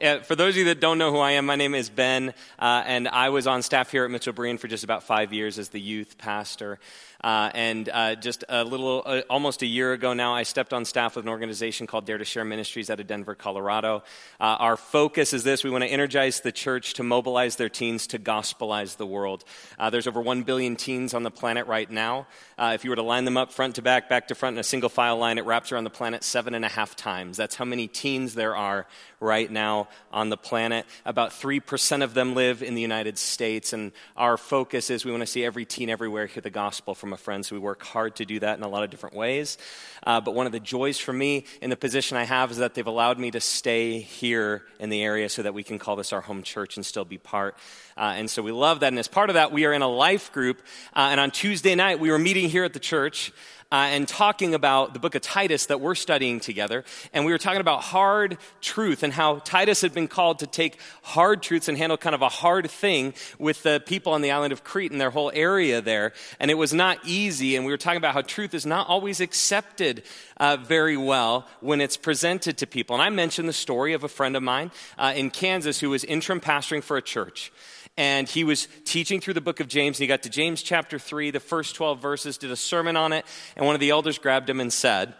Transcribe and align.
Uh, 0.00 0.20
for 0.20 0.36
those 0.36 0.54
of 0.54 0.58
you 0.58 0.64
that 0.66 0.78
don't 0.78 0.96
know 0.96 1.10
who 1.10 1.18
I 1.18 1.32
am, 1.32 1.46
my 1.46 1.56
name 1.56 1.74
is 1.74 1.90
Ben, 1.90 2.32
uh, 2.60 2.84
and 2.86 3.08
I 3.08 3.30
was 3.30 3.48
on 3.48 3.62
staff 3.62 3.90
here 3.90 4.04
at 4.04 4.10
Mitchell 4.12 4.32
Berean 4.32 4.56
for 4.56 4.68
just 4.68 4.84
about 4.84 5.02
five 5.02 5.32
years 5.32 5.58
as 5.58 5.70
the 5.70 5.80
youth 5.80 6.18
pastor. 6.18 6.78
Uh, 7.22 7.50
and 7.52 7.88
uh, 7.88 8.14
just 8.14 8.44
a 8.48 8.62
little, 8.62 9.02
uh, 9.04 9.22
almost 9.28 9.62
a 9.62 9.66
year 9.66 9.92
ago 9.92 10.12
now, 10.12 10.34
I 10.34 10.44
stepped 10.44 10.72
on 10.72 10.84
staff 10.84 11.16
with 11.16 11.24
an 11.24 11.28
organization 11.28 11.88
called 11.88 12.06
Dare 12.06 12.18
to 12.18 12.24
Share 12.24 12.44
Ministries 12.44 12.90
out 12.90 13.00
of 13.00 13.08
Denver, 13.08 13.34
Colorado. 13.34 14.04
Uh, 14.38 14.44
our 14.60 14.76
focus 14.76 15.32
is 15.32 15.42
this 15.42 15.64
we 15.64 15.70
want 15.70 15.82
to 15.82 15.90
energize 15.90 16.40
the 16.40 16.52
church 16.52 16.94
to 16.94 17.02
mobilize 17.02 17.56
their 17.56 17.68
teens 17.68 18.06
to 18.08 18.20
gospelize 18.20 18.98
the 18.98 19.06
world. 19.06 19.44
Uh, 19.80 19.90
there's 19.90 20.06
over 20.06 20.20
1 20.20 20.44
billion 20.44 20.76
teens 20.76 21.12
on 21.12 21.24
the 21.24 21.30
planet 21.30 21.66
right 21.66 21.90
now. 21.90 22.28
Uh, 22.56 22.70
if 22.74 22.84
you 22.84 22.90
were 22.90 22.96
to 22.96 23.02
line 23.02 23.24
them 23.24 23.36
up 23.36 23.52
front 23.52 23.74
to 23.74 23.82
back, 23.82 24.08
back 24.08 24.28
to 24.28 24.36
front 24.36 24.54
in 24.54 24.60
a 24.60 24.64
single 24.64 24.88
file 24.88 25.16
line, 25.16 25.38
it 25.38 25.44
wraps 25.44 25.72
around 25.72 25.84
the 25.84 25.90
planet 25.90 26.22
seven 26.22 26.54
and 26.54 26.64
a 26.64 26.68
half 26.68 26.94
times. 26.94 27.36
That's 27.36 27.56
how 27.56 27.64
many 27.64 27.88
teens 27.88 28.34
there 28.34 28.54
are 28.54 28.86
right 29.20 29.50
now 29.50 29.87
on 30.12 30.28
the 30.28 30.36
planet. 30.36 30.86
About 31.04 31.30
3% 31.30 32.02
of 32.02 32.14
them 32.14 32.34
live 32.34 32.62
in 32.62 32.74
the 32.74 32.82
United 32.82 33.18
States, 33.18 33.72
and 33.72 33.92
our 34.16 34.36
focus 34.36 34.90
is 34.90 35.04
we 35.04 35.10
want 35.10 35.22
to 35.22 35.26
see 35.26 35.44
every 35.44 35.64
teen 35.64 35.90
everywhere 35.90 36.26
hear 36.26 36.40
the 36.40 36.50
gospel 36.50 36.94
from 36.94 37.12
a 37.12 37.16
friend. 37.16 37.44
So 37.44 37.56
we 37.56 37.60
work 37.60 37.82
hard 37.82 38.16
to 38.16 38.24
do 38.24 38.40
that 38.40 38.58
in 38.58 38.64
a 38.64 38.68
lot 38.68 38.84
of 38.84 38.90
different 38.90 39.16
ways. 39.16 39.58
Uh, 40.06 40.20
but 40.20 40.34
one 40.34 40.46
of 40.46 40.52
the 40.52 40.60
joys 40.60 40.98
for 40.98 41.12
me 41.12 41.44
in 41.60 41.70
the 41.70 41.76
position 41.76 42.16
I 42.16 42.24
have 42.24 42.50
is 42.50 42.58
that 42.58 42.74
they've 42.74 42.86
allowed 42.86 43.18
me 43.18 43.30
to 43.32 43.40
stay 43.40 44.00
here 44.00 44.62
in 44.78 44.90
the 44.90 45.02
area 45.02 45.28
so 45.28 45.42
that 45.42 45.54
we 45.54 45.62
can 45.62 45.78
call 45.78 45.96
this 45.96 46.12
our 46.12 46.20
home 46.20 46.42
church 46.42 46.76
and 46.76 46.86
still 46.86 47.04
be 47.04 47.18
part. 47.18 47.56
Uh, 47.96 48.14
and 48.16 48.30
so 48.30 48.42
we 48.42 48.52
love 48.52 48.80
that. 48.80 48.88
And 48.88 48.98
as 48.98 49.08
part 49.08 49.30
of 49.30 49.34
that, 49.34 49.52
we 49.52 49.64
are 49.64 49.72
in 49.72 49.82
a 49.82 49.88
life 49.88 50.32
group. 50.32 50.62
Uh, 50.94 51.08
and 51.10 51.20
on 51.20 51.30
Tuesday 51.30 51.74
night, 51.74 51.98
we 51.98 52.10
were 52.10 52.18
meeting 52.18 52.48
here 52.48 52.64
at 52.64 52.72
the 52.72 52.78
church 52.78 53.32
uh, 53.70 53.88
and 53.90 54.08
talking 54.08 54.54
about 54.54 54.94
the 54.94 54.98
book 54.98 55.14
of 55.14 55.20
Titus 55.20 55.66
that 55.66 55.80
we're 55.80 55.94
studying 55.94 56.40
together. 56.40 56.84
And 57.12 57.26
we 57.26 57.32
were 57.32 57.38
talking 57.38 57.60
about 57.60 57.82
hard 57.82 58.38
truth 58.60 59.02
and 59.02 59.12
how 59.12 59.40
Titus 59.40 59.82
had 59.82 59.92
been 59.92 60.08
called 60.08 60.38
to 60.38 60.46
take 60.46 60.78
hard 61.02 61.42
truths 61.42 61.68
and 61.68 61.76
handle 61.76 61.98
kind 61.98 62.14
of 62.14 62.22
a 62.22 62.28
hard 62.28 62.70
thing 62.70 63.12
with 63.38 63.62
the 63.62 63.82
people 63.84 64.14
on 64.14 64.22
the 64.22 64.30
island 64.30 64.52
of 64.52 64.64
Crete 64.64 64.90
and 64.90 65.00
their 65.00 65.10
whole 65.10 65.30
area 65.34 65.82
there. 65.82 66.12
And 66.40 66.50
it 66.50 66.54
was 66.54 66.72
not 66.72 66.98
easy. 67.04 67.56
And 67.56 67.66
we 67.66 67.72
were 67.72 67.78
talking 67.78 67.98
about 67.98 68.14
how 68.14 68.22
truth 68.22 68.54
is 68.54 68.64
not 68.64 68.88
always 68.88 69.20
accepted 69.20 70.02
uh, 70.38 70.56
very 70.56 70.96
well 70.96 71.46
when 71.60 71.80
it's 71.80 71.96
presented 71.98 72.56
to 72.58 72.66
people. 72.66 72.96
And 72.96 73.02
I 73.02 73.10
mentioned 73.10 73.48
the 73.48 73.52
story 73.52 73.92
of 73.92 74.02
a 74.02 74.08
friend 74.08 74.34
of 74.34 74.42
mine 74.42 74.70
uh, 74.96 75.12
in 75.14 75.30
Kansas 75.30 75.80
who 75.80 75.90
was 75.90 76.04
interim 76.04 76.40
pastoring 76.40 76.82
for 76.82 76.96
a 76.96 77.02
church 77.02 77.52
and 77.98 78.28
he 78.28 78.44
was 78.44 78.68
teaching 78.84 79.20
through 79.20 79.34
the 79.34 79.40
book 79.40 79.58
of 79.58 79.66
James, 79.66 79.98
and 79.98 80.02
he 80.02 80.06
got 80.06 80.22
to 80.22 80.30
James 80.30 80.62
chapter 80.62 81.00
3, 81.00 81.32
the 81.32 81.40
first 81.40 81.74
12 81.74 82.00
verses, 82.00 82.38
did 82.38 82.52
a 82.52 82.56
sermon 82.56 82.96
on 82.96 83.12
it, 83.12 83.26
and 83.56 83.66
one 83.66 83.74
of 83.74 83.80
the 83.80 83.90
elders 83.90 84.18
grabbed 84.18 84.48
him 84.48 84.60
and 84.60 84.72
said, 84.72 85.14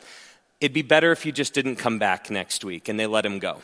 It'd 0.60 0.72
be 0.72 0.82
better 0.82 1.10
if 1.10 1.26
you 1.26 1.32
just 1.32 1.54
didn't 1.54 1.76
come 1.76 1.98
back 1.98 2.30
next 2.30 2.64
week, 2.64 2.88
and 2.88 2.98
they 2.98 3.08
let 3.08 3.26
him 3.26 3.40
go. 3.40 3.58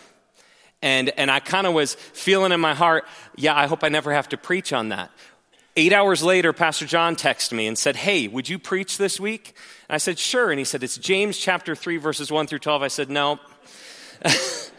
And, 0.82 1.10
and 1.16 1.30
I 1.30 1.38
kind 1.38 1.64
of 1.66 1.74
was 1.74 1.94
feeling 1.94 2.50
in 2.50 2.60
my 2.60 2.74
heart, 2.74 3.04
yeah, 3.36 3.56
I 3.56 3.66
hope 3.66 3.84
I 3.84 3.88
never 3.88 4.12
have 4.12 4.28
to 4.30 4.36
preach 4.36 4.72
on 4.72 4.88
that. 4.88 5.12
Eight 5.76 5.92
hours 5.92 6.24
later, 6.24 6.52
Pastor 6.52 6.84
John 6.84 7.14
texted 7.14 7.52
me 7.52 7.68
and 7.68 7.78
said, 7.78 7.94
Hey, 7.94 8.26
would 8.26 8.48
you 8.48 8.58
preach 8.58 8.98
this 8.98 9.20
week? 9.20 9.54
And 9.88 9.94
I 9.94 9.98
said, 9.98 10.18
Sure. 10.18 10.50
And 10.50 10.58
he 10.58 10.64
said, 10.64 10.82
It's 10.82 10.98
James 10.98 11.38
chapter 11.38 11.76
3, 11.76 11.98
verses 11.98 12.32
1 12.32 12.48
through 12.48 12.58
12. 12.58 12.82
I 12.82 12.88
said, 12.88 13.10
No. 13.10 13.38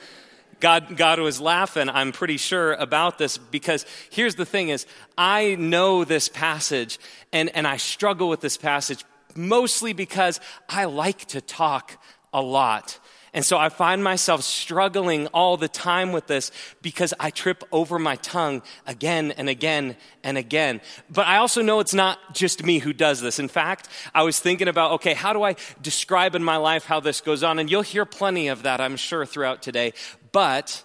God, 0.65 0.97
God 0.97 1.19
was 1.19 1.39
laughing, 1.39 1.89
I'm 1.89 2.11
pretty 2.11 2.37
sure, 2.37 2.73
about 2.73 3.19
this 3.19 3.37
because 3.37 3.85
here's 4.09 4.33
the 4.33 4.47
thing 4.47 4.69
is, 4.69 4.87
I 5.15 5.53
know 5.59 6.05
this 6.05 6.27
passage 6.27 6.97
and, 7.31 7.55
and 7.55 7.67
I 7.67 7.77
struggle 7.77 8.29
with 8.29 8.41
this 8.41 8.57
passage 8.57 9.05
mostly 9.35 9.93
because 9.93 10.39
I 10.67 10.85
like 10.85 11.25
to 11.25 11.39
talk 11.39 12.01
a 12.33 12.41
lot. 12.41 12.97
And 13.35 13.43
so 13.43 13.57
I 13.57 13.67
find 13.67 14.01
myself 14.01 14.43
struggling 14.43 15.27
all 15.27 15.57
the 15.57 15.67
time 15.67 16.13
with 16.13 16.25
this 16.25 16.51
because 16.81 17.13
I 17.19 17.31
trip 17.31 17.65
over 17.69 17.99
my 17.99 18.15
tongue 18.15 18.61
again 18.87 19.31
and 19.31 19.49
again 19.49 19.97
and 20.23 20.37
again. 20.37 20.79
But 21.09 21.27
I 21.27 21.37
also 21.37 21.61
know 21.61 21.81
it's 21.81 21.93
not 21.93 22.33
just 22.33 22.63
me 22.63 22.79
who 22.79 22.93
does 22.93 23.19
this. 23.19 23.37
In 23.37 23.49
fact, 23.49 23.89
I 24.13 24.23
was 24.23 24.39
thinking 24.39 24.69
about, 24.69 24.93
okay, 24.93 25.13
how 25.13 25.33
do 25.33 25.43
I 25.43 25.57
describe 25.81 26.33
in 26.33 26.45
my 26.45 26.55
life 26.55 26.85
how 26.85 27.01
this 27.01 27.19
goes 27.19 27.43
on? 27.43 27.59
And 27.59 27.69
you'll 27.69 27.81
hear 27.81 28.05
plenty 28.05 28.47
of 28.47 28.63
that, 28.63 28.79
I'm 28.79 28.95
sure, 28.95 29.25
throughout 29.25 29.61
today. 29.61 29.91
But 30.35 30.83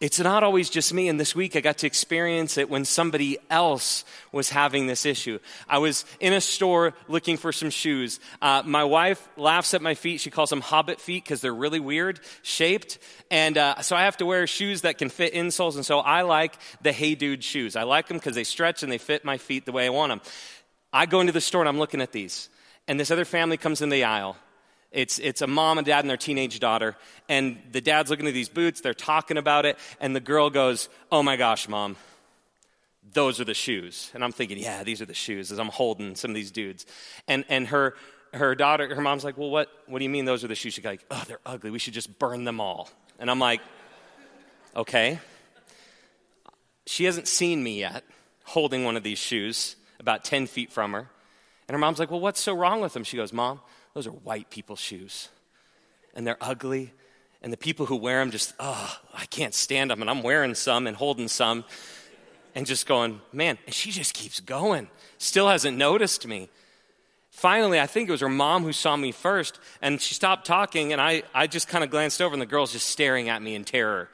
it's 0.00 0.18
not 0.18 0.42
always 0.42 0.70
just 0.70 0.94
me. 0.94 1.08
And 1.08 1.20
this 1.20 1.34
week 1.34 1.54
I 1.54 1.60
got 1.60 1.76
to 1.78 1.86
experience 1.86 2.56
it 2.56 2.70
when 2.70 2.86
somebody 2.86 3.36
else 3.50 4.06
was 4.32 4.48
having 4.48 4.86
this 4.86 5.04
issue. 5.04 5.38
I 5.68 5.76
was 5.76 6.06
in 6.18 6.32
a 6.32 6.40
store 6.40 6.94
looking 7.06 7.36
for 7.36 7.52
some 7.52 7.68
shoes. 7.68 8.20
Uh, 8.40 8.62
my 8.64 8.84
wife 8.84 9.28
laughs 9.36 9.74
at 9.74 9.82
my 9.82 9.92
feet. 9.92 10.22
She 10.22 10.30
calls 10.30 10.48
them 10.48 10.62
hobbit 10.62 10.98
feet 10.98 11.24
because 11.24 11.42
they're 11.42 11.54
really 11.54 11.78
weird 11.78 12.20
shaped. 12.40 12.98
And 13.30 13.58
uh, 13.58 13.82
so 13.82 13.96
I 13.96 14.04
have 14.04 14.16
to 14.16 14.24
wear 14.24 14.46
shoes 14.46 14.80
that 14.80 14.96
can 14.96 15.10
fit 15.10 15.34
insoles. 15.34 15.74
And 15.74 15.84
so 15.84 15.98
I 15.98 16.22
like 16.22 16.56
the 16.80 16.92
Hey 16.92 17.14
Dude 17.16 17.44
shoes. 17.44 17.76
I 17.76 17.82
like 17.82 18.08
them 18.08 18.16
because 18.16 18.34
they 18.34 18.44
stretch 18.44 18.82
and 18.82 18.90
they 18.90 18.96
fit 18.96 19.26
my 19.26 19.36
feet 19.36 19.66
the 19.66 19.72
way 19.72 19.84
I 19.84 19.90
want 19.90 20.08
them. 20.08 20.22
I 20.90 21.04
go 21.04 21.20
into 21.20 21.34
the 21.34 21.42
store 21.42 21.60
and 21.60 21.68
I'm 21.68 21.78
looking 21.78 22.00
at 22.00 22.12
these. 22.12 22.48
And 22.88 22.98
this 22.98 23.10
other 23.10 23.26
family 23.26 23.58
comes 23.58 23.82
in 23.82 23.90
the 23.90 24.04
aisle 24.04 24.38
it's, 24.96 25.18
it's 25.18 25.42
a 25.42 25.46
mom 25.46 25.76
and 25.76 25.86
dad 25.86 26.00
and 26.00 26.08
their 26.08 26.16
teenage 26.16 26.58
daughter. 26.58 26.96
And 27.28 27.58
the 27.70 27.82
dad's 27.82 28.08
looking 28.08 28.26
at 28.26 28.32
these 28.32 28.48
boots, 28.48 28.80
they're 28.80 28.94
talking 28.94 29.36
about 29.36 29.66
it, 29.66 29.78
and 30.00 30.16
the 30.16 30.20
girl 30.20 30.48
goes, 30.48 30.88
Oh 31.12 31.22
my 31.22 31.36
gosh, 31.36 31.68
mom, 31.68 31.96
those 33.12 33.38
are 33.38 33.44
the 33.44 33.54
shoes. 33.54 34.10
And 34.14 34.24
I'm 34.24 34.32
thinking, 34.32 34.56
Yeah, 34.56 34.84
these 34.84 35.02
are 35.02 35.06
the 35.06 35.14
shoes, 35.14 35.52
as 35.52 35.58
I'm 35.58 35.68
holding 35.68 36.16
some 36.16 36.30
of 36.30 36.34
these 36.34 36.50
dudes. 36.50 36.86
And, 37.28 37.44
and 37.50 37.68
her, 37.68 37.94
her 38.32 38.54
daughter, 38.54 38.92
her 38.94 39.02
mom's 39.02 39.22
like, 39.22 39.36
Well, 39.36 39.50
what, 39.50 39.68
what 39.86 39.98
do 39.98 40.04
you 40.04 40.10
mean 40.10 40.24
those 40.24 40.42
are 40.44 40.48
the 40.48 40.54
shoes? 40.54 40.72
She's 40.72 40.84
like, 40.84 41.04
Oh, 41.10 41.22
they're 41.28 41.40
ugly. 41.44 41.70
We 41.70 41.78
should 41.78 41.94
just 41.94 42.18
burn 42.18 42.44
them 42.44 42.58
all. 42.58 42.88
And 43.18 43.30
I'm 43.30 43.38
like, 43.38 43.60
Okay. 44.74 45.18
She 46.86 47.04
hasn't 47.04 47.28
seen 47.28 47.62
me 47.62 47.80
yet 47.80 48.02
holding 48.44 48.84
one 48.84 48.96
of 48.96 49.02
these 49.02 49.18
shoes 49.18 49.76
about 50.00 50.24
10 50.24 50.46
feet 50.46 50.72
from 50.72 50.94
her. 50.94 51.10
And 51.68 51.74
her 51.74 51.78
mom's 51.78 51.98
like, 51.98 52.10
Well, 52.10 52.20
what's 52.20 52.40
so 52.40 52.54
wrong 52.54 52.80
with 52.80 52.92
them? 52.92 53.04
She 53.04 53.16
goes, 53.16 53.32
Mom, 53.32 53.60
those 53.94 54.06
are 54.06 54.12
white 54.12 54.50
people's 54.50 54.80
shoes. 54.80 55.28
And 56.14 56.26
they're 56.26 56.38
ugly. 56.40 56.92
And 57.42 57.52
the 57.52 57.56
people 57.56 57.86
who 57.86 57.96
wear 57.96 58.20
them 58.20 58.30
just, 58.30 58.54
oh, 58.58 58.98
I 59.14 59.26
can't 59.26 59.54
stand 59.54 59.90
them. 59.90 60.00
And 60.00 60.10
I'm 60.10 60.22
wearing 60.22 60.54
some 60.54 60.86
and 60.86 60.96
holding 60.96 61.28
some 61.28 61.64
and 62.56 62.66
just 62.66 62.86
going, 62.86 63.20
man, 63.32 63.58
and 63.66 63.74
she 63.74 63.90
just 63.90 64.14
keeps 64.14 64.40
going. 64.40 64.88
Still 65.18 65.48
hasn't 65.48 65.76
noticed 65.76 66.26
me. 66.26 66.48
Finally, 67.30 67.78
I 67.78 67.86
think 67.86 68.08
it 68.08 68.12
was 68.12 68.22
her 68.22 68.30
mom 68.30 68.62
who 68.62 68.72
saw 68.72 68.96
me 68.96 69.12
first, 69.12 69.60
and 69.82 70.00
she 70.00 70.14
stopped 70.14 70.46
talking, 70.46 70.92
and 70.92 71.00
I, 71.00 71.22
I 71.34 71.46
just 71.46 71.68
kind 71.68 71.84
of 71.84 71.90
glanced 71.90 72.22
over, 72.22 72.32
and 72.32 72.40
the 72.40 72.46
girl's 72.46 72.72
just 72.72 72.88
staring 72.88 73.28
at 73.28 73.42
me 73.42 73.54
in 73.54 73.64
terror. 73.64 74.08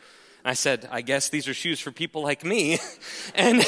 I 0.44 0.54
said, 0.54 0.88
I 0.90 1.02
guess 1.02 1.28
these 1.28 1.46
are 1.46 1.54
shoes 1.54 1.78
for 1.78 1.92
people 1.92 2.22
like 2.22 2.44
me. 2.44 2.80
and, 3.36 3.64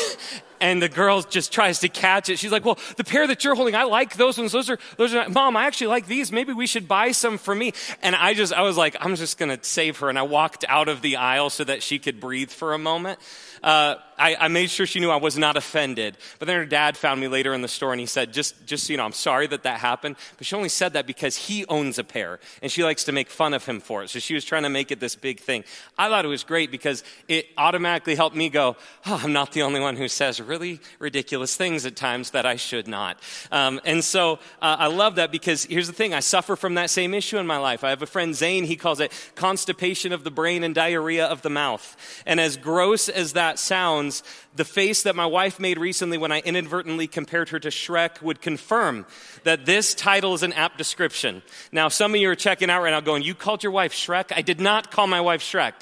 and 0.65 0.81
the 0.81 0.89
girl 0.89 1.21
just 1.21 1.53
tries 1.53 1.81
to 1.81 1.91
catch 1.91 2.31
it. 2.31 2.39
She's 2.39 2.51
like, 2.51 2.65
well, 2.65 2.79
the 2.97 3.05
pair 3.05 3.27
that 3.27 3.45
you're 3.45 3.55
holding, 3.55 3.75
I 3.75 3.83
like 3.83 4.17
those 4.17 4.39
ones. 4.39 4.51
Those 4.51 4.71
are, 4.71 4.79
those 4.97 5.15
are, 5.15 5.29
mom, 5.29 5.59
I 5.59 5.67
actually 5.67 5.89
like 5.89 6.07
these. 6.07 6.33
Maybe 6.33 6.55
we 6.55 6.67
should 6.67 6.89
buy 6.89 7.13
some 7.13 7.37
for 7.37 7.55
me. 7.55 7.75
And 8.03 8.17
I 8.17 8.33
just, 8.33 8.51
I 8.51 8.63
was 8.63 8.75
like, 8.75 8.97
I'm 8.99 9.15
just 9.15 9.37
going 9.37 9.55
to 9.55 9.63
save 9.63 9.99
her. 9.99 10.09
And 10.09 10.19
I 10.19 10.23
walked 10.23 10.65
out 10.67 10.89
of 10.89 11.03
the 11.03 11.17
aisle 11.17 11.51
so 11.51 11.65
that 11.65 11.83
she 11.83 11.99
could 11.99 12.19
breathe 12.19 12.49
for 12.49 12.73
a 12.73 12.79
moment. 12.79 13.19
Uh, 13.63 13.97
I, 14.19 14.37
I, 14.37 14.49
made 14.49 14.69
sure 14.69 14.87
she 14.87 15.01
knew 15.01 15.11
I 15.11 15.17
was 15.17 15.39
not 15.39 15.57
offended. 15.57 16.19
But 16.39 16.47
then 16.47 16.57
her 16.57 16.67
dad 16.67 16.99
found 16.99 17.21
me 17.21 17.29
later 17.29 17.55
in 17.55 17.63
the 17.63 17.69
store 17.69 17.93
and 17.93 18.01
he 18.01 18.07
said, 18.07 18.33
just, 18.33 18.67
just 18.67 18.87
so 18.87 18.93
you 18.93 18.99
know, 18.99 19.05
I'm 19.05 19.13
sorry 19.13 19.47
that 19.47 19.63
that 19.63 19.81
happened. 19.81 20.17
But 20.37 20.47
she 20.47 20.55
only 20.55 20.69
said 20.69 20.93
that 20.93 21.07
because 21.07 21.35
he 21.35 21.65
owns 21.67 21.99
a 21.99 22.05
pair 22.05 22.41
and 22.61 22.71
she 22.71 22.85
likes 22.85 23.05
to 23.05 23.13
make 23.13 23.31
fun 23.31 23.55
of 23.55 23.65
him 23.65 23.81
for 23.81 24.03
it. 24.03 24.11
So 24.11 24.19
she 24.19 24.35
was 24.35 24.45
trying 24.45 24.65
to 24.65 24.69
make 24.69 24.91
it 24.91 25.01
this 25.01 25.17
big 25.17 25.41
thing. 25.41 25.65
I 25.97 26.11
thought 26.11 26.27
it 26.27 26.29
was 26.29 26.45
great 26.45 26.71
because 26.71 27.05
it 27.27 27.47
automatically 27.57 28.15
helped 28.15 28.37
me 28.37 28.51
go, 28.51 28.77
oh, 29.07 29.21
I'm 29.25 29.33
not 29.33 29.53
the 29.53 29.63
only 29.63 29.81
one 29.81 29.97
who 29.97 30.09
says 30.09 30.41
really 30.41 30.54
ridiculous 30.99 31.57
things 31.57 31.87
at 31.87 31.97
times 31.97 32.31
that 32.31 32.47
I 32.47 32.57
should 32.57 32.89
not. 32.89 33.19
Um, 33.51 33.81
and 33.85 34.03
so 34.05 34.35
uh, 34.63 34.77
I 34.79 34.87
love 34.87 35.17
that 35.17 35.33
because 35.33 35.65
here's 35.65 35.87
the 35.87 35.93
thing 35.93 36.15
I 36.15 36.21
suffer 36.21 36.57
from 36.57 36.75
that 36.75 36.91
same 36.91 37.15
issue 37.15 37.39
in 37.39 37.47
my 37.47 37.59
life. 37.59 37.85
I 37.85 37.91
have 37.91 38.03
a 38.03 38.07
friend, 38.07 38.35
Zane, 38.35 38.65
he 38.65 38.77
calls 38.77 39.01
it 39.01 39.13
constipation 39.35 40.13
of 40.13 40.25
the 40.25 40.31
brain 40.31 40.65
and 40.65 40.75
diarrhea 40.75 41.27
of 41.27 41.43
the 41.43 41.51
mouth. 41.51 41.97
And 42.27 42.41
as 42.41 42.57
gross 42.57 43.09
as 43.09 43.35
that 43.35 43.59
sounds, 43.59 44.23
the 44.55 44.65
face 44.65 45.03
that 45.03 45.17
my 45.17 45.27
wife 45.27 45.59
made 45.59 45.79
recently 45.79 46.19
when 46.19 46.33
I 46.33 46.41
inadvertently 46.41 47.07
compared 47.07 47.49
her 47.51 47.59
to 47.61 47.69
Shrek 47.69 48.23
would 48.23 48.41
confirm 48.41 49.07
that 49.43 49.67
this 49.67 49.95
title 49.95 50.35
is 50.35 50.43
an 50.43 50.53
apt 50.53 50.79
description. 50.79 51.43
Now, 51.73 51.89
some 51.89 52.15
of 52.15 52.21
you 52.21 52.31
are 52.31 52.37
checking 52.37 52.71
out 52.71 52.83
right 52.83 52.91
now 52.91 53.01
going, 53.01 53.23
You 53.23 53.35
called 53.35 53.63
your 53.63 53.73
wife 53.73 53.93
Shrek? 53.93 54.33
I 54.35 54.43
did 54.43 54.61
not 54.61 54.91
call 54.91 55.07
my 55.07 55.21
wife 55.21 55.43
Shrek. 55.43 55.75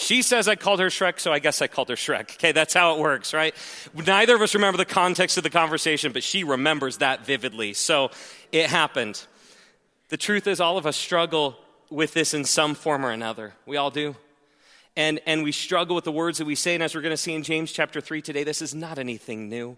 She 0.00 0.22
says 0.22 0.46
I 0.46 0.54
called 0.54 0.78
her 0.78 0.90
Shrek, 0.90 1.18
so 1.18 1.32
I 1.32 1.40
guess 1.40 1.60
I 1.60 1.66
called 1.66 1.88
her 1.88 1.96
Shrek. 1.96 2.34
Okay, 2.34 2.52
that's 2.52 2.72
how 2.72 2.94
it 2.94 3.00
works, 3.00 3.34
right? 3.34 3.52
Neither 3.92 4.36
of 4.36 4.40
us 4.40 4.54
remember 4.54 4.78
the 4.78 4.84
context 4.84 5.36
of 5.38 5.42
the 5.42 5.50
conversation, 5.50 6.12
but 6.12 6.22
she 6.22 6.44
remembers 6.44 6.98
that 6.98 7.26
vividly. 7.26 7.72
So 7.72 8.12
it 8.52 8.70
happened. 8.70 9.20
The 10.10 10.16
truth 10.16 10.46
is, 10.46 10.60
all 10.60 10.78
of 10.78 10.86
us 10.86 10.96
struggle 10.96 11.58
with 11.90 12.14
this 12.14 12.32
in 12.32 12.44
some 12.44 12.76
form 12.76 13.04
or 13.04 13.10
another. 13.10 13.54
We 13.66 13.76
all 13.76 13.90
do. 13.90 14.14
And, 14.96 15.20
and 15.26 15.42
we 15.42 15.50
struggle 15.50 15.96
with 15.96 16.04
the 16.04 16.12
words 16.12 16.38
that 16.38 16.44
we 16.44 16.54
say. 16.54 16.74
And 16.74 16.82
as 16.82 16.94
we're 16.94 17.00
going 17.00 17.10
to 17.10 17.16
see 17.16 17.34
in 17.34 17.42
James 17.42 17.72
chapter 17.72 18.00
3 18.00 18.22
today, 18.22 18.44
this 18.44 18.62
is 18.62 18.76
not 18.76 19.00
anything 19.00 19.48
new. 19.48 19.76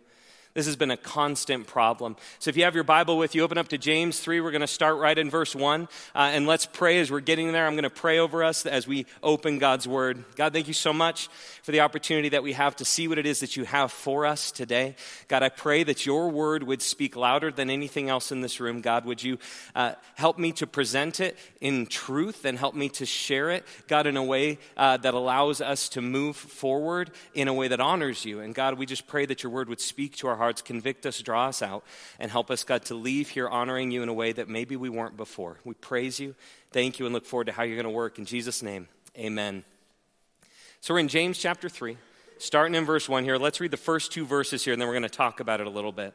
This 0.53 0.67
has 0.67 0.75
been 0.75 0.91
a 0.91 0.97
constant 0.97 1.69
problem. 1.69 2.17
So 2.41 2.49
if 2.49 2.57
you 2.57 2.65
have 2.65 2.75
your 2.75 2.83
Bible 2.83 3.17
with 3.17 3.37
you, 3.37 3.45
open 3.45 3.57
up 3.57 3.69
to 3.69 3.79
James 3.79 4.19
3. 4.19 4.41
We're 4.41 4.51
going 4.51 4.63
to 4.63 4.67
start 4.67 4.97
right 4.97 5.17
in 5.17 5.31
verse 5.31 5.55
1. 5.55 5.83
Uh, 6.13 6.19
and 6.19 6.45
let's 6.45 6.67
pray 6.67 6.99
as 6.99 7.09
we're 7.09 7.21
getting 7.21 7.53
there. 7.53 7.69
I'm 7.69 7.75
going 7.75 7.85
to 7.85 7.91
pray 7.91 8.19
over 8.19 8.43
us 8.43 8.67
as 8.67 8.85
we 8.85 9.07
open 9.23 9.61
God's 9.61 9.87
Word. 9.87 10.25
God, 10.35 10.53
thank 10.53 10.67
you 10.67 10.75
so 10.75 10.93
much 10.93 11.29
for 11.63 11.71
the 11.71 11.83
opportunity 11.83 12.31
that 12.31 12.43
we 12.43 12.55
have 12.55 12.75
to 12.77 12.85
see 12.85 13.07
what 13.07 13.17
it 13.17 13.27
is 13.27 13.39
that 13.41 13.57
you 13.57 13.65
have 13.65 13.93
for 13.93 14.27
us 14.27 14.51
today. 14.51 14.97
God, 15.29 15.45
I 15.45 15.51
pray 15.51 15.85
that 15.85 16.05
your 16.05 16.29
Word 16.29 16.65
would 16.65 16.83
speak 16.83 17.15
louder 17.15 17.53
than 17.53 17.71
anything 17.71 18.09
else 18.09 18.33
in 18.33 18.41
this 18.41 18.59
room. 18.59 18.81
God, 18.81 19.05
would 19.05 19.23
you 19.23 19.39
uh, 19.77 19.93
help 20.17 20.37
me 20.37 20.51
to 20.53 20.67
present 20.67 21.21
it 21.21 21.39
in 21.61 21.87
truth 21.87 22.45
and 22.45 22.59
help 22.59 22.75
me 22.75 22.89
to 22.89 23.07
share 23.07 23.51
it, 23.51 23.65
God, 23.87 24.09
in 24.09 24.17
a 24.17 24.25
way 24.25 24.59
uh, 24.77 24.97
that 24.97 25.15
allows 25.15 25.61
us 25.61 25.89
to 25.91 26.01
move 26.01 26.35
forward 26.35 27.13
in 27.35 27.47
a 27.47 27.55
way 27.55 27.69
that 27.69 27.79
honors 27.79 28.25
you. 28.25 28.41
And 28.41 28.53
God, 28.53 28.79
we 28.79 28.85
just 28.85 29.07
pray 29.07 29.27
that 29.27 29.45
your 29.45 29.53
Word 29.53 29.69
would 29.69 29.81
speak 29.81 30.17
to 30.17 30.27
our 30.27 30.40
hearts, 30.41 30.61
convict 30.61 31.07
us, 31.07 31.21
draw 31.21 31.47
us 31.47 31.63
out, 31.63 31.85
and 32.19 32.31
help 32.31 32.51
us, 32.51 32.65
God, 32.65 32.85
to 32.87 32.95
leave 32.95 33.29
here 33.29 33.49
honoring 33.49 33.93
you 33.93 34.03
in 34.03 34.09
a 34.09 34.13
way 34.13 34.33
that 34.33 34.49
maybe 34.49 34.75
we 34.75 34.89
weren't 34.89 35.17
before. 35.17 35.61
We 35.65 35.75
praise 35.75 36.19
you, 36.19 36.35
thank 36.73 36.99
you, 36.99 37.07
and 37.07 37.15
look 37.15 37.25
forward 37.25 37.47
to 37.47 37.53
how 37.53 37.63
you're 37.63 37.77
going 37.77 37.85
to 37.85 37.91
work. 37.91 38.19
In 38.19 38.25
Jesus' 38.25 38.63
name, 38.63 38.89
amen. 39.17 39.65
So 40.81 40.95
we're 40.95 41.01
in 41.01 41.09
James 41.09 41.39
chapter 41.39 41.69
3, 41.69 41.97
starting 42.39 42.75
in 42.75 42.85
verse 42.85 43.09
1 43.09 43.23
here. 43.23 43.37
Let's 43.37 43.61
read 43.61 43.71
the 43.71 43.77
first 43.77 44.13
two 44.13 44.27
verses 44.27 44.65
here, 44.65 44.73
and 44.73 44.81
then 44.81 44.89
we're 44.89 44.95
going 44.95 45.03
to 45.03 45.09
talk 45.09 45.39
about 45.39 45.61
it 45.61 45.67
a 45.67 45.71
little 45.71 45.93
bit. 45.93 46.09
It 46.09 46.15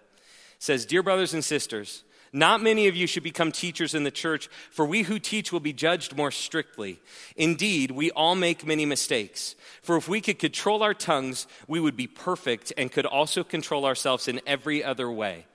says, 0.58 0.86
Dear 0.86 1.04
brothers 1.04 1.34
and 1.34 1.44
sisters, 1.44 2.04
not 2.36 2.62
many 2.62 2.88
of 2.88 2.98
you 2.98 3.08
should 3.08 3.24
become 3.24 3.54
teachers 3.54 3.96
in 3.96 4.04
the 4.04 4.12
church, 4.12 4.50
for 4.70 4.86
we 4.86 5.04
who 5.04 5.20
teach 5.20 5.54
will 5.54 5.62
be 5.62 5.72
judged 5.72 6.18
more 6.18 6.32
strictly. 6.32 7.00
Indeed, 7.38 7.92
we 7.92 8.12
all 8.12 8.36
make 8.36 8.66
many 8.66 8.86
mistakes. 8.86 9.56
For 9.82 9.96
if 9.96 10.10
we 10.10 10.20
could 10.20 10.38
control 10.38 10.84
our 10.84 10.94
tongues, 10.94 11.48
we 11.66 11.80
would 11.80 11.96
be 11.96 12.08
perfect 12.08 12.74
and 12.76 12.92
could 12.92 13.06
also 13.06 13.46
control 13.46 13.86
ourselves 13.86 14.28
in 14.28 14.42
every 14.46 14.84
other 14.84 15.10
way. 15.10 15.46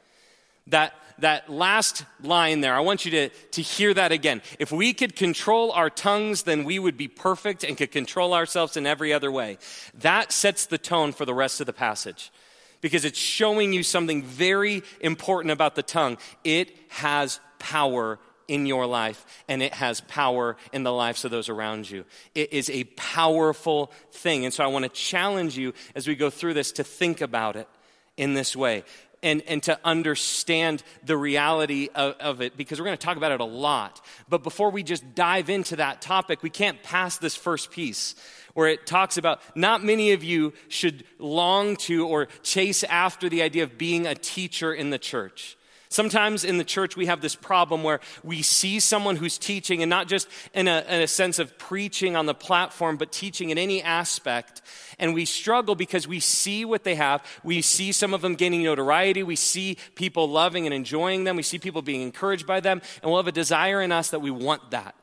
That, 0.69 0.94
that 1.19 1.50
last 1.50 2.06
line 2.23 2.62
there, 2.62 2.75
I 2.75 2.81
want 2.81 3.05
you 3.05 3.11
to, 3.11 3.29
to 3.29 3.61
hear 3.61 3.93
that 3.93 4.11
again. 4.11 4.41
If 4.59 4.73
we 4.73 4.94
could 4.94 5.17
control 5.17 5.73
our 5.73 5.91
tongues, 5.91 6.44
then 6.44 6.65
we 6.65 6.79
would 6.79 6.97
be 6.97 7.09
perfect 7.09 7.62
and 7.62 7.76
could 7.76 7.93
control 7.93 8.33
ourselves 8.33 8.79
in 8.79 8.87
every 8.87 9.12
other 9.12 9.31
way. 9.31 9.59
That 9.93 10.33
sets 10.33 10.65
the 10.65 10.79
tone 10.79 11.12
for 11.12 11.26
the 11.26 11.35
rest 11.35 11.61
of 11.61 11.67
the 11.67 11.75
passage 11.75 12.33
because 12.81 13.05
it's 13.05 13.19
showing 13.19 13.73
you 13.73 13.82
something 13.82 14.23
very 14.23 14.82
important 15.00 15.53
about 15.53 15.75
the 15.75 15.82
tongue. 15.82 16.19
It 16.44 16.77
has 16.88 17.41
power 17.59 18.19
in 18.49 18.67
your 18.67 18.85
life 18.85 19.25
and 19.49 19.62
it 19.62 19.73
has 19.75 20.00
power 20.03 20.56
in 20.73 20.82
the 20.82 20.93
lives 20.93 21.25
of 21.25 21.31
those 21.31 21.49
around 21.49 21.88
you. 21.88 22.05
It 22.35 22.53
is 22.53 22.69
a 22.69 22.85
powerful 22.85 23.93
thing. 24.11 24.44
And 24.44 24.53
so 24.53 24.65
I 24.65 24.67
want 24.67 24.85
to 24.85 24.88
challenge 24.88 25.56
you 25.56 25.73
as 25.94 26.09
we 26.09 26.17
go 26.17 26.31
through 26.31 26.55
this 26.55 26.73
to 26.73 26.85
think 26.85 27.21
about 27.21 27.55
it 27.55 27.69
in 28.17 28.35
this 28.35 28.56
way 28.56 28.83
and, 29.23 29.43
and 29.47 29.62
to 29.65 29.79
understand 29.85 30.83
the 31.05 31.17
reality 31.17 31.88
of, 31.94 32.15
of 32.21 32.41
it 32.41 32.56
because 32.56 32.81
we're 32.81 32.87
going 32.87 32.99
to 32.99 33.05
talk 33.05 33.17
about 33.17 33.33
it 33.33 33.41
a 33.41 33.44
lot. 33.44 34.00
But 34.29 34.43
before 34.43 34.71
we 34.71 34.83
just 34.83 35.15
dive 35.15 35.49
into 35.49 35.76
that 35.76 36.00
topic, 36.00 36.43
we 36.43 36.50
can't 36.50 36.83
pass 36.83 37.19
this 37.19 37.37
first 37.37 37.71
piece 37.71 38.15
where 38.55 38.69
it 38.69 38.87
talks 38.87 39.17
about 39.17 39.41
not 39.55 39.85
many 39.85 40.12
of 40.12 40.25
you 40.25 40.52
should 40.69 41.05
long 41.19 41.76
to 41.76 42.06
or 42.06 42.26
chase 42.43 42.85
after 42.85 43.29
the 43.29 43.43
idea 43.43 43.62
of 43.62 43.79
being 43.79 44.06
a 44.06 44.14
teacher 44.14 44.73
in 44.73 44.91
the 44.91 44.99
church. 44.99 45.56
Sometimes 45.93 46.44
in 46.44 46.56
the 46.56 46.62
church, 46.62 46.97
we 46.97 47.06
have 47.06 47.20
this 47.20 47.35
problem 47.35 47.82
where 47.82 47.99
we 48.23 48.43
see 48.43 48.79
someone 48.79 49.17
who's 49.17 49.38
teaching, 49.38 49.82
and 49.82 49.91
not 49.91 50.06
just 50.06 50.29
in 50.55 50.69
a, 50.69 50.85
in 50.88 51.02
a, 51.02 51.08
sense 51.08 51.41
of 51.41 51.58
preaching 51.58 52.14
on 52.14 52.26
the 52.26 52.35
platform, 52.35 52.97
but 52.97 53.11
teaching 53.11 53.50
in 53.50 53.58
any 53.58 53.82
aspect. 53.82 54.62
And 55.00 55.14
we 55.14 55.25
struggle 55.25 55.75
because 55.75 56.06
we 56.06 56.20
see 56.20 56.64
what 56.64 56.85
they 56.85 56.94
have. 56.94 57.25
We 57.43 57.61
see 57.61 57.91
some 57.91 58.14
of 58.14 58.23
them 58.23 58.37
gaining 58.37 58.62
notoriety. 58.62 59.25
We 59.25 59.35
see 59.35 59.79
people 59.97 60.29
loving 60.29 60.64
and 60.64 60.73
enjoying 60.73 61.25
them. 61.25 61.35
We 61.35 61.43
see 61.43 61.58
people 61.58 61.82
being 61.82 62.02
encouraged 62.02 62.47
by 62.47 62.61
them. 62.61 62.81
And 63.02 63.11
we'll 63.11 63.19
have 63.19 63.26
a 63.26 63.32
desire 63.32 63.82
in 63.82 63.91
us 63.91 64.11
that 64.11 64.20
we 64.20 64.31
want 64.31 64.70
that. 64.70 64.94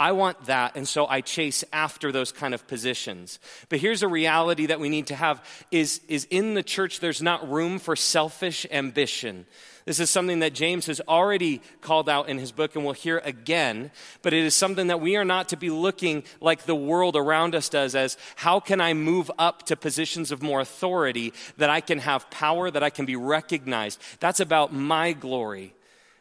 I 0.00 0.12
want 0.12 0.46
that, 0.46 0.76
and 0.76 0.88
so 0.88 1.06
I 1.06 1.20
chase 1.20 1.62
after 1.74 2.10
those 2.10 2.32
kind 2.32 2.54
of 2.54 2.66
positions. 2.66 3.38
But 3.68 3.80
here's 3.80 4.02
a 4.02 4.08
reality 4.08 4.64
that 4.64 4.80
we 4.80 4.88
need 4.88 5.08
to 5.08 5.14
have 5.14 5.44
is, 5.70 6.00
is 6.08 6.26
in 6.30 6.54
the 6.54 6.62
church 6.62 7.00
there's 7.00 7.20
not 7.20 7.50
room 7.50 7.78
for 7.78 7.94
selfish 7.94 8.64
ambition. 8.70 9.44
This 9.84 10.00
is 10.00 10.08
something 10.08 10.38
that 10.38 10.54
James 10.54 10.86
has 10.86 11.02
already 11.06 11.60
called 11.82 12.08
out 12.08 12.30
in 12.30 12.38
his 12.38 12.50
book, 12.50 12.74
and 12.74 12.82
we'll 12.82 12.94
hear 12.94 13.18
again. 13.18 13.90
But 14.22 14.32
it 14.32 14.42
is 14.42 14.54
something 14.54 14.86
that 14.86 15.02
we 15.02 15.16
are 15.16 15.24
not 15.24 15.50
to 15.50 15.58
be 15.58 15.68
looking 15.68 16.24
like 16.40 16.62
the 16.62 16.74
world 16.74 17.14
around 17.14 17.54
us 17.54 17.68
does 17.68 17.94
as 17.94 18.16
how 18.36 18.58
can 18.58 18.80
I 18.80 18.94
move 18.94 19.30
up 19.38 19.64
to 19.64 19.76
positions 19.76 20.32
of 20.32 20.42
more 20.42 20.60
authority, 20.60 21.34
that 21.58 21.68
I 21.68 21.82
can 21.82 21.98
have 21.98 22.30
power, 22.30 22.70
that 22.70 22.82
I 22.82 22.88
can 22.88 23.04
be 23.04 23.16
recognized. 23.16 24.00
That's 24.18 24.40
about 24.40 24.72
my 24.72 25.12
glory. 25.12 25.74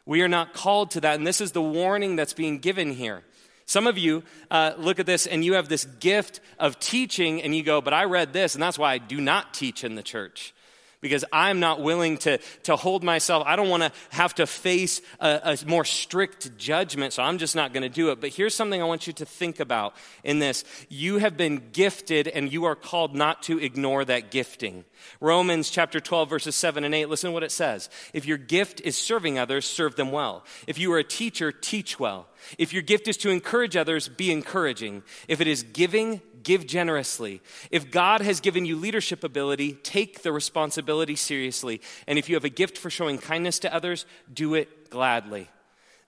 We 0.05 0.21
are 0.21 0.27
not 0.27 0.53
called 0.53 0.91
to 0.91 1.01
that, 1.01 1.15
and 1.15 1.25
this 1.25 1.39
is 1.39 1.53
the 1.53 1.61
warning 1.61 2.17
that's 2.17 2.33
being 2.33 2.59
given 2.59 2.91
here. 2.91 3.23
Some 3.69 3.86
of 3.86 4.00
you 4.00 4.24
uh, 4.50 4.74
look 4.80 4.98
at 4.98 5.06
this 5.06 5.27
and 5.27 5.45
you 5.45 5.54
have 5.54 5.69
this 5.69 5.86
gift 5.86 6.39
of 6.57 6.80
teaching, 6.80 7.44
and 7.44 7.56
you 7.56 7.62
go, 7.62 7.81
But 7.81 7.94
I 7.94 8.06
read 8.06 8.33
this, 8.33 8.56
and 8.56 8.63
that's 8.63 8.80
why 8.80 8.94
I 8.94 8.98
do 8.98 9.21
not 9.21 9.54
teach 9.54 9.83
in 9.83 9.94
the 9.94 10.01
church 10.01 10.56
because 11.01 11.24
I'm 11.31 11.60
not 11.60 11.81
willing 11.81 12.18
to, 12.19 12.40
to 12.63 12.75
hold 12.75 13.04
myself. 13.04 13.44
I 13.46 13.56
don't 13.56 13.69
want 13.69 13.84
to 13.84 13.92
have 14.10 14.36
to 14.36 14.48
face 14.48 15.01
a, 15.19 15.57
a, 15.62 15.68
more 15.68 15.86
strict 15.86 16.57
judgment, 16.57 17.13
so 17.13 17.24
I'm 17.24 17.38
just 17.38 17.56
not 17.56 17.74
going 17.74 17.84
to 17.84 17.90
do 17.90 18.12
it. 18.12 18.19
But 18.19 18.31
here's 18.31 18.56
something 18.56 18.81
I 18.81 18.86
want 18.86 19.07
you 19.07 19.13
to 19.13 19.25
think 19.25 19.60
about 19.60 19.96
in 20.24 20.40
this 20.40 20.63
you 20.90 21.18
have 21.18 21.38
been 21.38 21.69
gifted, 21.72 22.28
and 22.28 22.51
you 22.51 22.66
are 22.66 22.75
called 22.75 23.16
not 23.16 23.44
to 23.44 23.60
ignore 23.60 24.04
that 24.06 24.31
gifting. 24.31 24.86
Romans 25.22 25.69
chapter 25.69 26.00
12, 26.00 26.30
verses 26.30 26.56
7 26.56 26.84
and 26.84 26.94
8, 26.94 27.07
listen 27.07 27.30
to 27.30 27.34
what 27.34 27.44
it 27.44 27.51
says. 27.51 27.90
If 28.13 28.25
your 28.25 28.38
gift 28.38 28.81
is 28.81 28.98
serving 28.98 29.40
others, 29.40 29.66
serve 29.66 29.96
them 29.96 30.12
well. 30.12 30.46
If 30.68 30.78
you 30.78 30.92
are 30.94 31.00
a 31.00 31.04
teacher, 31.04 31.51
teach 31.51 32.00
well. 32.00 32.28
If 32.57 32.74
your 32.74 32.81
gift 32.81 33.07
is 33.07 33.18
to 33.18 33.30
encourage 33.30 33.75
others, 33.75 34.07
be 34.07 34.31
encouraging. 34.31 35.04
If 35.28 35.42
it 35.42 35.48
is 35.48 35.63
giving, 35.63 36.22
give 36.44 36.65
generously. 36.68 37.41
If 37.71 37.91
God 37.91 38.21
has 38.21 38.39
given 38.39 38.65
you 38.65 38.75
leadership 38.75 39.24
ability, 39.24 39.74
take 39.74 40.21
the 40.21 40.31
responsibility 40.31 41.15
seriously. 41.15 41.81
And 42.07 42.19
if 42.19 42.30
you 42.30 42.36
have 42.36 42.45
a 42.45 42.50
gift 42.50 42.77
for 42.77 42.89
showing 42.89 43.18
kindness 43.18 43.59
to 43.59 43.74
others, 43.74 44.06
do 44.33 44.56
it 44.56 44.89
gladly. 44.89 45.50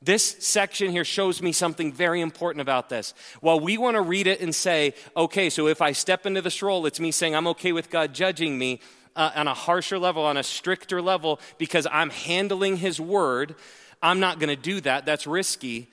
This 0.04 0.38
section 0.40 0.90
here 0.90 1.06
shows 1.06 1.44
me 1.44 1.52
something 1.52 1.94
very 1.94 2.22
important 2.22 2.62
about 2.62 2.90
this. 2.90 3.14
While 3.40 3.60
we 3.60 3.78
want 3.78 3.96
to 3.96 4.02
read 4.02 4.26
it 4.26 4.42
and 4.42 4.54
say, 4.54 4.96
okay, 5.16 5.52
so 5.52 5.68
if 5.68 5.80
I 5.80 5.92
step 5.92 6.26
into 6.26 6.42
this 6.42 6.64
role, 6.64 6.88
it's 6.88 7.00
me 7.00 7.12
saying 7.12 7.36
I'm 7.36 7.48
okay 7.48 7.72
with 7.72 7.92
God 7.92 8.14
judging 8.14 8.58
me 8.58 8.80
uh, 9.16 9.32
on 9.36 9.48
a 9.48 9.54
harsher 9.54 10.00
level, 10.00 10.24
on 10.24 10.38
a 10.38 10.44
stricter 10.44 11.04
level, 11.04 11.40
because 11.60 11.86
I'm 11.92 12.10
handling 12.10 12.78
His 12.78 13.00
word. 13.00 13.56
I'm 14.02 14.20
not 14.20 14.40
going 14.40 14.50
to 14.50 14.56
do 14.56 14.82
that. 14.82 15.06
That's 15.06 15.28
risky. 15.28 15.92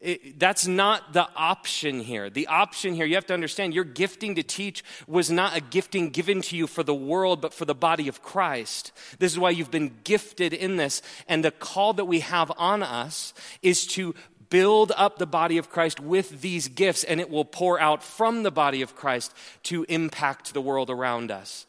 It, 0.00 0.38
that's 0.38 0.66
not 0.66 1.12
the 1.12 1.28
option 1.34 1.98
here. 1.98 2.30
The 2.30 2.46
option 2.46 2.94
here, 2.94 3.04
you 3.04 3.16
have 3.16 3.26
to 3.26 3.34
understand, 3.34 3.74
your 3.74 3.82
gifting 3.82 4.36
to 4.36 4.44
teach 4.44 4.84
was 5.08 5.28
not 5.28 5.56
a 5.56 5.60
gifting 5.60 6.10
given 6.10 6.40
to 6.42 6.56
you 6.56 6.68
for 6.68 6.84
the 6.84 6.94
world, 6.94 7.40
but 7.40 7.52
for 7.52 7.64
the 7.64 7.74
body 7.74 8.06
of 8.06 8.22
Christ. 8.22 8.92
This 9.18 9.32
is 9.32 9.38
why 9.38 9.50
you've 9.50 9.72
been 9.72 9.96
gifted 10.04 10.52
in 10.52 10.76
this. 10.76 11.02
And 11.26 11.44
the 11.44 11.50
call 11.50 11.94
that 11.94 12.04
we 12.04 12.20
have 12.20 12.52
on 12.56 12.84
us 12.84 13.34
is 13.60 13.86
to 13.88 14.14
build 14.50 14.92
up 14.96 15.18
the 15.18 15.26
body 15.26 15.58
of 15.58 15.68
Christ 15.68 16.00
with 16.00 16.42
these 16.42 16.68
gifts, 16.68 17.02
and 17.02 17.20
it 17.20 17.28
will 17.28 17.44
pour 17.44 17.80
out 17.80 18.02
from 18.02 18.44
the 18.44 18.50
body 18.50 18.82
of 18.82 18.94
Christ 18.94 19.34
to 19.64 19.84
impact 19.88 20.54
the 20.54 20.60
world 20.60 20.90
around 20.90 21.30
us. 21.30 21.66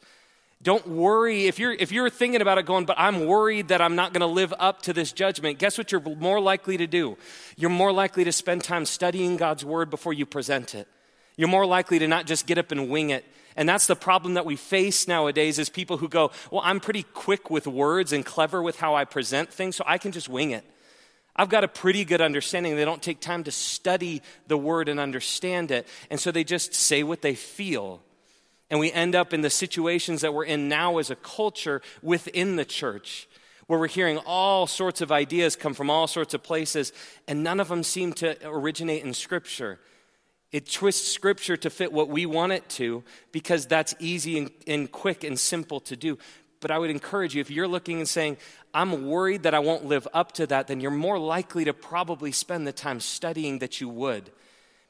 Don't 0.62 0.86
worry 0.86 1.46
if 1.46 1.58
you're 1.58 1.72
if 1.72 1.90
you're 1.90 2.10
thinking 2.10 2.42
about 2.42 2.58
it 2.58 2.66
going, 2.66 2.84
but 2.84 2.96
I'm 2.98 3.26
worried 3.26 3.68
that 3.68 3.80
I'm 3.80 3.96
not 3.96 4.12
going 4.12 4.20
to 4.20 4.26
live 4.26 4.52
up 4.58 4.82
to 4.82 4.92
this 4.92 5.10
judgment. 5.10 5.58
Guess 5.58 5.78
what 5.78 5.90
you're 5.90 6.02
more 6.02 6.38
likely 6.38 6.76
to 6.76 6.86
do? 6.86 7.16
You're 7.56 7.70
more 7.70 7.92
likely 7.92 8.24
to 8.24 8.32
spend 8.32 8.62
time 8.62 8.84
studying 8.84 9.38
God's 9.38 9.64
word 9.64 9.88
before 9.88 10.12
you 10.12 10.26
present 10.26 10.74
it. 10.74 10.86
You're 11.36 11.48
more 11.48 11.64
likely 11.64 11.98
to 12.00 12.06
not 12.06 12.26
just 12.26 12.46
get 12.46 12.58
up 12.58 12.72
and 12.72 12.90
wing 12.90 13.08
it. 13.08 13.24
And 13.56 13.66
that's 13.66 13.86
the 13.86 13.96
problem 13.96 14.34
that 14.34 14.44
we 14.44 14.56
face 14.56 15.08
nowadays 15.08 15.58
is 15.58 15.70
people 15.70 15.96
who 15.96 16.08
go, 16.08 16.30
"Well, 16.50 16.62
I'm 16.62 16.78
pretty 16.78 17.04
quick 17.04 17.50
with 17.50 17.66
words 17.66 18.12
and 18.12 18.24
clever 18.24 18.62
with 18.62 18.80
how 18.80 18.94
I 18.94 19.06
present 19.06 19.50
things, 19.50 19.76
so 19.76 19.84
I 19.86 19.96
can 19.96 20.12
just 20.12 20.28
wing 20.28 20.50
it." 20.50 20.64
I've 21.34 21.48
got 21.48 21.64
a 21.64 21.68
pretty 21.68 22.04
good 22.04 22.20
understanding. 22.20 22.76
They 22.76 22.84
don't 22.84 23.02
take 23.02 23.20
time 23.20 23.44
to 23.44 23.50
study 23.50 24.20
the 24.46 24.58
word 24.58 24.90
and 24.90 25.00
understand 25.00 25.70
it. 25.70 25.88
And 26.10 26.20
so 26.20 26.30
they 26.30 26.44
just 26.44 26.74
say 26.74 27.02
what 27.02 27.22
they 27.22 27.34
feel. 27.34 28.02
And 28.70 28.78
we 28.78 28.92
end 28.92 29.16
up 29.16 29.34
in 29.34 29.40
the 29.40 29.50
situations 29.50 30.20
that 30.20 30.32
we're 30.32 30.44
in 30.44 30.68
now 30.68 30.98
as 30.98 31.10
a 31.10 31.16
culture 31.16 31.82
within 32.02 32.54
the 32.54 32.64
church, 32.64 33.28
where 33.66 33.78
we're 33.78 33.88
hearing 33.88 34.18
all 34.18 34.66
sorts 34.68 35.00
of 35.00 35.10
ideas 35.10 35.56
come 35.56 35.74
from 35.74 35.90
all 35.90 36.06
sorts 36.06 36.34
of 36.34 36.42
places, 36.42 36.92
and 37.26 37.42
none 37.42 37.58
of 37.58 37.68
them 37.68 37.82
seem 37.82 38.12
to 38.14 38.36
originate 38.46 39.04
in 39.04 39.12
Scripture. 39.12 39.80
It 40.52 40.70
twists 40.70 41.10
Scripture 41.10 41.56
to 41.56 41.70
fit 41.70 41.92
what 41.92 42.08
we 42.08 42.26
want 42.26 42.52
it 42.52 42.68
to 42.70 43.02
because 43.32 43.66
that's 43.66 43.94
easy 43.98 44.38
and, 44.38 44.50
and 44.66 44.90
quick 44.90 45.24
and 45.24 45.38
simple 45.38 45.80
to 45.80 45.96
do. 45.96 46.18
But 46.60 46.70
I 46.70 46.78
would 46.78 46.90
encourage 46.90 47.34
you, 47.34 47.40
if 47.40 47.50
you're 47.50 47.68
looking 47.68 47.98
and 47.98 48.08
saying, 48.08 48.36
I'm 48.74 49.06
worried 49.06 49.44
that 49.44 49.54
I 49.54 49.60
won't 49.60 49.86
live 49.86 50.06
up 50.12 50.32
to 50.32 50.46
that, 50.48 50.66
then 50.68 50.80
you're 50.80 50.90
more 50.90 51.18
likely 51.18 51.64
to 51.64 51.72
probably 51.72 52.32
spend 52.32 52.66
the 52.66 52.72
time 52.72 53.00
studying 53.00 53.60
that 53.60 53.80
you 53.80 53.88
would 53.88 54.30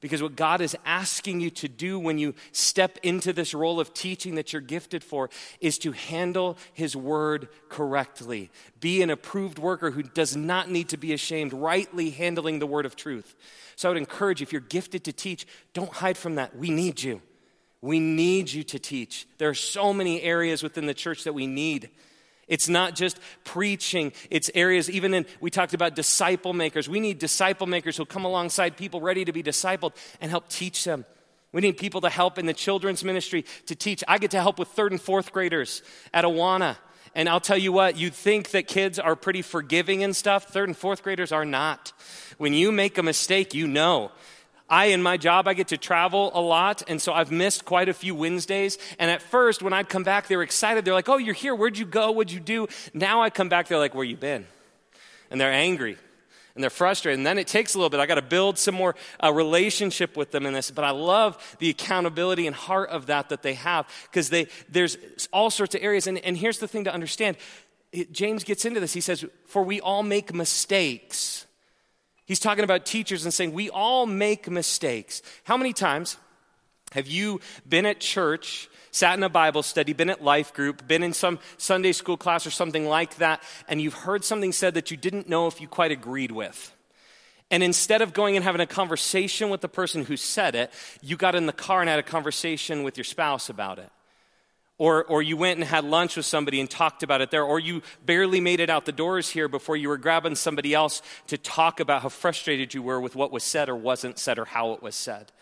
Because 0.00 0.22
what 0.22 0.34
God 0.34 0.62
is 0.62 0.74
asking 0.86 1.40
you 1.40 1.50
to 1.50 1.68
do 1.68 1.98
when 1.98 2.18
you 2.18 2.34
step 2.52 2.98
into 3.02 3.34
this 3.34 3.52
role 3.52 3.78
of 3.78 3.92
teaching 3.92 4.36
that 4.36 4.52
you're 4.52 4.62
gifted 4.62 5.04
for 5.04 5.28
is 5.60 5.78
to 5.78 5.92
handle 5.92 6.56
His 6.72 6.96
word 6.96 7.48
correctly. 7.68 8.50
Be 8.80 9.02
an 9.02 9.10
approved 9.10 9.58
worker 9.58 9.90
who 9.90 10.02
does 10.02 10.34
not 10.34 10.70
need 10.70 10.88
to 10.88 10.96
be 10.96 11.12
ashamed, 11.12 11.52
rightly 11.52 12.10
handling 12.10 12.60
the 12.60 12.66
word 12.66 12.86
of 12.86 12.96
truth. 12.96 13.36
So 13.76 13.88
I 13.88 13.92
would 13.92 13.98
encourage 13.98 14.40
you, 14.40 14.44
if 14.44 14.52
you're 14.52 14.62
gifted 14.62 15.04
to 15.04 15.12
teach, 15.12 15.46
don't 15.74 15.92
hide 15.92 16.16
from 16.16 16.36
that. 16.36 16.56
We 16.56 16.70
need 16.70 17.02
you. 17.02 17.20
We 17.82 18.00
need 18.00 18.50
you 18.50 18.62
to 18.64 18.78
teach. 18.78 19.26
There 19.38 19.48
are 19.48 19.54
so 19.54 19.92
many 19.92 20.22
areas 20.22 20.62
within 20.62 20.86
the 20.86 20.94
church 20.94 21.24
that 21.24 21.34
we 21.34 21.46
need. 21.46 21.90
It's 22.50 22.68
not 22.68 22.96
just 22.96 23.18
preaching, 23.44 24.12
it's 24.28 24.50
areas, 24.56 24.90
even 24.90 25.14
in, 25.14 25.24
we 25.40 25.50
talked 25.50 25.72
about 25.72 25.94
disciple 25.94 26.52
makers. 26.52 26.88
We 26.88 26.98
need 26.98 27.20
disciple 27.20 27.68
makers 27.68 27.96
who'll 27.96 28.06
come 28.06 28.24
alongside 28.24 28.76
people 28.76 29.00
ready 29.00 29.24
to 29.24 29.32
be 29.32 29.42
discipled 29.42 29.92
and 30.20 30.30
help 30.30 30.48
teach 30.48 30.82
them. 30.84 31.06
We 31.52 31.60
need 31.60 31.78
people 31.78 32.00
to 32.00 32.10
help 32.10 32.38
in 32.38 32.46
the 32.46 32.52
children's 32.52 33.04
ministry 33.04 33.44
to 33.66 33.76
teach. 33.76 34.02
I 34.08 34.18
get 34.18 34.32
to 34.32 34.40
help 34.40 34.58
with 34.58 34.68
third 34.68 34.90
and 34.90 35.00
fourth 35.00 35.32
graders 35.32 35.82
at 36.12 36.24
Awana. 36.24 36.76
And 37.14 37.28
I'll 37.28 37.40
tell 37.40 37.56
you 37.56 37.72
what, 37.72 37.96
you'd 37.96 38.14
think 38.14 38.50
that 38.50 38.66
kids 38.66 38.98
are 38.98 39.14
pretty 39.16 39.42
forgiving 39.42 40.02
and 40.02 40.14
stuff. 40.14 40.48
Third 40.48 40.68
and 40.68 40.76
fourth 40.76 41.02
graders 41.04 41.32
are 41.32 41.44
not. 41.44 41.92
When 42.38 42.52
you 42.52 42.72
make 42.72 42.98
a 42.98 43.02
mistake, 43.02 43.54
you 43.54 43.68
know. 43.68 44.10
I, 44.70 44.86
in 44.86 45.02
my 45.02 45.16
job, 45.16 45.48
I 45.48 45.54
get 45.54 45.68
to 45.68 45.76
travel 45.76 46.30
a 46.32 46.40
lot, 46.40 46.82
and 46.88 47.02
so 47.02 47.12
I've 47.12 47.32
missed 47.32 47.64
quite 47.64 47.88
a 47.88 47.92
few 47.92 48.14
Wednesdays. 48.14 48.78
And 48.98 49.10
at 49.10 49.20
first, 49.20 49.62
when 49.62 49.72
I'd 49.72 49.88
come 49.88 50.04
back, 50.04 50.28
they 50.28 50.36
were 50.36 50.44
excited. 50.44 50.84
They're 50.84 50.94
like, 50.94 51.08
oh, 51.08 51.18
you're 51.18 51.34
here. 51.34 51.54
Where'd 51.54 51.76
you 51.76 51.84
go? 51.84 52.12
What'd 52.12 52.32
you 52.32 52.40
do? 52.40 52.68
Now 52.94 53.20
I 53.20 53.30
come 53.30 53.48
back, 53.48 53.68
they're 53.68 53.78
like, 53.78 53.94
where 53.94 54.04
you 54.04 54.16
been? 54.16 54.46
And 55.30 55.40
they're 55.40 55.52
angry 55.52 55.98
and 56.54 56.62
they're 56.62 56.70
frustrated. 56.70 57.18
And 57.18 57.26
then 57.26 57.38
it 57.38 57.46
takes 57.46 57.74
a 57.74 57.78
little 57.78 57.90
bit. 57.90 58.00
I 58.00 58.06
got 58.06 58.16
to 58.16 58.22
build 58.22 58.58
some 58.58 58.74
more 58.74 58.94
uh, 59.22 59.32
relationship 59.32 60.16
with 60.16 60.30
them 60.30 60.46
in 60.46 60.52
this. 60.52 60.70
But 60.70 60.84
I 60.84 60.90
love 60.90 61.56
the 61.58 61.70
accountability 61.70 62.46
and 62.46 62.54
heart 62.54 62.90
of 62.90 63.06
that 63.06 63.30
that 63.30 63.42
they 63.42 63.54
have 63.54 63.86
because 64.10 64.30
they 64.30 64.46
there's 64.68 64.98
all 65.32 65.50
sorts 65.50 65.74
of 65.74 65.82
areas. 65.82 66.06
And, 66.06 66.18
and 66.18 66.36
here's 66.36 66.58
the 66.58 66.68
thing 66.68 66.84
to 66.84 66.92
understand. 66.92 67.36
James 68.12 68.44
gets 68.44 68.64
into 68.64 68.78
this. 68.78 68.92
He 68.92 69.00
says, 69.00 69.24
"For 69.46 69.62
we 69.62 69.80
all 69.80 70.02
make 70.02 70.34
mistakes." 70.34 71.39
He's 72.30 72.38
talking 72.38 72.62
about 72.62 72.86
teachers 72.86 73.24
and 73.24 73.34
saying, 73.34 73.54
We 73.54 73.70
all 73.70 74.06
make 74.06 74.48
mistakes. 74.48 75.20
How 75.42 75.56
many 75.56 75.72
times 75.72 76.16
have 76.92 77.08
you 77.08 77.40
been 77.68 77.84
at 77.86 77.98
church, 77.98 78.68
sat 78.92 79.18
in 79.18 79.24
a 79.24 79.28
Bible 79.28 79.64
study, 79.64 79.94
been 79.94 80.10
at 80.10 80.22
life 80.22 80.54
group, 80.54 80.86
been 80.86 81.02
in 81.02 81.12
some 81.12 81.40
Sunday 81.56 81.90
school 81.90 82.16
class 82.16 82.46
or 82.46 82.52
something 82.52 82.86
like 82.86 83.16
that, 83.16 83.42
and 83.68 83.82
you've 83.82 83.94
heard 83.94 84.22
something 84.22 84.52
said 84.52 84.74
that 84.74 84.92
you 84.92 84.96
didn't 84.96 85.28
know 85.28 85.48
if 85.48 85.60
you 85.60 85.66
quite 85.66 85.90
agreed 85.90 86.30
with? 86.30 86.72
And 87.50 87.64
instead 87.64 88.00
of 88.00 88.12
going 88.12 88.36
and 88.36 88.44
having 88.44 88.60
a 88.60 88.66
conversation 88.66 89.50
with 89.50 89.60
the 89.60 89.68
person 89.68 90.04
who 90.04 90.16
said 90.16 90.54
it, 90.54 90.72
you 91.02 91.16
got 91.16 91.34
in 91.34 91.46
the 91.46 91.52
car 91.52 91.80
and 91.80 91.90
had 91.90 91.98
a 91.98 92.04
conversation 92.04 92.84
with 92.84 92.96
your 92.96 93.02
spouse 93.02 93.48
about 93.48 93.80
it. 93.80 93.90
Or, 94.80 95.04
or 95.04 95.20
you 95.20 95.36
went 95.36 95.58
and 95.58 95.68
had 95.68 95.84
lunch 95.84 96.16
with 96.16 96.24
somebody 96.24 96.58
and 96.58 96.70
talked 96.70 97.02
about 97.02 97.20
it 97.20 97.30
there, 97.30 97.44
or 97.44 97.60
you 97.60 97.82
barely 98.06 98.40
made 98.40 98.60
it 98.60 98.70
out 98.70 98.86
the 98.86 98.92
doors 98.92 99.28
here 99.28 99.46
before 99.46 99.76
you 99.76 99.90
were 99.90 99.98
grabbing 99.98 100.36
somebody 100.36 100.72
else 100.72 101.02
to 101.26 101.36
talk 101.36 101.80
about 101.80 102.00
how 102.00 102.08
frustrated 102.08 102.72
you 102.72 102.82
were 102.82 102.98
with 102.98 103.14
what 103.14 103.30
was 103.30 103.44
said 103.44 103.68
or 103.68 103.76
wasn't 103.76 104.18
said 104.18 104.38
or 104.38 104.46
how 104.46 104.72
it 104.72 104.82
was 104.82 104.94
said. 104.94 105.32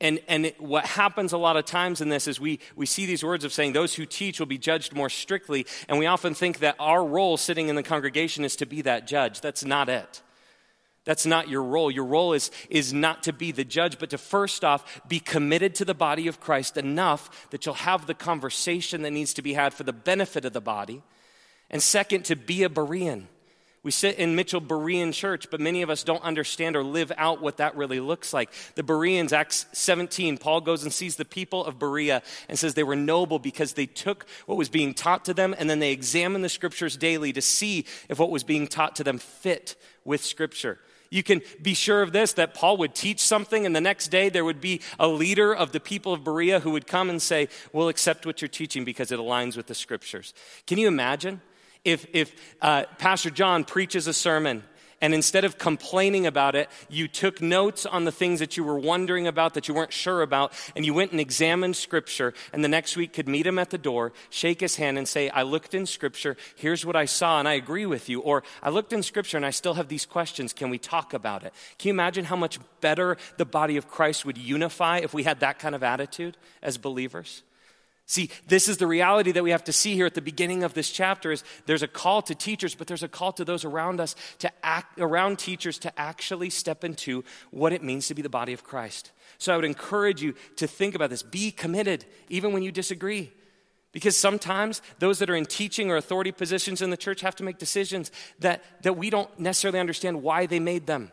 And, 0.00 0.18
and 0.26 0.52
what 0.58 0.86
happens 0.86 1.32
a 1.32 1.38
lot 1.38 1.56
of 1.56 1.66
times 1.66 2.00
in 2.00 2.08
this 2.08 2.26
is 2.26 2.40
we, 2.40 2.58
we 2.74 2.84
see 2.84 3.06
these 3.06 3.22
words 3.22 3.44
of 3.44 3.52
saying 3.52 3.74
those 3.74 3.94
who 3.94 4.06
teach 4.06 4.40
will 4.40 4.46
be 4.46 4.58
judged 4.58 4.92
more 4.92 5.08
strictly, 5.08 5.64
and 5.88 5.96
we 5.96 6.06
often 6.06 6.34
think 6.34 6.58
that 6.58 6.74
our 6.80 7.04
role 7.04 7.36
sitting 7.36 7.68
in 7.68 7.76
the 7.76 7.82
congregation 7.84 8.44
is 8.44 8.56
to 8.56 8.66
be 8.66 8.82
that 8.82 9.06
judge. 9.06 9.40
That's 9.40 9.64
not 9.64 9.88
it. 9.88 10.20
That's 11.10 11.26
not 11.26 11.48
your 11.48 11.64
role. 11.64 11.90
Your 11.90 12.04
role 12.04 12.34
is, 12.34 12.52
is 12.68 12.92
not 12.92 13.24
to 13.24 13.32
be 13.32 13.50
the 13.50 13.64
judge, 13.64 13.98
but 13.98 14.10
to 14.10 14.16
first 14.16 14.62
off 14.62 15.02
be 15.08 15.18
committed 15.18 15.74
to 15.74 15.84
the 15.84 15.92
body 15.92 16.28
of 16.28 16.38
Christ 16.38 16.76
enough 16.76 17.50
that 17.50 17.66
you'll 17.66 17.74
have 17.74 18.06
the 18.06 18.14
conversation 18.14 19.02
that 19.02 19.10
needs 19.10 19.34
to 19.34 19.42
be 19.42 19.54
had 19.54 19.74
for 19.74 19.82
the 19.82 19.92
benefit 19.92 20.44
of 20.44 20.52
the 20.52 20.60
body. 20.60 21.02
And 21.68 21.82
second, 21.82 22.26
to 22.26 22.36
be 22.36 22.62
a 22.62 22.68
Berean. 22.68 23.24
We 23.82 23.90
sit 23.90 24.18
in 24.18 24.36
Mitchell 24.36 24.60
Berean 24.60 25.12
Church, 25.12 25.50
but 25.50 25.60
many 25.60 25.82
of 25.82 25.90
us 25.90 26.04
don't 26.04 26.22
understand 26.22 26.76
or 26.76 26.84
live 26.84 27.10
out 27.16 27.42
what 27.42 27.56
that 27.56 27.74
really 27.74 27.98
looks 27.98 28.32
like. 28.32 28.52
The 28.76 28.84
Bereans, 28.84 29.32
Acts 29.32 29.66
17, 29.72 30.38
Paul 30.38 30.60
goes 30.60 30.84
and 30.84 30.92
sees 30.92 31.16
the 31.16 31.24
people 31.24 31.64
of 31.64 31.80
Berea 31.80 32.22
and 32.48 32.56
says 32.56 32.74
they 32.74 32.84
were 32.84 32.94
noble 32.94 33.40
because 33.40 33.72
they 33.72 33.86
took 33.86 34.26
what 34.46 34.58
was 34.58 34.68
being 34.68 34.94
taught 34.94 35.24
to 35.24 35.34
them 35.34 35.56
and 35.58 35.68
then 35.68 35.80
they 35.80 35.90
examined 35.90 36.44
the 36.44 36.48
scriptures 36.48 36.96
daily 36.96 37.32
to 37.32 37.42
see 37.42 37.84
if 38.08 38.20
what 38.20 38.30
was 38.30 38.44
being 38.44 38.68
taught 38.68 38.94
to 38.94 39.02
them 39.02 39.18
fit 39.18 39.74
with 40.04 40.24
scripture. 40.24 40.78
You 41.10 41.24
can 41.24 41.42
be 41.60 41.74
sure 41.74 42.02
of 42.02 42.12
this 42.12 42.34
that 42.34 42.54
Paul 42.54 42.76
would 42.78 42.94
teach 42.94 43.20
something, 43.20 43.66
and 43.66 43.74
the 43.74 43.80
next 43.80 44.08
day 44.08 44.28
there 44.28 44.44
would 44.44 44.60
be 44.60 44.80
a 44.98 45.08
leader 45.08 45.52
of 45.52 45.72
the 45.72 45.80
people 45.80 46.12
of 46.12 46.22
Berea 46.22 46.60
who 46.60 46.70
would 46.70 46.86
come 46.86 47.10
and 47.10 47.20
say, 47.20 47.48
We'll 47.72 47.88
accept 47.88 48.24
what 48.24 48.40
you're 48.40 48.48
teaching 48.48 48.84
because 48.84 49.10
it 49.10 49.18
aligns 49.18 49.56
with 49.56 49.66
the 49.66 49.74
scriptures. 49.74 50.32
Can 50.66 50.78
you 50.78 50.86
imagine 50.86 51.40
if, 51.84 52.06
if 52.12 52.34
uh, 52.62 52.84
Pastor 52.98 53.30
John 53.30 53.64
preaches 53.64 54.06
a 54.06 54.12
sermon 54.12 54.62
and 55.00 55.14
instead 55.14 55.44
of 55.44 55.58
complaining 55.58 56.26
about 56.26 56.54
it, 56.54 56.68
you 56.88 57.08
took 57.08 57.40
notes 57.40 57.86
on 57.86 58.04
the 58.04 58.12
things 58.12 58.40
that 58.40 58.56
you 58.56 58.64
were 58.64 58.78
wondering 58.78 59.26
about, 59.26 59.54
that 59.54 59.66
you 59.68 59.74
weren't 59.74 59.92
sure 59.92 60.22
about, 60.22 60.52
and 60.76 60.84
you 60.84 60.92
went 60.92 61.12
and 61.12 61.20
examined 61.20 61.76
Scripture, 61.76 62.34
and 62.52 62.62
the 62.62 62.68
next 62.68 62.96
week 62.96 63.12
could 63.12 63.28
meet 63.28 63.46
him 63.46 63.58
at 63.58 63.70
the 63.70 63.78
door, 63.78 64.12
shake 64.28 64.60
his 64.60 64.76
hand, 64.76 64.98
and 64.98 65.08
say, 65.08 65.30
I 65.30 65.42
looked 65.42 65.74
in 65.74 65.86
Scripture, 65.86 66.36
here's 66.56 66.84
what 66.84 66.96
I 66.96 67.06
saw, 67.06 67.38
and 67.38 67.48
I 67.48 67.54
agree 67.54 67.86
with 67.86 68.08
you. 68.08 68.20
Or, 68.20 68.42
I 68.62 68.70
looked 68.70 68.92
in 68.92 69.02
Scripture 69.02 69.36
and 69.36 69.46
I 69.46 69.50
still 69.50 69.74
have 69.74 69.88
these 69.88 70.06
questions, 70.06 70.52
can 70.52 70.70
we 70.70 70.78
talk 70.78 71.14
about 71.14 71.44
it? 71.44 71.54
Can 71.78 71.88
you 71.88 71.94
imagine 71.94 72.26
how 72.26 72.36
much 72.36 72.58
better 72.80 73.16
the 73.36 73.44
body 73.44 73.76
of 73.76 73.88
Christ 73.88 74.24
would 74.24 74.38
unify 74.38 74.98
if 74.98 75.14
we 75.14 75.22
had 75.22 75.40
that 75.40 75.58
kind 75.58 75.74
of 75.74 75.82
attitude 75.82 76.36
as 76.62 76.78
believers? 76.78 77.42
See, 78.10 78.28
this 78.48 78.66
is 78.66 78.78
the 78.78 78.88
reality 78.88 79.30
that 79.30 79.44
we 79.44 79.52
have 79.52 79.62
to 79.62 79.72
see 79.72 79.94
here 79.94 80.04
at 80.04 80.14
the 80.14 80.20
beginning 80.20 80.64
of 80.64 80.74
this 80.74 80.90
chapter 80.90 81.30
is 81.30 81.44
there's 81.66 81.84
a 81.84 81.86
call 81.86 82.22
to 82.22 82.34
teachers, 82.34 82.74
but 82.74 82.88
there's 82.88 83.04
a 83.04 83.08
call 83.08 83.30
to 83.34 83.44
those 83.44 83.64
around 83.64 84.00
us 84.00 84.16
to 84.40 84.50
act 84.64 84.98
around 84.98 85.38
teachers 85.38 85.78
to 85.78 85.96
actually 85.96 86.50
step 86.50 86.82
into 86.82 87.22
what 87.52 87.72
it 87.72 87.84
means 87.84 88.08
to 88.08 88.14
be 88.14 88.20
the 88.20 88.28
body 88.28 88.52
of 88.52 88.64
Christ. 88.64 89.12
So 89.38 89.52
I 89.52 89.56
would 89.56 89.64
encourage 89.64 90.22
you 90.22 90.34
to 90.56 90.66
think 90.66 90.96
about 90.96 91.10
this. 91.10 91.22
Be 91.22 91.52
committed 91.52 92.04
even 92.28 92.52
when 92.52 92.64
you 92.64 92.72
disagree. 92.72 93.30
Because 93.92 94.16
sometimes 94.16 94.82
those 94.98 95.20
that 95.20 95.30
are 95.30 95.36
in 95.36 95.46
teaching 95.46 95.88
or 95.88 95.96
authority 95.96 96.32
positions 96.32 96.82
in 96.82 96.90
the 96.90 96.96
church 96.96 97.20
have 97.20 97.36
to 97.36 97.44
make 97.44 97.58
decisions 97.58 98.10
that, 98.40 98.64
that 98.82 98.96
we 98.96 99.10
don't 99.10 99.38
necessarily 99.38 99.78
understand 99.78 100.20
why 100.20 100.46
they 100.46 100.58
made 100.58 100.88
them. 100.88 101.12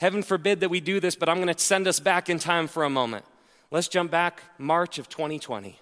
Heaven 0.00 0.22
forbid 0.22 0.60
that 0.60 0.70
we 0.70 0.80
do 0.80 0.98
this, 0.98 1.14
but 1.14 1.28
I'm 1.28 1.42
going 1.42 1.54
to 1.54 1.62
send 1.62 1.86
us 1.86 2.00
back 2.00 2.30
in 2.30 2.38
time 2.38 2.68
for 2.68 2.84
a 2.84 2.90
moment. 2.90 3.26
Let's 3.70 3.88
jump 3.88 4.10
back 4.10 4.42
March 4.56 4.98
of 4.98 5.10
2020. 5.10 5.78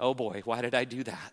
Oh 0.00 0.14
boy, 0.14 0.42
why 0.44 0.62
did 0.62 0.74
I 0.74 0.84
do 0.84 1.04
that? 1.04 1.32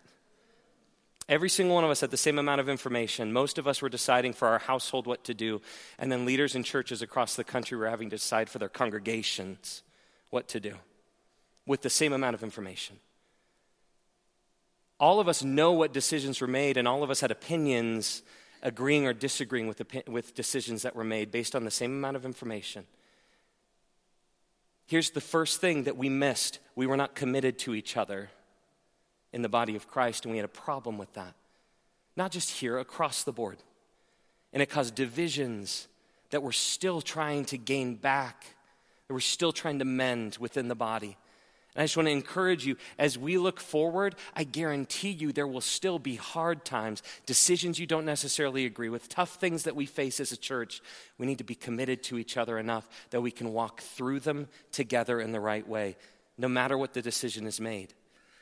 Every 1.28 1.50
single 1.50 1.74
one 1.74 1.84
of 1.84 1.90
us 1.90 2.00
had 2.00 2.10
the 2.10 2.16
same 2.16 2.38
amount 2.38 2.60
of 2.60 2.68
information. 2.68 3.32
Most 3.32 3.58
of 3.58 3.66
us 3.68 3.82
were 3.82 3.88
deciding 3.88 4.32
for 4.32 4.48
our 4.48 4.58
household 4.58 5.06
what 5.06 5.24
to 5.24 5.34
do. 5.34 5.60
And 5.98 6.10
then 6.10 6.24
leaders 6.24 6.54
in 6.54 6.62
churches 6.62 7.02
across 7.02 7.34
the 7.34 7.44
country 7.44 7.76
were 7.76 7.88
having 7.88 8.08
to 8.10 8.16
decide 8.16 8.48
for 8.48 8.58
their 8.58 8.70
congregations 8.70 9.82
what 10.30 10.48
to 10.48 10.60
do 10.60 10.74
with 11.66 11.82
the 11.82 11.90
same 11.90 12.14
amount 12.14 12.34
of 12.34 12.42
information. 12.42 12.96
All 14.98 15.20
of 15.20 15.28
us 15.28 15.44
know 15.44 15.72
what 15.72 15.92
decisions 15.92 16.40
were 16.40 16.46
made, 16.46 16.76
and 16.76 16.88
all 16.88 17.02
of 17.02 17.10
us 17.10 17.20
had 17.20 17.30
opinions 17.30 18.22
agreeing 18.62 19.06
or 19.06 19.12
disagreeing 19.12 19.68
with, 19.68 19.82
with 20.08 20.34
decisions 20.34 20.82
that 20.82 20.96
were 20.96 21.04
made 21.04 21.30
based 21.30 21.54
on 21.54 21.64
the 21.64 21.70
same 21.70 21.92
amount 21.92 22.16
of 22.16 22.24
information. 22.24 22.84
Here's 24.86 25.10
the 25.10 25.20
first 25.20 25.60
thing 25.60 25.84
that 25.84 25.98
we 25.98 26.08
missed 26.08 26.58
we 26.74 26.86
were 26.86 26.96
not 26.96 27.14
committed 27.14 27.58
to 27.60 27.74
each 27.74 27.96
other 27.96 28.30
in 29.32 29.42
the 29.42 29.48
body 29.48 29.76
of 29.76 29.88
Christ, 29.88 30.24
and 30.24 30.32
we 30.32 30.38
had 30.38 30.44
a 30.44 30.48
problem 30.48 30.98
with 30.98 31.12
that. 31.14 31.34
Not 32.16 32.32
just 32.32 32.50
here, 32.50 32.78
across 32.78 33.22
the 33.22 33.32
board. 33.32 33.58
And 34.52 34.62
it 34.62 34.70
caused 34.70 34.94
divisions 34.94 35.88
that 36.30 36.42
we're 36.42 36.52
still 36.52 37.00
trying 37.00 37.44
to 37.46 37.58
gain 37.58 37.94
back, 37.94 38.44
that 39.06 39.14
we're 39.14 39.20
still 39.20 39.52
trying 39.52 39.78
to 39.78 39.84
mend 39.84 40.36
within 40.40 40.68
the 40.68 40.74
body. 40.74 41.16
And 41.74 41.82
I 41.82 41.84
just 41.84 41.96
want 41.96 42.08
to 42.08 42.12
encourage 42.12 42.66
you 42.66 42.76
as 42.98 43.16
we 43.16 43.38
look 43.38 43.60
forward, 43.60 44.16
I 44.34 44.44
guarantee 44.44 45.10
you 45.10 45.32
there 45.32 45.46
will 45.46 45.60
still 45.60 45.98
be 45.98 46.16
hard 46.16 46.64
times, 46.64 47.02
decisions 47.24 47.78
you 47.78 47.86
don't 47.86 48.04
necessarily 48.04 48.64
agree 48.64 48.88
with, 48.88 49.08
tough 49.08 49.34
things 49.34 49.62
that 49.62 49.76
we 49.76 49.86
face 49.86 50.18
as 50.18 50.32
a 50.32 50.36
church. 50.36 50.82
We 51.18 51.26
need 51.26 51.38
to 51.38 51.44
be 51.44 51.54
committed 51.54 52.02
to 52.04 52.18
each 52.18 52.36
other 52.36 52.58
enough 52.58 52.88
that 53.10 53.20
we 53.20 53.30
can 53.30 53.52
walk 53.52 53.80
through 53.80 54.20
them 54.20 54.48
together 54.72 55.20
in 55.20 55.30
the 55.32 55.40
right 55.40 55.66
way, 55.68 55.96
no 56.36 56.48
matter 56.48 56.76
what 56.76 56.94
the 56.94 57.02
decision 57.02 57.46
is 57.46 57.60
made. 57.60 57.94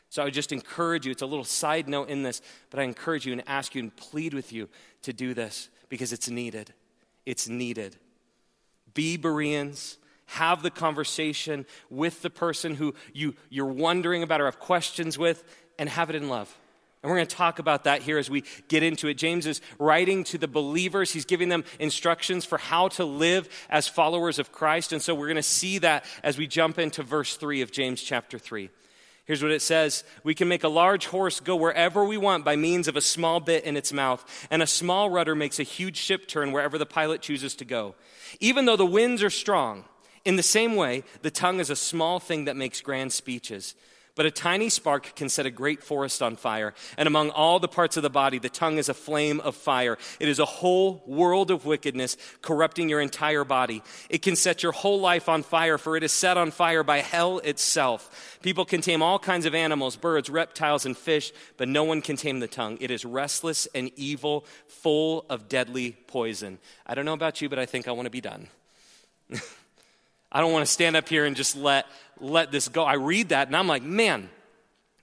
So 0.08 0.22
I 0.22 0.24
would 0.26 0.34
just 0.34 0.52
encourage 0.52 1.04
you, 1.04 1.12
it's 1.12 1.22
a 1.22 1.26
little 1.26 1.44
side 1.44 1.88
note 1.88 2.08
in 2.08 2.22
this, 2.22 2.40
but 2.70 2.80
I 2.80 2.84
encourage 2.84 3.26
you 3.26 3.32
and 3.32 3.42
ask 3.46 3.74
you 3.74 3.82
and 3.82 3.94
plead 3.94 4.34
with 4.34 4.52
you 4.52 4.68
to 5.02 5.12
do 5.12 5.34
this 5.34 5.68
because 5.88 6.12
it's 6.12 6.28
needed. 6.28 6.72
It's 7.24 7.48
needed. 7.48 7.96
Be 8.94 9.16
Bereans. 9.16 9.98
Have 10.26 10.62
the 10.62 10.70
conversation 10.70 11.66
with 11.88 12.22
the 12.22 12.30
person 12.30 12.74
who 12.74 12.94
you, 13.12 13.34
you're 13.48 13.66
wondering 13.66 14.22
about 14.22 14.40
or 14.40 14.46
have 14.46 14.58
questions 14.58 15.16
with, 15.16 15.44
and 15.78 15.88
have 15.88 16.10
it 16.10 16.16
in 16.16 16.28
love. 16.28 16.56
And 17.02 17.10
we're 17.10 17.18
going 17.18 17.28
to 17.28 17.36
talk 17.36 17.60
about 17.60 17.84
that 17.84 18.02
here 18.02 18.18
as 18.18 18.28
we 18.28 18.42
get 18.66 18.82
into 18.82 19.06
it. 19.06 19.14
James 19.14 19.46
is 19.46 19.60
writing 19.78 20.24
to 20.24 20.38
the 20.38 20.48
believers. 20.48 21.12
He's 21.12 21.24
giving 21.24 21.48
them 21.48 21.62
instructions 21.78 22.44
for 22.44 22.58
how 22.58 22.88
to 22.88 23.04
live 23.04 23.48
as 23.70 23.86
followers 23.86 24.40
of 24.40 24.50
Christ. 24.50 24.92
And 24.92 25.00
so 25.00 25.14
we're 25.14 25.28
going 25.28 25.36
to 25.36 25.42
see 25.42 25.78
that 25.78 26.04
as 26.24 26.36
we 26.36 26.48
jump 26.48 26.80
into 26.80 27.04
verse 27.04 27.36
3 27.36 27.60
of 27.62 27.70
James 27.70 28.02
chapter 28.02 28.40
3. 28.40 28.70
Here's 29.26 29.42
what 29.42 29.52
it 29.52 29.62
says 29.62 30.04
We 30.22 30.34
can 30.34 30.48
make 30.48 30.64
a 30.64 30.68
large 30.68 31.06
horse 31.06 31.40
go 31.40 31.56
wherever 31.56 32.04
we 32.04 32.16
want 32.16 32.44
by 32.44 32.56
means 32.56 32.88
of 32.88 32.96
a 32.96 33.00
small 33.00 33.40
bit 33.40 33.64
in 33.64 33.76
its 33.76 33.92
mouth, 33.92 34.24
and 34.50 34.62
a 34.62 34.66
small 34.66 35.10
rudder 35.10 35.34
makes 35.34 35.58
a 35.58 35.64
huge 35.64 35.96
ship 35.96 36.26
turn 36.28 36.52
wherever 36.52 36.78
the 36.78 36.86
pilot 36.86 37.20
chooses 37.20 37.54
to 37.56 37.64
go. 37.64 37.94
Even 38.40 38.64
though 38.64 38.76
the 38.76 38.86
winds 38.86 39.22
are 39.22 39.30
strong, 39.30 39.84
in 40.24 40.36
the 40.36 40.42
same 40.42 40.76
way, 40.76 41.04
the 41.22 41.30
tongue 41.30 41.60
is 41.60 41.70
a 41.70 41.76
small 41.76 42.18
thing 42.18 42.46
that 42.46 42.56
makes 42.56 42.80
grand 42.80 43.12
speeches. 43.12 43.74
But 44.16 44.24
a 44.24 44.30
tiny 44.30 44.70
spark 44.70 45.14
can 45.14 45.28
set 45.28 45.44
a 45.44 45.50
great 45.50 45.82
forest 45.82 46.22
on 46.22 46.36
fire. 46.36 46.72
And 46.96 47.06
among 47.06 47.28
all 47.28 47.60
the 47.60 47.68
parts 47.68 47.98
of 47.98 48.02
the 48.02 48.08
body, 48.08 48.38
the 48.38 48.48
tongue 48.48 48.78
is 48.78 48.88
a 48.88 48.94
flame 48.94 49.40
of 49.40 49.54
fire. 49.54 49.98
It 50.18 50.26
is 50.26 50.38
a 50.38 50.46
whole 50.46 51.02
world 51.06 51.50
of 51.50 51.66
wickedness, 51.66 52.16
corrupting 52.40 52.88
your 52.88 53.02
entire 53.02 53.44
body. 53.44 53.82
It 54.08 54.22
can 54.22 54.34
set 54.34 54.62
your 54.62 54.72
whole 54.72 55.00
life 55.00 55.28
on 55.28 55.42
fire, 55.42 55.76
for 55.76 55.98
it 55.98 56.02
is 56.02 56.12
set 56.12 56.38
on 56.38 56.50
fire 56.50 56.82
by 56.82 57.00
hell 57.00 57.40
itself. 57.40 58.38
People 58.40 58.64
can 58.64 58.80
tame 58.80 59.02
all 59.02 59.18
kinds 59.18 59.44
of 59.44 59.54
animals, 59.54 59.96
birds, 59.96 60.30
reptiles, 60.30 60.86
and 60.86 60.96
fish, 60.96 61.30
but 61.58 61.68
no 61.68 61.84
one 61.84 62.00
can 62.00 62.16
tame 62.16 62.40
the 62.40 62.48
tongue. 62.48 62.78
It 62.80 62.90
is 62.90 63.04
restless 63.04 63.68
and 63.74 63.90
evil, 63.96 64.46
full 64.66 65.26
of 65.28 65.46
deadly 65.46 65.92
poison. 66.06 66.58
I 66.86 66.94
don't 66.94 67.04
know 67.04 67.12
about 67.12 67.42
you, 67.42 67.50
but 67.50 67.58
I 67.58 67.66
think 67.66 67.86
I 67.86 67.92
want 67.92 68.06
to 68.06 68.10
be 68.10 68.22
done. 68.22 68.48
I 70.32 70.40
don't 70.40 70.52
want 70.52 70.66
to 70.66 70.72
stand 70.72 70.96
up 70.96 71.08
here 71.08 71.24
and 71.24 71.36
just 71.36 71.56
let, 71.56 71.86
let 72.20 72.50
this 72.50 72.68
go. 72.68 72.84
I 72.84 72.94
read 72.94 73.30
that 73.30 73.48
and 73.48 73.56
I'm 73.56 73.66
like, 73.66 73.82
man, 73.82 74.28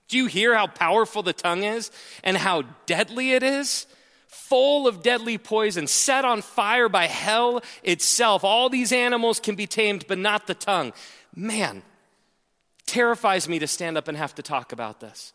do 0.08 0.16
you 0.16 0.26
hear 0.26 0.54
how 0.54 0.66
powerful 0.66 1.22
the 1.22 1.32
tongue 1.32 1.64
is 1.64 1.90
and 2.22 2.36
how 2.36 2.62
deadly 2.86 3.32
it 3.32 3.42
is? 3.42 3.86
Full 4.28 4.86
of 4.86 5.02
deadly 5.02 5.38
poison, 5.38 5.86
set 5.86 6.24
on 6.24 6.42
fire 6.42 6.88
by 6.88 7.06
hell 7.06 7.62
itself. 7.82 8.44
All 8.44 8.68
these 8.68 8.92
animals 8.92 9.40
can 9.40 9.54
be 9.54 9.66
tamed, 9.66 10.06
but 10.06 10.18
not 10.18 10.46
the 10.46 10.54
tongue. 10.54 10.92
Man, 11.34 11.82
terrifies 12.86 13.48
me 13.48 13.58
to 13.60 13.66
stand 13.66 13.96
up 13.96 14.08
and 14.08 14.16
have 14.18 14.34
to 14.34 14.42
talk 14.42 14.72
about 14.72 15.00
this 15.00 15.32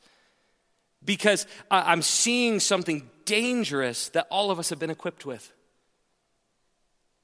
because 1.04 1.48
I'm 1.72 2.02
seeing 2.02 2.60
something 2.60 3.10
dangerous 3.26 4.10
that 4.10 4.28
all 4.30 4.52
of 4.52 4.60
us 4.60 4.70
have 4.70 4.80
been 4.80 4.90
equipped 4.90 5.26
with. 5.26 5.52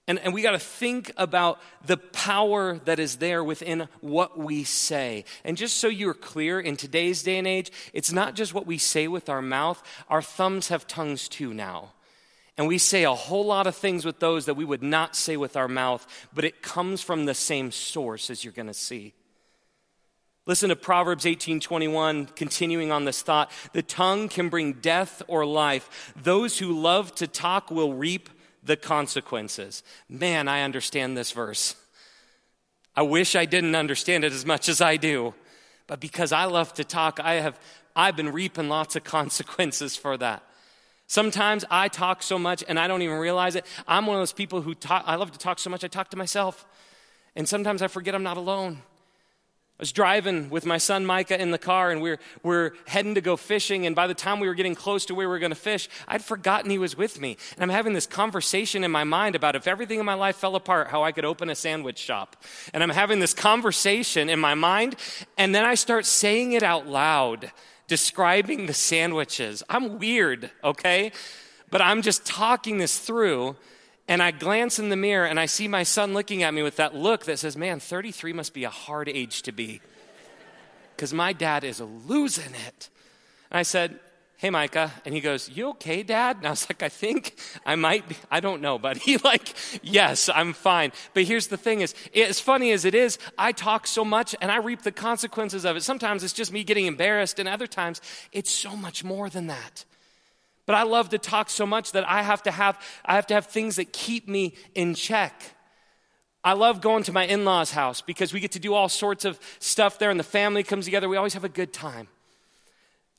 And, 0.08 0.20
and 0.20 0.34
we 0.34 0.44
got 0.44 0.52
to 0.52 0.60
think 0.60 1.12
about 1.18 1.60
the 1.86 1.98
power 1.98 2.78
that 2.86 3.00
is 3.00 3.18
there 3.18 3.44
within 3.44 3.88
what 4.02 4.38
we 4.38 4.64
say. 4.64 5.26
And 5.44 5.58
just 5.58 5.78
so 5.78 5.88
you're 5.88 6.14
clear, 6.14 6.60
in 6.60 6.78
today's 6.78 7.24
day 7.24 7.38
and 7.38 7.48
age, 7.48 7.72
it's 7.92 8.12
not 8.12 8.36
just 8.36 8.54
what 8.54 8.68
we 8.68 8.78
say 8.78 9.08
with 9.08 9.30
our 9.30 9.42
mouth, 9.42 9.82
our 10.08 10.22
thumbs 10.22 10.68
have 10.68 10.86
tongues 10.86 11.28
too 11.28 11.54
now. 11.54 11.94
And 12.58 12.68
we 12.68 12.78
say 12.78 13.04
a 13.04 13.14
whole 13.14 13.46
lot 13.46 13.68
of 13.68 13.76
things 13.76 14.06
with 14.06 14.20
those 14.20 14.46
that 14.46 14.54
we 14.54 14.64
would 14.64 14.84
not 14.84 15.16
say 15.16 15.38
with 15.38 15.58
our 15.58 15.68
mouth, 15.68 16.06
but 16.34 16.46
it 16.46 16.62
comes 16.62 17.02
from 17.02 17.26
the 17.26 17.34
same 17.34 17.72
source 17.72 18.30
as 18.30 18.44
you're 18.44 18.54
going 18.54 18.68
to 18.68 18.74
see. 18.74 19.14
Listen 20.48 20.70
to 20.70 20.76
Proverbs 20.76 21.26
18:21 21.26 22.36
continuing 22.36 22.92
on 22.92 23.06
this 23.06 23.24
thought, 23.24 23.52
the 23.74 23.82
tongue 23.82 24.30
can 24.30 24.50
bring 24.50 24.74
death 24.74 25.24
or 25.28 25.44
life. 25.44 26.14
Those 26.16 26.60
who 26.60 26.80
love 26.80 27.16
to 27.16 27.26
talk 27.26 27.72
will 27.72 27.94
reap 27.94 28.30
the 28.66 28.76
consequences. 28.76 29.84
Man, 30.10 30.48
I 30.48 30.62
understand 30.62 31.16
this 31.16 31.32
verse. 31.32 31.76
I 32.96 33.04
wish 33.04 33.36
I 33.36 33.46
didn't 33.46 33.76
understand 33.76 34.24
it 34.24 34.34
as 34.34 34.46
much 34.46 34.68
as 34.68 34.82
I 34.82 34.98
do. 34.98 35.34
But 35.88 36.00
because 36.00 36.32
I 36.32 36.46
love 36.46 36.74
to 36.76 36.84
talk, 36.84 37.20
I 37.20 37.36
have 37.36 37.60
I've 37.96 38.16
been 38.16 38.32
reaping 38.34 38.68
lots 38.68 38.96
of 38.96 39.04
consequences 39.18 39.96
for 39.96 40.18
that. 40.18 40.44
Sometimes 41.08 41.64
I 41.70 41.88
talk 41.88 42.24
so 42.24 42.40
much 42.40 42.64
and 42.68 42.80
I 42.80 42.88
don't 42.88 43.04
even 43.04 43.18
realize 43.18 43.56
it. 43.56 43.66
I'm 43.88 44.08
one 44.08 44.16
of 44.16 44.22
those 44.22 44.34
people 44.34 44.62
who 44.62 44.74
talk, 44.74 45.04
I 45.06 45.16
love 45.16 45.32
to 45.32 45.38
talk 45.38 45.60
so 45.60 45.70
much 45.70 45.84
I 45.84 45.88
talk 45.88 46.10
to 46.10 46.18
myself. 46.18 46.66
And 47.36 47.48
sometimes 47.48 47.82
I 47.84 47.88
forget 47.88 48.16
I'm 48.16 48.24
not 48.24 48.38
alone. 48.38 48.82
I 49.78 49.82
was 49.82 49.92
driving 49.92 50.50
with 50.50 50.66
my 50.66 50.78
son 50.78 51.06
Micah 51.06 51.40
in 51.40 51.52
the 51.52 51.58
car, 51.58 51.92
and 51.92 52.02
we're, 52.02 52.18
we're 52.44 52.72
heading 52.88 53.16
to 53.16 53.22
go 53.22 53.36
fishing. 53.36 53.86
And 53.86 53.94
by 53.94 54.08
the 54.08 54.14
time 54.14 54.40
we 54.40 54.48
were 54.48 54.54
getting 54.54 54.74
close 54.74 55.06
to 55.08 55.14
where 55.14 55.28
we 55.28 55.34
were 55.34 55.40
going 55.40 55.52
to 55.52 55.56
fish, 55.56 55.90
I'd 56.08 56.24
forgotten 56.24 56.72
he 56.72 56.78
was 56.78 56.96
with 56.96 57.20
me. 57.20 57.36
And 57.56 57.64
I'm 57.64 57.76
having 57.76 57.92
this 57.92 58.06
conversation 58.06 58.86
in 58.86 58.92
my 58.92 59.04
mind 59.04 59.36
about 59.36 59.58
if 59.58 59.68
everything 59.68 60.00
in 60.00 60.06
my 60.06 60.14
life 60.14 60.38
fell 60.38 60.56
apart, 60.56 60.88
how 60.88 61.04
I 61.04 61.12
could 61.12 61.26
open 61.26 61.50
a 61.50 61.56
sandwich 61.56 61.98
shop. 61.98 62.38
And 62.74 62.84
I'm 62.84 62.90
having 62.90 63.20
this 63.20 63.34
conversation 63.34 64.30
in 64.30 64.40
my 64.40 64.54
mind, 64.54 64.96
and 65.38 65.54
then 65.54 65.66
I 65.66 65.76
start 65.76 66.06
saying 66.06 66.54
it 66.54 66.64
out 66.64 66.88
loud, 66.88 67.52
describing 67.88 68.68
the 68.68 68.74
sandwiches. 68.74 69.62
I'm 69.68 70.00
weird, 70.00 70.52
okay? 70.64 71.12
But 71.70 71.82
I'm 71.82 72.02
just 72.02 72.26
talking 72.26 72.78
this 72.78 72.98
through. 72.98 73.58
And 74.08 74.22
I 74.22 74.32
glance 74.32 74.78
in 74.78 74.90
the 74.90 74.96
mirror 74.96 75.26
and 75.26 75.40
I 75.40 75.48
see 75.48 75.68
my 75.68 75.84
son 75.84 76.14
looking 76.14 76.44
at 76.44 76.54
me 76.54 76.62
with 76.62 76.76
that 76.76 76.96
look 76.96 77.26
that 77.26 77.40
says, 77.40 77.58
Man, 77.58 77.80
33 77.80 78.34
must 78.34 78.54
be 78.54 78.64
a 78.64 78.70
hard 78.70 79.10
age 79.10 79.42
to 79.44 79.52
be. 79.52 79.82
Because 80.96 81.14
my 81.14 81.34
dad 81.34 81.64
is 81.64 81.82
losing 81.82 82.54
it. 82.54 82.90
And 83.50 83.60
I 83.60 83.64
said, 83.64 84.00
Hey, 84.38 84.50
Micah. 84.50 84.92
And 85.06 85.16
he 85.16 85.22
goes, 85.22 85.50
You 85.50 85.70
okay, 85.70 86.04
dad? 86.04 86.38
And 86.38 86.46
I 86.46 86.52
was 86.52 86.70
like, 86.70 86.84
I 86.84 86.90
think 86.90 87.36
I 87.66 87.76
might 87.76 88.08
be. 88.08 88.16
I 88.30 88.42
don't 88.42 88.62
know, 88.62 88.78
but 88.78 88.98
he 88.98 89.18
like, 89.24 89.56
Yes, 89.82 90.30
I'm 90.30 90.54
fine. 90.54 90.92
But 91.16 91.24
here's 91.24 91.48
the 91.48 91.58
thing 91.58 91.82
is, 91.82 91.96
as 92.16 92.40
funny 92.40 92.72
as 92.72 92.86
it 92.86 92.94
is, 92.94 93.18
I 93.40 93.54
talk 93.54 93.88
so 93.88 94.06
much 94.06 94.36
and 94.40 94.52
I 94.52 94.58
reap 94.58 94.84
the 94.84 94.92
consequences 94.92 95.66
of 95.66 95.78
it. 95.78 95.82
Sometimes 95.82 96.24
it's 96.24 96.34
just 96.34 96.54
me 96.54 96.64
getting 96.64 96.86
embarrassed, 96.86 97.40
and 97.40 97.50
other 97.50 97.68
times 97.68 98.02
it's 98.32 98.52
so 98.52 98.76
much 98.76 99.04
more 99.04 99.32
than 99.32 99.48
that. 99.48 99.86
But 100.66 100.76
I 100.76 100.84
love 100.84 101.10
to 101.10 101.18
talk 101.18 101.50
so 101.50 101.66
much 101.66 101.92
that 101.92 102.08
I 102.10 102.24
have 102.24 102.44
to 102.44 102.52
have, 102.52 102.80
I 103.04 103.16
have 103.16 103.28
to 103.28 103.34
have 103.34 103.48
things 103.48 103.76
that 103.76 103.94
keep 103.94 104.28
me 104.28 104.56
in 104.74 104.96
check. 104.96 105.56
I 106.44 106.54
love 106.54 106.82
going 106.82 107.04
to 107.04 107.12
my 107.12 107.26
in 107.26 107.44
law's 107.44 107.72
house 107.72 108.02
because 108.02 108.34
we 108.34 108.40
get 108.40 108.52
to 108.52 108.60
do 108.60 108.74
all 108.74 108.90
sorts 108.90 109.26
of 109.26 109.40
stuff 109.60 109.98
there 109.98 110.12
and 110.12 110.20
the 110.20 110.24
family 110.24 110.64
comes 110.64 110.86
together. 110.86 111.10
We 111.10 111.18
always 111.18 111.34
have 111.34 111.44
a 111.44 111.50
good 111.50 111.74
time. 111.74 112.08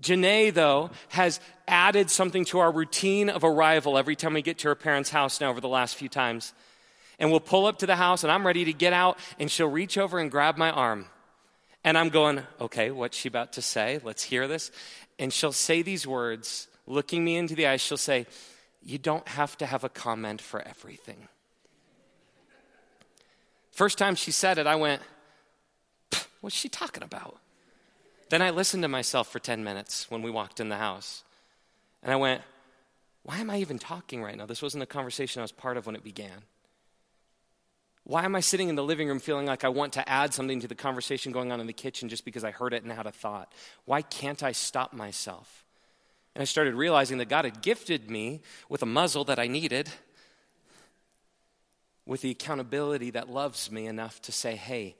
Janae, 0.02 0.52
though, 0.52 0.90
has 1.08 1.40
added 1.66 2.10
something 2.10 2.44
to 2.46 2.58
our 2.58 2.70
routine 2.70 3.30
of 3.30 3.44
arrival 3.44 3.96
every 3.96 4.14
time 4.14 4.34
we 4.34 4.42
get 4.42 4.58
to 4.58 4.68
her 4.68 4.74
parents' 4.74 5.10
house 5.10 5.40
now 5.40 5.50
over 5.50 5.60
the 5.60 5.68
last 5.68 5.96
few 5.96 6.08
times. 6.08 6.52
And 7.18 7.30
we'll 7.30 7.40
pull 7.40 7.66
up 7.66 7.78
to 7.78 7.86
the 7.86 7.96
house 7.96 8.22
and 8.22 8.30
I'm 8.30 8.46
ready 8.46 8.66
to 8.66 8.72
get 8.72 8.92
out 8.92 9.18
and 9.38 9.50
she'll 9.50 9.70
reach 9.70 9.96
over 9.96 10.18
and 10.18 10.30
grab 10.30 10.56
my 10.56 10.70
arm. 10.70 11.06
And 11.82 11.96
I'm 11.96 12.10
going, 12.10 12.42
okay, 12.60 12.90
what's 12.90 13.16
she 13.16 13.28
about 13.28 13.54
to 13.54 13.62
say? 13.62 14.00
Let's 14.04 14.22
hear 14.22 14.46
this. 14.46 14.70
And 15.18 15.32
she'll 15.32 15.52
say 15.52 15.82
these 15.82 16.06
words 16.06 16.68
looking 16.86 17.24
me 17.24 17.36
into 17.36 17.54
the 17.54 17.66
eyes, 17.66 17.80
she'll 17.80 17.96
say, 17.96 18.26
You 18.82 18.98
don't 18.98 19.26
have 19.28 19.56
to 19.58 19.66
have 19.66 19.84
a 19.84 19.88
comment 19.88 20.40
for 20.40 20.60
everything. 20.62 21.28
First 23.70 23.98
time 23.98 24.14
she 24.14 24.30
said 24.30 24.58
it, 24.58 24.66
I 24.66 24.76
went, 24.76 25.02
What's 26.40 26.56
she 26.56 26.68
talking 26.68 27.02
about? 27.02 27.38
Then 28.28 28.42
I 28.42 28.50
listened 28.50 28.82
to 28.82 28.88
myself 28.88 29.28
for 29.28 29.38
10 29.38 29.62
minutes 29.62 30.10
when 30.10 30.22
we 30.22 30.30
walked 30.30 30.60
in 30.60 30.68
the 30.68 30.76
house. 30.76 31.22
And 32.02 32.12
I 32.12 32.16
went, 32.16 32.42
Why 33.22 33.38
am 33.38 33.50
I 33.50 33.58
even 33.58 33.78
talking 33.78 34.22
right 34.22 34.36
now? 34.36 34.46
This 34.46 34.62
wasn't 34.62 34.82
a 34.82 34.86
conversation 34.86 35.40
I 35.40 35.44
was 35.44 35.52
part 35.52 35.76
of 35.76 35.86
when 35.86 35.96
it 35.96 36.04
began. 36.04 36.42
Why 38.04 38.24
am 38.24 38.36
I 38.36 38.40
sitting 38.40 38.68
in 38.68 38.76
the 38.76 38.84
living 38.84 39.08
room 39.08 39.18
feeling 39.18 39.46
like 39.46 39.64
I 39.64 39.68
want 39.68 39.94
to 39.94 40.08
add 40.08 40.32
something 40.32 40.60
to 40.60 40.68
the 40.68 40.76
conversation 40.76 41.32
going 41.32 41.50
on 41.50 41.58
in 41.58 41.66
the 41.66 41.72
kitchen 41.72 42.08
just 42.08 42.24
because 42.24 42.44
I 42.44 42.52
heard 42.52 42.72
it 42.72 42.84
and 42.84 42.92
had 42.92 43.06
a 43.06 43.12
thought? 43.12 43.52
Why 43.84 44.00
can't 44.00 44.44
I 44.44 44.52
stop 44.52 44.92
myself? 44.92 45.65
And 46.36 46.42
I 46.42 46.44
started 46.44 46.74
realizing 46.74 47.16
that 47.16 47.30
God 47.30 47.46
had 47.46 47.62
gifted 47.62 48.10
me 48.10 48.42
with 48.68 48.82
a 48.82 48.86
muzzle 48.86 49.24
that 49.24 49.38
I 49.38 49.46
needed, 49.46 49.88
with 52.04 52.20
the 52.20 52.30
accountability 52.30 53.08
that 53.12 53.30
loves 53.30 53.70
me 53.70 53.86
enough 53.86 54.20
to 54.20 54.32
say, 54.32 54.54
hey, 54.54 54.96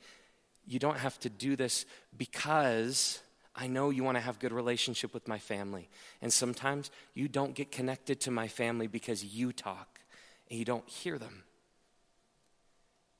you 0.66 0.78
don't 0.78 0.96
have 0.96 1.20
to 1.20 1.28
do 1.28 1.54
this 1.54 1.84
because 2.16 3.20
I 3.54 3.66
know 3.66 3.90
you 3.90 4.02
want 4.02 4.16
to 4.16 4.22
have 4.22 4.38
good 4.38 4.50
relationship 4.50 5.12
with 5.12 5.28
my 5.28 5.38
family. 5.38 5.90
And 6.22 6.32
sometimes 6.32 6.90
you 7.12 7.28
don't 7.28 7.54
get 7.54 7.70
connected 7.70 8.18
to 8.22 8.30
my 8.30 8.48
family 8.48 8.86
because 8.86 9.22
you 9.22 9.52
talk 9.52 10.00
and 10.48 10.58
you 10.58 10.64
don't 10.64 10.88
hear 10.88 11.18
them. 11.18 11.42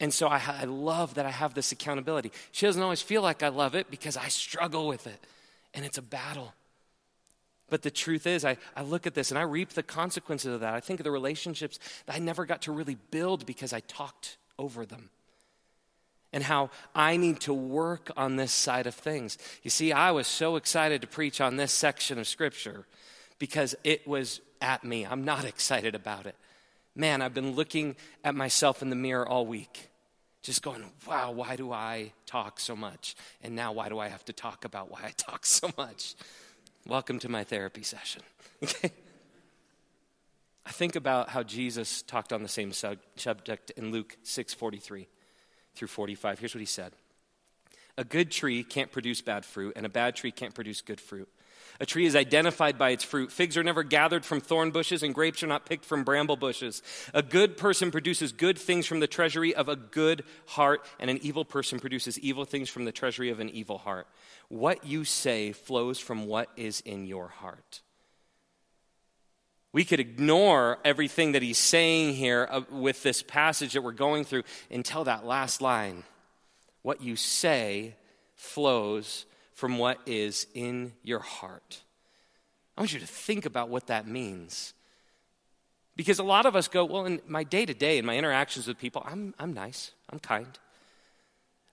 And 0.01 0.15
so 0.15 0.29
I, 0.29 0.41
I 0.47 0.65
love 0.65 1.17
that 1.17 1.27
I 1.27 1.31
have 1.31 1.53
this 1.53 1.71
accountability. 1.71 2.33
She 2.51 2.65
doesn't 2.65 2.83
always 2.83 3.03
feel 3.03 3.21
like 3.21 3.43
I 3.43 3.49
love 3.49 3.75
it 3.75 3.91
because 3.91 4.17
I 4.17 4.29
struggle 4.29 4.87
with 4.87 5.07
it. 5.07 5.23
And 5.75 5.85
it's 5.85 5.99
a 5.99 6.03
battle. 6.03 6.55
But 7.69 7.83
the 7.83 7.91
truth 7.91 8.27
is, 8.27 8.45
I, 8.45 8.59
I 8.77 8.83
look 8.83 9.07
at 9.07 9.15
this 9.15 9.31
and 9.31 9.39
I 9.39 9.43
reap 9.43 9.71
the 9.71 9.83
consequences 9.83 10.55
of 10.55 10.61
that. 10.61 10.75
I 10.75 10.81
think 10.81 11.01
of 11.01 11.05
the 11.05 11.11
relationships 11.11 11.79
that 12.07 12.15
I 12.15 12.19
never 12.19 12.47
got 12.47 12.63
to 12.63 12.73
really 12.73 12.97
build 13.11 13.45
because 13.45 13.73
I 13.73 13.81
talked 13.81 14.37
over 14.59 14.87
them. 14.87 15.11
And 16.33 16.45
how 16.45 16.71
I 16.95 17.17
need 17.17 17.41
to 17.41 17.55
work 17.55 18.11
on 18.17 18.37
this 18.37 18.53
side 18.53 18.87
of 18.87 18.95
things. 18.95 19.39
You 19.63 19.71
see, 19.71 19.93
I 19.93 20.11
was 20.11 20.27
so 20.27 20.57
excited 20.57 21.01
to 21.01 21.07
preach 21.07 21.41
on 21.41 21.57
this 21.57 21.73
section 21.73 22.19
of 22.19 22.29
Scripture 22.29 22.87
because 23.39 23.75
it 23.85 24.07
was 24.07 24.41
at 24.61 24.85
me. 24.85 25.05
I'm 25.05 25.25
not 25.25 25.45
excited 25.55 25.95
about 25.95 26.27
it. 26.27 26.37
Man, 26.95 27.21
I've 27.21 27.35
been 27.35 27.53
looking 27.53 27.97
at 28.25 28.35
myself 28.35 28.81
in 28.81 28.91
the 28.91 28.97
mirror 28.97 29.29
all 29.29 29.47
week, 29.47 29.91
just 30.43 30.63
going, 30.63 30.85
wow, 31.07 31.31
why 31.31 31.57
do 31.57 31.73
I 31.73 32.13
talk 32.25 32.61
so 32.61 32.77
much? 32.77 33.17
And 33.43 33.55
now, 33.55 33.73
why 33.73 33.89
do 33.89 33.99
I 33.99 34.09
have 34.09 34.25
to 34.27 34.33
talk 34.33 34.65
about 34.65 34.91
why 34.91 35.01
I 35.05 35.11
talk 35.17 35.45
so 35.45 35.71
much? 35.77 36.15
Welcome 36.89 37.19
to 37.21 37.29
my 37.29 37.43
therapy 37.43 37.83
session. 37.83 38.23
I 38.63 38.91
think 40.71 40.95
about 40.95 41.31
how 41.31 41.43
Jesus 41.43 42.03
talked 42.03 42.33
on 42.33 42.45
the 42.45 42.49
same 42.49 42.73
subject 42.73 43.73
in 43.73 43.91
Luke 43.91 44.17
6:43 44.23 45.09
through 45.75 45.89
45. 45.89 46.39
Here's 46.39 46.55
what 46.55 46.61
he 46.61 46.65
said. 46.65 46.93
A 47.99 48.05
good 48.05 48.31
tree 48.31 48.63
can't 48.63 48.93
produce 48.93 49.21
bad 49.21 49.45
fruit, 49.45 49.73
and 49.75 49.85
a 49.85 49.89
bad 49.89 50.15
tree 50.15 50.31
can't 50.31 50.55
produce 50.55 50.81
good 50.81 51.01
fruit. 51.01 51.29
A 51.81 51.87
tree 51.87 52.07
is 52.07 52.17
identified 52.17 52.79
by 52.79 52.91
its 52.91 53.05
fruit. 53.05 53.31
Figs 53.31 53.57
are 53.57 53.63
never 53.63 53.83
gathered 53.83 54.25
from 54.25 54.41
thorn 54.41 54.71
bushes, 54.71 55.03
and 55.03 55.15
grapes 55.15 55.43
are 55.43 55.47
not 55.49 55.67
picked 55.67 55.85
from 55.85 56.05
bramble 56.05 56.37
bushes. 56.37 56.83
A 57.13 57.23
good 57.23 57.57
person 57.57 57.91
produces 57.91 58.33
good 58.33 58.59
things 58.59 58.87
from 58.87 59.01
the 59.01 59.07
treasury 59.07 59.55
of 59.55 59.69
a 59.69 59.77
good 59.77 60.25
heart, 60.47 60.85
and 60.99 61.11
an 61.11 61.19
evil 61.23 61.45
person 61.45 61.79
produces 61.79 62.19
evil 62.19 62.45
things 62.45 62.69
from 62.69 62.85
the 62.85 62.93
treasury 62.93 63.31
of 63.31 63.41
an 63.41 63.51
evil 63.51 63.79
heart. 63.79 64.07
What 64.49 64.85
you 64.87 65.05
say 65.05 65.53
flows 65.53 65.99
from 65.99 66.27
what 66.27 66.49
is 66.57 66.81
in 66.81 67.07
your 67.07 67.29
heart. 67.29 67.83
We 69.73 69.85
could 69.85 70.01
ignore 70.01 70.79
everything 70.87 71.33
that 71.33 71.43
he's 71.43 71.59
saying 71.59 72.15
here 72.15 72.49
uh, 72.51 72.63
with 72.71 73.03
this 73.03 73.23
passage 73.23 73.75
that 73.75 73.83
we're 73.83 73.93
going 73.93 74.25
through 74.25 74.45
until 74.71 75.05
that 75.05 75.27
last 75.27 75.61
line. 75.61 76.05
What 76.81 77.03
you 77.03 77.15
say 77.17 77.95
flows 78.37 79.27
from 79.57 79.79
what 79.79 79.99
is 80.05 80.47
in 80.53 80.93
your 81.03 81.19
heart. 81.19 81.81
I 82.77 82.83
want 82.83 82.93
you 82.93 83.01
to 83.01 83.07
think 83.07 83.47
about 83.47 83.71
what 83.71 83.87
that 83.87 84.07
means. 84.07 84.75
Because 85.97 86.19
a 86.19 86.23
lot 86.23 86.45
of 86.45 86.55
us 86.55 86.69
go, 86.69 86.85
well, 86.85 87.07
in 87.07 87.23
my 87.27 87.43
day 87.43 87.65
to 87.65 87.73
day, 87.73 87.97
in 87.97 88.05
my 88.05 88.19
interactions 88.19 88.69
with 88.69 88.79
people, 88.79 89.03
I'm, 89.07 89.33
I'm 89.39 89.55
nice, 89.55 89.93
I'm 90.11 90.19
kind. 90.19 90.59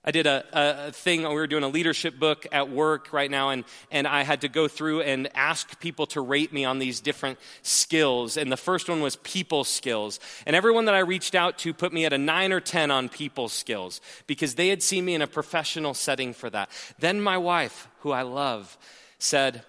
I 0.06 0.10
did 0.10 0.26
a, 0.26 0.44
a, 0.52 0.92
thing, 0.92 1.22
we 1.22 1.34
were 1.34 1.46
doing 1.46 1.64
a 1.64 1.68
leadership 1.68 2.18
book 2.18 2.46
at 2.52 2.68
work 2.68 3.12
right 3.12 3.30
now, 3.30 3.50
and, 3.50 3.64
and 3.90 4.06
I 4.06 4.22
had 4.22 4.42
to 4.42 4.48
go 4.48 4.68
through 4.68 5.00
and 5.00 5.30
ask 5.34 5.80
people 5.80 6.06
to 6.08 6.20
rate 6.20 6.52
me 6.52 6.66
on 6.66 6.78
these 6.78 7.00
different 7.00 7.38
skills. 7.62 8.36
And 8.36 8.52
the 8.52 8.58
first 8.58 8.88
one 8.88 9.00
was 9.00 9.16
people 9.16 9.64
skills. 9.64 10.20
And 10.46 10.54
everyone 10.54 10.84
that 10.84 10.94
I 10.94 10.98
reached 10.98 11.34
out 11.34 11.56
to 11.58 11.72
put 11.72 11.92
me 11.92 12.04
at 12.04 12.12
a 12.12 12.18
nine 12.18 12.52
or 12.52 12.60
10 12.60 12.90
on 12.90 13.08
people 13.08 13.48
skills 13.48 14.02
because 14.26 14.56
they 14.56 14.68
had 14.68 14.82
seen 14.82 15.06
me 15.06 15.14
in 15.14 15.22
a 15.22 15.26
professional 15.26 15.94
setting 15.94 16.34
for 16.34 16.50
that. 16.50 16.68
Then 16.98 17.20
my 17.20 17.38
wife, 17.38 17.88
who 18.00 18.10
I 18.10 18.22
love, 18.22 18.76
said, 19.18 19.62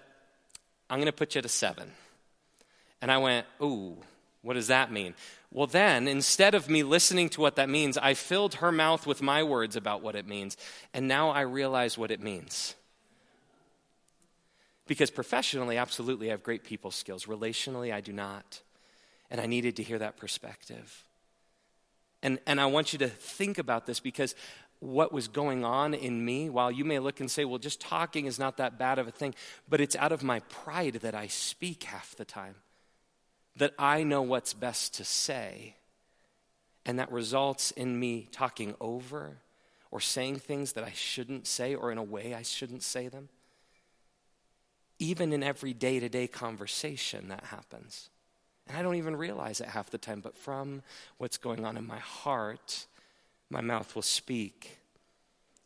I'm 0.90 0.98
going 0.98 1.06
to 1.06 1.12
put 1.12 1.34
you 1.34 1.38
at 1.38 1.46
a 1.46 1.48
seven. 1.48 1.90
And 3.00 3.10
I 3.10 3.18
went, 3.18 3.46
Ooh, 3.62 3.96
what 4.42 4.54
does 4.54 4.68
that 4.68 4.92
mean? 4.92 5.14
Well, 5.56 5.66
then, 5.66 6.06
instead 6.06 6.54
of 6.54 6.68
me 6.68 6.82
listening 6.82 7.30
to 7.30 7.40
what 7.40 7.56
that 7.56 7.70
means, 7.70 7.96
I 7.96 8.12
filled 8.12 8.56
her 8.56 8.70
mouth 8.70 9.06
with 9.06 9.22
my 9.22 9.42
words 9.42 9.74
about 9.74 10.02
what 10.02 10.14
it 10.14 10.28
means. 10.28 10.54
And 10.92 11.08
now 11.08 11.30
I 11.30 11.40
realize 11.40 11.96
what 11.96 12.10
it 12.10 12.20
means. 12.20 12.74
Because 14.86 15.10
professionally, 15.10 15.78
absolutely, 15.78 16.28
I 16.28 16.32
have 16.32 16.42
great 16.42 16.62
people 16.62 16.90
skills. 16.90 17.24
Relationally, 17.24 17.90
I 17.90 18.02
do 18.02 18.12
not. 18.12 18.60
And 19.30 19.40
I 19.40 19.46
needed 19.46 19.76
to 19.76 19.82
hear 19.82 19.98
that 19.98 20.18
perspective. 20.18 21.04
And, 22.22 22.38
and 22.46 22.60
I 22.60 22.66
want 22.66 22.92
you 22.92 22.98
to 22.98 23.08
think 23.08 23.56
about 23.56 23.86
this 23.86 23.98
because 23.98 24.34
what 24.80 25.10
was 25.10 25.26
going 25.26 25.64
on 25.64 25.94
in 25.94 26.22
me, 26.22 26.50
while 26.50 26.70
you 26.70 26.84
may 26.84 26.98
look 26.98 27.20
and 27.20 27.30
say, 27.30 27.46
well, 27.46 27.58
just 27.58 27.80
talking 27.80 28.26
is 28.26 28.38
not 28.38 28.58
that 28.58 28.78
bad 28.78 28.98
of 28.98 29.08
a 29.08 29.10
thing, 29.10 29.34
but 29.66 29.80
it's 29.80 29.96
out 29.96 30.12
of 30.12 30.22
my 30.22 30.40
pride 30.40 30.96
that 30.96 31.14
I 31.14 31.28
speak 31.28 31.84
half 31.84 32.14
the 32.14 32.26
time 32.26 32.56
that 33.56 33.72
I 33.78 34.02
know 34.02 34.22
what's 34.22 34.52
best 34.52 34.94
to 34.94 35.04
say, 35.04 35.74
and 36.84 36.98
that 36.98 37.10
results 37.10 37.70
in 37.72 37.98
me 37.98 38.28
talking 38.30 38.74
over 38.80 39.38
or 39.90 40.00
saying 40.00 40.36
things 40.36 40.74
that 40.74 40.84
I 40.84 40.92
shouldn't 40.92 41.46
say 41.46 41.74
or 41.74 41.90
in 41.90 41.98
a 41.98 42.02
way 42.02 42.34
I 42.34 42.42
shouldn't 42.42 42.82
say 42.82 43.08
them. 43.08 43.28
Even 44.98 45.32
in 45.32 45.42
every 45.42 45.72
day 45.72 46.00
to 46.00 46.08
day 46.08 46.26
conversation, 46.26 47.28
that 47.28 47.44
happens. 47.44 48.10
And 48.68 48.76
I 48.76 48.82
don't 48.82 48.96
even 48.96 49.16
realize 49.16 49.60
it 49.60 49.68
half 49.68 49.90
the 49.90 49.98
time, 49.98 50.20
but 50.20 50.36
from 50.36 50.82
what's 51.18 51.38
going 51.38 51.64
on 51.64 51.76
in 51.76 51.86
my 51.86 51.98
heart, 51.98 52.86
my 53.48 53.60
mouth 53.60 53.94
will 53.94 54.02
speak. 54.02 54.78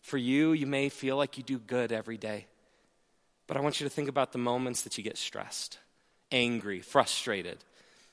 For 0.01 0.17
you, 0.17 0.53
you 0.53 0.67
may 0.67 0.89
feel 0.89 1.17
like 1.17 1.37
you 1.37 1.45
do 1.45 1.59
good 1.59 1.93
every 1.93 2.19
day, 2.19 2.47
but 3.47 3.57
I 3.57 3.61
want 3.61 3.81
you 3.81 3.87
to 3.87 3.95
think 3.95 4.09
about 4.09 4.33
the 4.33 4.39
moments 4.39 4.83
that 4.83 4.97
you 4.97 5.05
get 5.05 5.19
stressed, 5.19 5.79
angry, 6.31 6.81
frustrated 6.81 7.59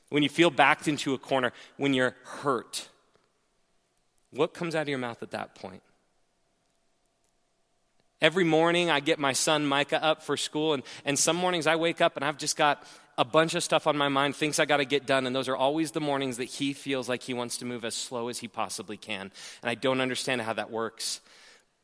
when 0.10 0.24
you 0.24 0.30
feel 0.30 0.50
backed 0.50 0.88
into 0.88 1.13
a 1.13 1.17
corner, 1.17 1.52
when 1.78 1.93
you're 1.93 2.15
hurt, 2.24 2.89
what 4.32 4.54
comes 4.54 4.76
out 4.76 4.84
of 4.84 4.89
your 4.89 4.98
mouth 4.98 5.22
at 5.24 5.32
that 5.32 5.56
point? 5.56 5.82
Every 8.20 8.43
morning, 8.43 8.89
I 8.89 9.00
get 9.00 9.20
my 9.20 9.34
son 9.34 9.65
Micah 9.65 10.04
up 10.04 10.24
for 10.24 10.38
school, 10.38 10.74
and, 10.74 10.84
and 11.06 11.20
some 11.20 11.36
mornings 11.36 11.67
I 11.67 11.76
wake 11.76 12.02
up 12.02 12.15
and 12.15 12.26
I've 12.26 12.38
just 12.38 12.58
got 12.58 12.84
a 13.17 13.26
bunch 13.26 13.56
of 13.56 13.63
stuff 13.63 13.88
on 13.88 13.98
my 13.98 14.10
mind, 14.10 14.36
things 14.36 14.60
I 14.60 14.65
got 14.65 14.78
to 14.78 14.86
get 14.86 15.06
done, 15.06 15.26
and 15.26 15.36
those 15.36 15.48
are 15.48 15.56
always 15.56 15.91
the 15.91 16.00
mornings 16.00 16.38
that 16.38 16.46
he 16.46 16.74
feels 16.74 17.10
like 17.10 17.24
he 17.24 17.34
wants 17.34 17.58
to 17.58 17.65
move 17.65 17.84
as 17.84 17.96
slow 17.96 18.28
as 18.28 18.39
he 18.39 18.48
possibly 18.48 18.98
can. 18.98 19.32
And 19.62 19.70
I 19.70 19.76
don't 19.76 20.02
understand 20.02 20.41
how 20.41 20.54
that 20.54 20.72
works, 20.72 21.20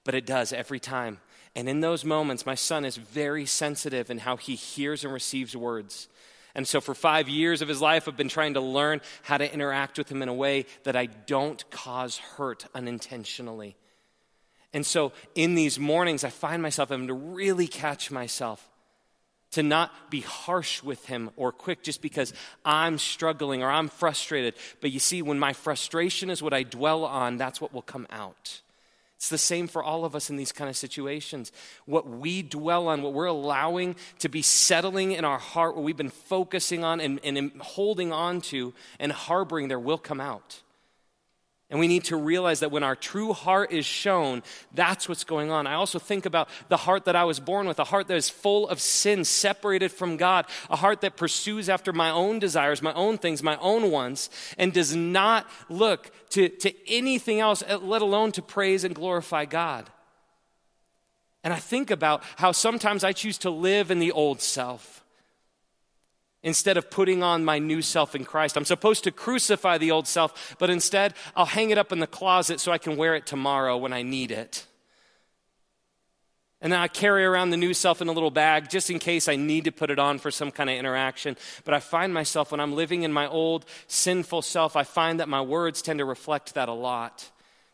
but 0.04 0.16
it 0.16 0.26
does 0.26 0.54
every 0.54 0.80
time. 0.80 1.20
And 1.56 1.70
in 1.70 1.82
those 1.82 2.04
moments, 2.04 2.46
my 2.46 2.56
son 2.56 2.86
is 2.86 2.98
very 2.98 3.46
sensitive 3.46 4.10
in 4.10 4.20
how 4.20 4.38
he 4.38 4.56
hears 4.56 5.04
and 5.04 5.14
receives 5.14 5.56
words. 5.56 6.08
And 6.56 6.68
so, 6.68 6.80
for 6.80 6.94
five 6.94 7.28
years 7.28 7.62
of 7.62 7.68
his 7.68 7.82
life, 7.82 8.08
I've 8.08 8.18
been 8.18 8.30
trying 8.30 8.54
to 8.54 8.62
learn 8.62 9.02
how 9.24 9.38
to 9.38 9.52
interact 9.52 9.98
with 9.98 10.10
him 10.10 10.22
in 10.22 10.30
a 10.30 10.34
way 10.34 10.66
that 10.84 10.96
I 10.96 11.08
don't 11.08 11.68
cause 11.72 12.18
hurt 12.18 12.66
unintentionally. 12.76 13.76
And 14.72 14.86
so, 14.86 15.14
in 15.36 15.56
these 15.56 15.80
mornings, 15.80 16.24
I 16.24 16.30
find 16.30 16.62
myself 16.62 16.90
having 16.90 17.08
to 17.08 17.14
really 17.14 17.68
catch 17.68 18.12
myself 18.12 18.70
to 19.52 19.62
not 19.62 19.92
be 20.10 20.22
harsh 20.22 20.82
with 20.82 21.06
him 21.06 21.30
or 21.36 21.52
quick 21.52 21.84
just 21.84 22.02
because 22.02 22.34
I'm 22.66 22.98
struggling 22.98 23.62
or 23.62 23.70
I'm 23.70 23.88
frustrated. 23.88 24.56
But 24.82 24.92
you 24.92 24.98
see, 25.00 25.22
when 25.22 25.38
my 25.38 25.54
frustration 25.54 26.32
is 26.32 26.42
what 26.42 26.54
I 26.54 26.64
dwell 26.64 27.06
on, 27.06 27.38
that's 27.38 27.62
what 27.62 27.72
will 27.72 27.84
come 27.84 28.08
out. 28.10 28.63
It's 29.24 29.30
the 29.30 29.38
same 29.38 29.70
for 29.70 29.82
all 29.82 30.04
of 30.04 30.18
us 30.18 30.30
in 30.30 30.36
these 30.36 30.52
kind 30.52 30.70
of 30.70 30.76
situations. 30.76 31.54
What 31.86 32.10
we 32.10 32.42
dwell 32.42 32.90
on, 32.90 33.02
what 33.02 33.14
we're 33.14 33.28
allowing 33.28 33.96
to 34.20 34.28
be 34.28 34.42
settling 34.42 35.14
in 35.14 35.24
our 35.24 35.38
heart, 35.40 35.78
what 35.78 35.86
we've 35.86 35.96
been 35.96 36.10
focusing 36.10 36.84
on 36.84 37.00
and, 37.00 37.22
and 37.24 37.54
holding 37.62 38.12
on 38.12 38.42
to 38.42 38.74
and 39.00 39.14
harboring 39.14 39.70
there 39.70 39.80
will 39.80 39.98
come 39.98 40.20
out. 40.20 40.63
And 41.74 41.80
we 41.80 41.88
need 41.88 42.04
to 42.04 42.18
realize 42.18 42.60
that 42.60 42.70
when 42.70 42.84
our 42.84 42.96
true 42.96 43.34
heart 43.34 43.72
is 43.72 43.84
shown, 43.84 44.44
that's 44.76 45.10
what's 45.10 45.24
going 45.24 45.50
on. 45.50 45.66
I 45.66 45.74
also 45.74 45.98
think 45.98 46.28
about 46.28 46.48
the 46.70 46.78
heart 46.78 47.06
that 47.06 47.16
I 47.16 47.24
was 47.24 47.40
born 47.40 47.68
with, 47.68 47.80
a 47.80 47.84
heart 47.84 48.08
that 48.10 48.16
is 48.16 48.30
full 48.30 48.70
of 48.70 48.80
sin, 48.80 49.26
separated 49.26 49.92
from 49.92 50.16
God, 50.16 50.46
a 50.70 50.76
heart 50.76 51.02
that 51.02 51.18
pursues 51.18 51.70
after 51.70 51.92
my 51.92 52.12
own 52.12 52.38
desires, 52.38 52.84
my 52.84 52.94
own 52.94 53.18
things, 53.18 53.42
my 53.42 53.58
own 53.58 53.90
wants, 53.90 54.30
and 54.56 54.72
does 54.72 54.96
not 54.96 55.50
look 55.68 56.12
to, 56.30 56.48
to 56.48 56.72
anything 56.88 57.40
else, 57.40 57.64
eh, 57.66 57.78
let 57.78 58.04
alone 58.04 58.32
to 58.34 58.44
praise 58.44 58.84
and 58.84 58.94
glorify 58.94 59.46
God. 59.46 59.90
And 61.44 61.52
I 61.52 61.58
think 61.58 61.90
about 61.90 62.22
how 62.36 62.52
sometimes 62.52 63.04
I 63.04 63.14
choose 63.14 63.40
to 63.40 63.50
live 63.50 63.90
in 63.90 63.98
the 63.98 64.12
old 64.12 64.42
self 64.42 65.03
instead 66.44 66.78
of 66.78 66.92
putting 66.92 67.24
on 67.24 67.46
my 67.46 67.58
new 67.58 67.82
self 67.82 68.16
in 68.16 68.26
Christ. 68.26 68.58
I'm 68.58 68.66
supposed 68.66 69.06
to 69.06 69.12
crucify 69.12 69.78
the 69.78 69.92
old 69.92 70.08
self, 70.08 70.56
but 70.60 70.70
instead 70.70 71.14
I'll 71.36 71.46
hang 71.46 71.70
it 71.70 71.78
up 71.78 71.92
in 71.92 72.00
the 72.00 72.08
closet 72.08 72.60
so 72.60 72.72
I 72.72 72.78
can 72.78 72.98
wear 72.98 73.16
it 73.16 73.26
tomorrow 73.26 73.78
when 73.78 73.94
I 73.94 74.04
need 74.04 74.32
it. 74.32 74.68
And 76.62 76.72
then 76.72 76.80
I 76.80 76.88
carry 76.88 77.26
around 77.26 77.50
the 77.50 77.58
new 77.58 77.74
self 77.74 78.02
in 78.02 78.08
a 78.08 78.14
little 78.14 78.32
bag 78.32 78.70
just 78.70 78.90
in 78.90 78.98
case 78.98 79.28
I 79.28 79.36
need 79.36 79.66
to 79.66 79.72
put 79.72 79.90
it 79.90 80.00
on 80.00 80.18
for 80.18 80.32
some 80.32 80.50
kind 80.50 80.70
of 80.70 80.78
interaction. 80.78 81.36
But 81.66 81.74
I 81.74 81.82
find 81.82 82.14
myself, 82.14 82.52
when 82.52 82.62
I'm 82.62 82.74
living 82.74 83.04
in 83.04 83.12
my 83.12 83.28
old 83.28 83.66
sinful 83.88 84.44
self, 84.44 84.78
I 84.78 84.84
find 84.84 85.20
that 85.20 85.28
my 85.28 85.42
words 85.42 85.82
tend 85.82 86.00
to 86.00 86.06
reflect 86.06 86.54
that 86.54 86.70
a 86.70 86.74
lot. 86.74 87.30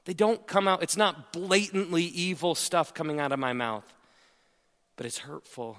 They 0.05 0.15
don't 0.15 0.45
come 0.47 0.67
out, 0.67 0.81
it's 0.81 0.97
not 0.97 1.31
blatantly 1.33 2.03
evil 2.03 2.55
stuff 2.55 2.95
coming 2.95 3.19
out 3.19 3.31
of 3.31 3.37
my 3.37 3.53
mouth, 3.53 3.85
but 4.95 5.05
it's 5.05 5.19
hurtful 5.19 5.77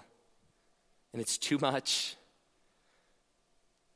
and 1.12 1.20
it's 1.20 1.37
too 1.37 1.59
much 1.59 2.14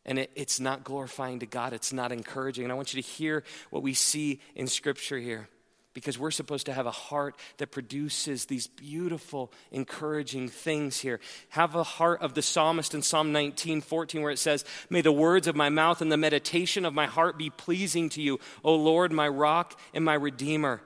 and 0.06 0.18
it, 0.18 0.30
it's 0.34 0.60
not 0.60 0.84
glorifying 0.84 1.40
to 1.40 1.46
God. 1.46 1.72
It's 1.72 1.92
not 1.92 2.12
encouraging. 2.12 2.64
And 2.64 2.72
I 2.72 2.76
want 2.76 2.94
you 2.94 3.02
to 3.02 3.08
hear 3.08 3.44
what 3.70 3.82
we 3.82 3.94
see 3.94 4.40
in 4.54 4.66
Scripture 4.66 5.18
here 5.18 5.48
because 5.94 6.18
we're 6.18 6.32
supposed 6.32 6.66
to 6.66 6.72
have 6.72 6.86
a 6.86 6.90
heart 6.90 7.36
that 7.58 7.70
produces 7.70 8.46
these 8.46 8.66
beautiful, 8.66 9.52
encouraging 9.70 10.48
things 10.48 10.98
here. 10.98 11.20
Have 11.50 11.76
a 11.76 11.84
heart 11.84 12.20
of 12.20 12.34
the 12.34 12.42
psalmist 12.42 12.94
in 12.94 13.02
Psalm 13.02 13.32
19, 13.32 13.80
14, 13.80 14.20
where 14.20 14.32
it 14.32 14.38
says, 14.38 14.64
May 14.90 15.00
the 15.00 15.12
words 15.12 15.46
of 15.46 15.54
my 15.54 15.68
mouth 15.68 16.02
and 16.02 16.10
the 16.10 16.16
meditation 16.16 16.84
of 16.84 16.92
my 16.92 17.06
heart 17.06 17.38
be 17.38 17.48
pleasing 17.48 18.08
to 18.10 18.20
you, 18.20 18.40
O 18.64 18.74
Lord, 18.74 19.12
my 19.12 19.28
rock 19.28 19.78
and 19.94 20.04
my 20.04 20.14
redeemer. 20.14 20.82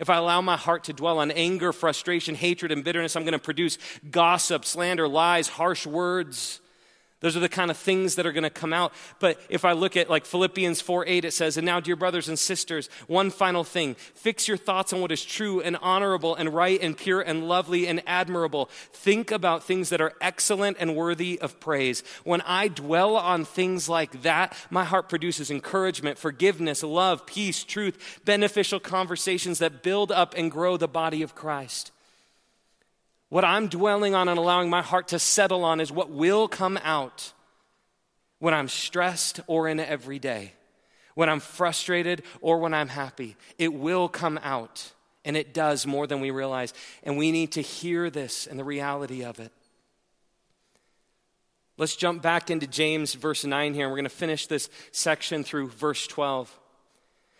If 0.00 0.10
I 0.10 0.16
allow 0.16 0.40
my 0.40 0.56
heart 0.56 0.84
to 0.84 0.92
dwell 0.92 1.18
on 1.18 1.30
anger, 1.30 1.72
frustration, 1.72 2.34
hatred, 2.34 2.72
and 2.72 2.82
bitterness, 2.82 3.16
I'm 3.16 3.22
going 3.22 3.32
to 3.32 3.38
produce 3.38 3.78
gossip, 4.10 4.64
slander, 4.64 5.06
lies, 5.06 5.46
harsh 5.46 5.86
words. 5.86 6.60
Those 7.20 7.36
are 7.36 7.40
the 7.40 7.50
kind 7.50 7.70
of 7.70 7.76
things 7.76 8.14
that 8.14 8.24
are 8.24 8.32
going 8.32 8.44
to 8.44 8.50
come 8.50 8.72
out. 8.72 8.94
But 9.18 9.38
if 9.50 9.66
I 9.66 9.72
look 9.72 9.94
at 9.94 10.08
like 10.08 10.24
Philippians 10.24 10.80
4 10.80 11.06
8, 11.06 11.24
it 11.26 11.32
says, 11.32 11.58
And 11.58 11.66
now, 11.66 11.78
dear 11.78 11.96
brothers 11.96 12.28
and 12.28 12.38
sisters, 12.38 12.88
one 13.08 13.30
final 13.30 13.62
thing 13.62 13.94
fix 13.94 14.48
your 14.48 14.56
thoughts 14.56 14.92
on 14.94 15.02
what 15.02 15.12
is 15.12 15.22
true 15.22 15.60
and 15.60 15.76
honorable 15.82 16.34
and 16.34 16.54
right 16.54 16.80
and 16.80 16.96
pure 16.96 17.20
and 17.20 17.46
lovely 17.46 17.86
and 17.86 18.02
admirable. 18.06 18.70
Think 18.92 19.30
about 19.30 19.64
things 19.64 19.90
that 19.90 20.00
are 20.00 20.14
excellent 20.22 20.78
and 20.80 20.96
worthy 20.96 21.38
of 21.38 21.60
praise. 21.60 22.02
When 22.24 22.40
I 22.42 22.68
dwell 22.68 23.16
on 23.16 23.44
things 23.44 23.86
like 23.86 24.22
that, 24.22 24.56
my 24.70 24.84
heart 24.84 25.10
produces 25.10 25.50
encouragement, 25.50 26.16
forgiveness, 26.16 26.82
love, 26.82 27.26
peace, 27.26 27.64
truth, 27.64 28.20
beneficial 28.24 28.80
conversations 28.80 29.58
that 29.58 29.82
build 29.82 30.10
up 30.10 30.34
and 30.38 30.50
grow 30.50 30.78
the 30.78 30.88
body 30.88 31.22
of 31.22 31.34
Christ. 31.34 31.92
What 33.30 33.44
I'm 33.44 33.68
dwelling 33.68 34.14
on 34.14 34.28
and 34.28 34.38
allowing 34.38 34.68
my 34.68 34.82
heart 34.82 35.08
to 35.08 35.18
settle 35.18 35.64
on 35.64 35.80
is 35.80 35.90
what 35.90 36.10
will 36.10 36.48
come 36.48 36.78
out 36.82 37.32
when 38.40 38.52
I'm 38.52 38.68
stressed 38.68 39.40
or 39.46 39.68
in 39.68 39.78
every 39.78 40.18
day, 40.18 40.52
when 41.14 41.28
I'm 41.28 41.38
frustrated 41.38 42.22
or 42.40 42.58
when 42.58 42.74
I'm 42.74 42.88
happy. 42.88 43.36
It 43.56 43.72
will 43.72 44.08
come 44.08 44.38
out, 44.42 44.92
and 45.24 45.36
it 45.36 45.54
does 45.54 45.86
more 45.86 46.08
than 46.08 46.20
we 46.20 46.32
realize. 46.32 46.74
And 47.04 47.16
we 47.16 47.30
need 47.30 47.52
to 47.52 47.62
hear 47.62 48.10
this 48.10 48.48
and 48.48 48.58
the 48.58 48.64
reality 48.64 49.24
of 49.24 49.38
it. 49.38 49.52
Let's 51.76 51.96
jump 51.96 52.22
back 52.22 52.50
into 52.50 52.66
James 52.66 53.14
verse 53.14 53.44
9 53.44 53.74
here, 53.74 53.84
and 53.84 53.92
we're 53.92 53.96
going 53.96 54.04
to 54.04 54.10
finish 54.10 54.48
this 54.48 54.68
section 54.90 55.44
through 55.44 55.68
verse 55.68 56.06
12. 56.08 56.58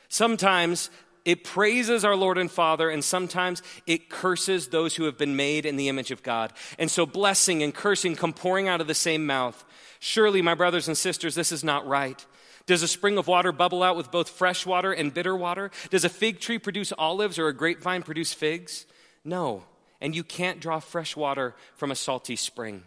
Sometimes 0.08 0.88
it 1.24 1.44
praises 1.44 2.04
our 2.04 2.16
Lord 2.16 2.38
and 2.38 2.50
Father, 2.50 2.88
and 2.90 3.04
sometimes 3.04 3.62
it 3.86 4.08
curses 4.08 4.68
those 4.68 4.96
who 4.96 5.04
have 5.04 5.18
been 5.18 5.36
made 5.36 5.66
in 5.66 5.76
the 5.76 5.88
image 5.88 6.10
of 6.10 6.22
God. 6.22 6.52
And 6.78 6.90
so 6.90 7.06
blessing 7.06 7.62
and 7.62 7.74
cursing 7.74 8.16
come 8.16 8.32
pouring 8.32 8.68
out 8.68 8.80
of 8.80 8.86
the 8.86 8.94
same 8.94 9.26
mouth. 9.26 9.64
Surely, 9.98 10.42
my 10.42 10.54
brothers 10.54 10.88
and 10.88 10.96
sisters, 10.96 11.34
this 11.34 11.52
is 11.52 11.62
not 11.62 11.86
right. 11.86 12.24
Does 12.66 12.82
a 12.82 12.88
spring 12.88 13.18
of 13.18 13.26
water 13.26 13.52
bubble 13.52 13.82
out 13.82 13.96
with 13.96 14.10
both 14.10 14.30
fresh 14.30 14.64
water 14.64 14.92
and 14.92 15.12
bitter 15.12 15.36
water? 15.36 15.70
Does 15.90 16.04
a 16.04 16.08
fig 16.08 16.40
tree 16.40 16.58
produce 16.58 16.92
olives 16.96 17.38
or 17.38 17.48
a 17.48 17.54
grapevine 17.54 18.02
produce 18.02 18.32
figs? 18.32 18.86
No. 19.24 19.64
And 20.00 20.14
you 20.14 20.24
can't 20.24 20.60
draw 20.60 20.80
fresh 20.80 21.16
water 21.16 21.54
from 21.74 21.90
a 21.90 21.96
salty 21.96 22.36
spring. 22.36 22.84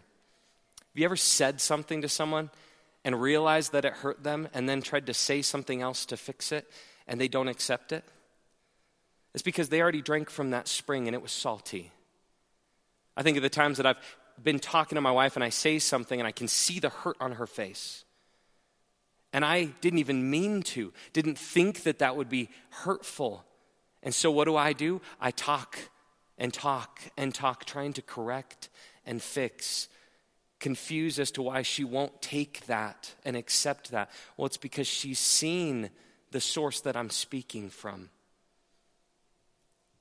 Have 0.78 1.00
you 1.00 1.04
ever 1.04 1.16
said 1.16 1.60
something 1.60 2.02
to 2.02 2.08
someone 2.08 2.50
and 3.04 3.20
realized 3.20 3.72
that 3.72 3.84
it 3.84 3.92
hurt 3.92 4.22
them 4.22 4.48
and 4.54 4.68
then 4.68 4.80
tried 4.80 5.06
to 5.06 5.14
say 5.14 5.42
something 5.42 5.82
else 5.82 6.06
to 6.06 6.16
fix 6.16 6.50
it 6.50 6.70
and 7.06 7.20
they 7.20 7.28
don't 7.28 7.48
accept 7.48 7.92
it? 7.92 8.04
It's 9.34 9.42
because 9.42 9.68
they 9.68 9.82
already 9.82 10.02
drank 10.02 10.30
from 10.30 10.50
that 10.50 10.68
spring 10.68 11.08
and 11.08 11.14
it 11.14 11.22
was 11.22 11.32
salty. 11.32 11.90
I 13.16 13.22
think 13.22 13.36
of 13.36 13.42
the 13.42 13.50
times 13.50 13.76
that 13.76 13.86
I've 13.86 13.98
been 14.42 14.58
talking 14.58 14.96
to 14.96 15.02
my 15.02 15.10
wife 15.10 15.36
and 15.36 15.44
I 15.44 15.48
say 15.48 15.78
something 15.78 16.20
and 16.20 16.26
I 16.26 16.32
can 16.32 16.48
see 16.48 16.78
the 16.78 16.88
hurt 16.88 17.16
on 17.20 17.32
her 17.32 17.46
face. 17.46 18.04
And 19.32 19.44
I 19.44 19.64
didn't 19.80 19.98
even 19.98 20.30
mean 20.30 20.62
to, 20.62 20.92
didn't 21.12 21.38
think 21.38 21.82
that 21.82 21.98
that 21.98 22.16
would 22.16 22.28
be 22.28 22.48
hurtful. 22.70 23.44
And 24.02 24.14
so 24.14 24.30
what 24.30 24.44
do 24.44 24.54
I 24.54 24.72
do? 24.72 25.00
I 25.20 25.32
talk 25.32 25.78
and 26.38 26.52
talk 26.52 27.00
and 27.16 27.34
talk, 27.34 27.64
trying 27.64 27.92
to 27.94 28.02
correct 28.02 28.68
and 29.04 29.20
fix, 29.20 29.88
confused 30.60 31.18
as 31.18 31.32
to 31.32 31.42
why 31.42 31.62
she 31.62 31.82
won't 31.82 32.22
take 32.22 32.66
that 32.66 33.14
and 33.24 33.36
accept 33.36 33.90
that. 33.90 34.10
Well, 34.36 34.46
it's 34.46 34.56
because 34.56 34.86
she's 34.86 35.18
seen 35.18 35.90
the 36.30 36.40
source 36.40 36.80
that 36.82 36.96
I'm 36.96 37.10
speaking 37.10 37.70
from. 37.70 38.10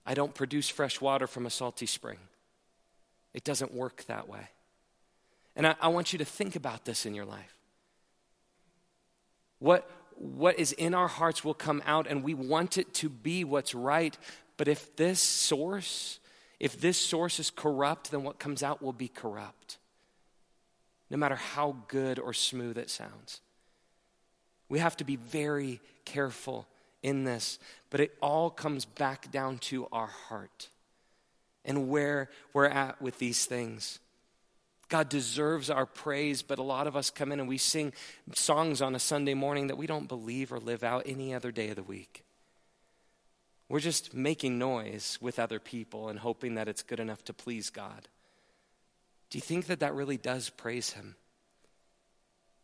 I 0.05 0.13
don't 0.13 0.33
produce 0.33 0.69
fresh 0.69 0.99
water 0.99 1.27
from 1.27 1.45
a 1.45 1.49
salty 1.49 1.85
spring. 1.85 2.19
It 3.33 3.43
doesn't 3.43 3.73
work 3.73 4.03
that 4.05 4.27
way. 4.27 4.49
And 5.55 5.67
I, 5.67 5.75
I, 5.81 5.87
want 5.87 6.13
you 6.13 6.19
to 6.19 6.25
think 6.25 6.55
about 6.55 6.85
this 6.85 7.05
in 7.05 7.13
your 7.13 7.25
life. 7.25 7.55
What, 9.59 9.89
what 10.15 10.59
is 10.59 10.71
in 10.73 10.93
our 10.93 11.07
hearts 11.07 11.43
will 11.43 11.53
come 11.53 11.81
out, 11.85 12.07
and 12.07 12.23
we 12.23 12.33
want 12.33 12.77
it 12.77 12.93
to 12.95 13.09
be 13.09 13.43
what's 13.43 13.73
right. 13.73 14.17
But 14.57 14.67
if 14.67 14.95
this 14.95 15.19
source, 15.19 16.19
if 16.59 16.79
this 16.79 16.97
source 16.97 17.39
is 17.39 17.49
corrupt, 17.49 18.11
then 18.11 18.23
what 18.23 18.39
comes 18.39 18.63
out 18.63 18.81
will 18.81 18.93
be 18.93 19.07
corrupt, 19.07 19.77
no 21.09 21.17
matter 21.17 21.35
how 21.35 21.77
good 21.87 22.19
or 22.19 22.33
smooth 22.33 22.77
it 22.77 22.89
sounds. 22.89 23.41
We 24.69 24.79
have 24.79 24.97
to 24.97 25.03
be 25.03 25.15
very 25.15 25.79
careful 26.03 26.67
in 27.03 27.25
this, 27.25 27.59
but 27.89 27.99
it 27.99 28.15
all 28.21 28.49
comes 28.49 28.85
back 28.85 29.31
down 29.31 29.59
to 29.59 29.87
our 29.91 30.07
heart 30.07 30.69
and 31.65 31.89
where 31.89 32.29
we're 32.53 32.65
at 32.65 33.01
with 33.01 33.19
these 33.19 33.45
things. 33.45 33.99
God 34.89 35.09
deserves 35.09 35.69
our 35.69 35.85
praise, 35.85 36.41
but 36.41 36.59
a 36.59 36.63
lot 36.63 36.87
of 36.87 36.95
us 36.95 37.09
come 37.09 37.31
in 37.31 37.39
and 37.39 37.49
we 37.49 37.57
sing 37.57 37.93
songs 38.33 38.81
on 38.81 38.95
a 38.95 38.99
Sunday 38.99 39.33
morning 39.33 39.67
that 39.67 39.77
we 39.77 39.87
don't 39.87 40.07
believe 40.07 40.51
or 40.51 40.59
live 40.59 40.83
out 40.83 41.03
any 41.05 41.33
other 41.33 41.51
day 41.51 41.69
of 41.69 41.75
the 41.75 41.83
week. 41.83 42.23
We're 43.69 43.79
just 43.79 44.13
making 44.13 44.59
noise 44.59 45.17
with 45.19 45.39
other 45.39 45.59
people 45.59 46.09
and 46.09 46.19
hoping 46.19 46.55
that 46.55 46.67
it's 46.67 46.83
good 46.83 46.99
enough 46.99 47.23
to 47.25 47.33
please 47.33 47.69
God. 47.69 48.07
Do 49.29 49.37
you 49.37 49.41
think 49.41 49.65
that 49.65 49.79
that 49.79 49.95
really 49.95 50.17
does 50.17 50.49
praise 50.49 50.91
Him? 50.91 51.15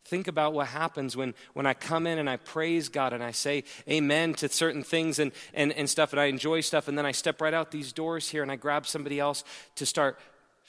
Think 0.09 0.27
about 0.27 0.53
what 0.53 0.65
happens 0.65 1.15
when, 1.15 1.35
when 1.53 1.67
I 1.67 1.75
come 1.75 2.07
in 2.07 2.17
and 2.17 2.27
I 2.27 2.37
praise 2.37 2.89
God 2.89 3.13
and 3.13 3.23
I 3.23 3.29
say 3.29 3.63
amen 3.87 4.33
to 4.35 4.49
certain 4.49 4.81
things 4.81 5.19
and, 5.19 5.31
and, 5.53 5.71
and 5.73 5.87
stuff 5.87 6.13
and 6.13 6.19
I 6.19 6.25
enjoy 6.25 6.61
stuff, 6.61 6.87
and 6.87 6.97
then 6.97 7.05
I 7.05 7.11
step 7.11 7.39
right 7.41 7.53
out 7.53 7.69
these 7.69 7.93
doors 7.93 8.27
here 8.27 8.41
and 8.41 8.51
I 8.51 8.55
grab 8.55 8.87
somebody 8.87 9.19
else 9.19 9.43
to 9.75 9.85
start 9.85 10.17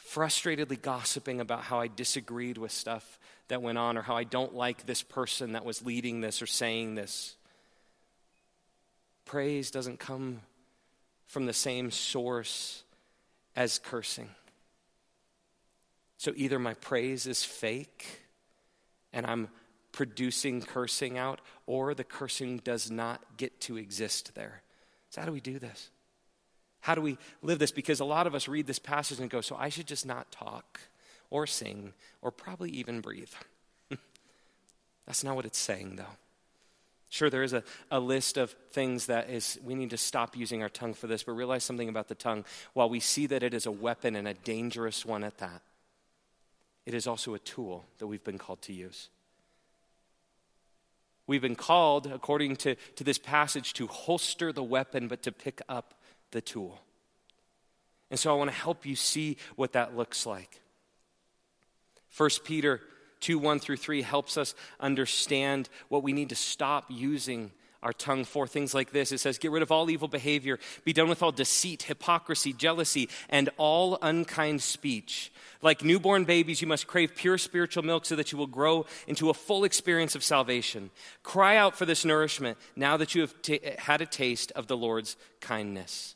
frustratedly 0.07 0.83
gossiping 0.83 1.41
about 1.41 1.63
how 1.63 1.81
I 1.81 1.89
disagreed 1.89 2.59
with 2.59 2.71
stuff 2.71 3.19
that 3.49 3.63
went 3.63 3.79
on 3.79 3.97
or 3.97 4.03
how 4.03 4.15
I 4.15 4.25
don't 4.25 4.55
like 4.55 4.85
this 4.85 5.03
person 5.03 5.53
that 5.53 5.65
was 5.65 5.87
leading 5.87 6.21
this 6.21 6.43
or 6.43 6.47
saying 6.47 6.97
this. 6.97 7.35
Praise 9.25 9.71
doesn't 9.71 9.99
come 9.99 10.43
from 11.27 11.47
the 11.47 11.55
same 11.55 11.91
source 11.91 12.83
as 13.57 13.79
cursing. 13.79 14.29
So 16.19 16.35
either 16.37 16.59
my 16.59 16.75
praise 16.75 17.27
is 17.27 17.43
fake 17.43 18.20
and 19.13 19.27
I'm 19.27 19.49
producing 19.93 20.63
cursing 20.63 21.19
out, 21.19 21.41
or 21.67 21.95
the 21.95 22.05
cursing 22.05 22.59
does 22.59 22.91
not 22.91 23.21
get 23.37 23.61
to 23.63 23.77
exist 23.77 24.35
there. 24.35 24.63
So, 25.11 25.21
how 25.21 25.27
do 25.27 25.33
we 25.33 25.41
do 25.41 25.59
this? 25.59 25.91
How 26.81 26.95
do 26.95 27.03
we 27.03 27.19
live 27.43 27.59
this? 27.59 27.73
Because 27.73 28.01
a 28.01 28.05
lot 28.05 28.27
of 28.27 28.35
us 28.35 28.49
read 28.49 28.67
this 28.67 28.79
passage 28.79 29.21
and 29.21 29.29
go, 29.29 29.41
so 29.41 29.57
I 29.59 29.69
should 29.69 29.87
just 29.87 30.07
not 30.07 30.31
talk 30.31 30.81
or 31.29 31.47
sing 31.47 31.93
or 32.23 32.31
probably 32.31 32.71
even 32.71 33.01
breathe. 33.01 33.33
That's 35.07 35.23
not 35.23 35.37
what 35.37 35.45
it's 35.45 35.59
saying, 35.59 35.97
though. 35.97 36.17
Sure, 37.11 37.29
there 37.29 37.43
is 37.43 37.53
a, 37.53 37.65
a 37.91 37.99
list 37.99 38.37
of 38.37 38.55
things 38.71 39.07
that 39.07 39.29
is, 39.29 39.59
we 39.65 39.75
need 39.75 39.91
to 39.91 39.97
stop 39.97 40.37
using 40.37 40.63
our 40.63 40.69
tongue 40.69 40.95
for 40.95 41.09
this, 41.09 41.25
but 41.25 41.33
realize 41.33 41.65
something 41.65 41.89
about 41.89 42.07
the 42.07 42.15
tongue. 42.15 42.45
While 42.73 42.89
we 42.89 43.01
see 43.01 43.27
that 43.27 43.43
it 43.43 43.53
is 43.53 43.67
a 43.67 43.73
weapon 43.73 44.15
and 44.15 44.29
a 44.29 44.35
dangerous 44.35 45.05
one 45.05 45.25
at 45.25 45.39
that, 45.39 45.61
it 46.91 46.95
is 46.95 47.07
also 47.07 47.35
a 47.35 47.39
tool 47.39 47.85
that 47.99 48.09
we've 48.09 48.25
been 48.25 48.37
called 48.37 48.61
to 48.63 48.73
use. 48.73 49.11
We've 51.29 51.41
been 51.41 51.55
called, 51.55 52.09
according 52.09 52.57
to, 52.57 52.75
to 52.97 53.05
this 53.05 53.17
passage, 53.17 53.75
to 53.75 53.87
holster 53.87 54.53
the 54.53 54.65
weapon, 54.65 55.07
but 55.07 55.23
to 55.23 55.31
pick 55.31 55.63
up 55.69 55.95
the 56.33 56.41
tool. 56.41 56.81
And 58.11 58.19
so 58.19 58.35
I 58.35 58.37
want 58.37 58.51
to 58.51 58.57
help 58.57 58.85
you 58.85 58.97
see 58.97 59.37
what 59.55 59.75
that 59.75 59.97
looks 59.97 60.27
like. 60.27 60.61
1 62.17 62.29
Peter 62.43 62.81
2 63.21 63.39
1 63.39 63.61
through 63.61 63.77
3 63.77 64.03
helps 64.03 64.37
us 64.37 64.57
understand 64.81 65.69
what 65.91 66.03
we 66.03 66.13
need 66.13 66.31
to 66.31 66.35
stop 66.35 66.87
using 66.89 67.53
our 67.83 67.93
tongue 67.93 68.25
for 68.25 68.47
things 68.47 68.75
like 68.75 68.93
this. 68.93 69.13
It 69.13 69.19
says, 69.19 69.39
Get 69.39 69.51
rid 69.51 69.63
of 69.63 69.73
all 69.73 69.91
evil 69.91 70.09
behavior, 70.09 70.59
be 70.85 70.93
done 70.93 71.09
with 71.09 71.23
all 71.23 71.33
deceit, 71.33 71.85
hypocrisy, 71.85 72.53
jealousy, 72.53 73.09
and 73.29 73.49
all 73.57 73.99
unkind 74.03 74.63
speech. 74.63 75.33
Like 75.63 75.85
newborn 75.85 76.25
babies, 76.25 76.63
you 76.63 76.69
must 76.69 76.87
crave 76.87 77.15
pure 77.15 77.39
spiritual 77.39 77.83
milk 77.83 78.07
so 78.07 78.17
that 78.17 78.33
you 78.33 78.39
will 78.39 78.47
grow 78.47 78.87
into 79.07 79.31
a 79.31 79.35
full 79.35 79.65
experience 79.65 80.15
of 80.15 80.25
salvation. 80.25 80.91
Cry 81.23 81.57
out 81.57 81.77
for 81.77 81.85
this 81.85 82.05
nourishment 82.05 82.57
now 82.77 82.97
that 82.97 83.15
you 83.15 83.21
have 83.21 83.43
t- 83.43 83.61
had 83.79 84.01
a 84.01 84.07
taste 84.07 84.53
of 84.53 84.67
the 84.67 84.77
Lord's 84.77 85.17
kindness. 85.41 86.15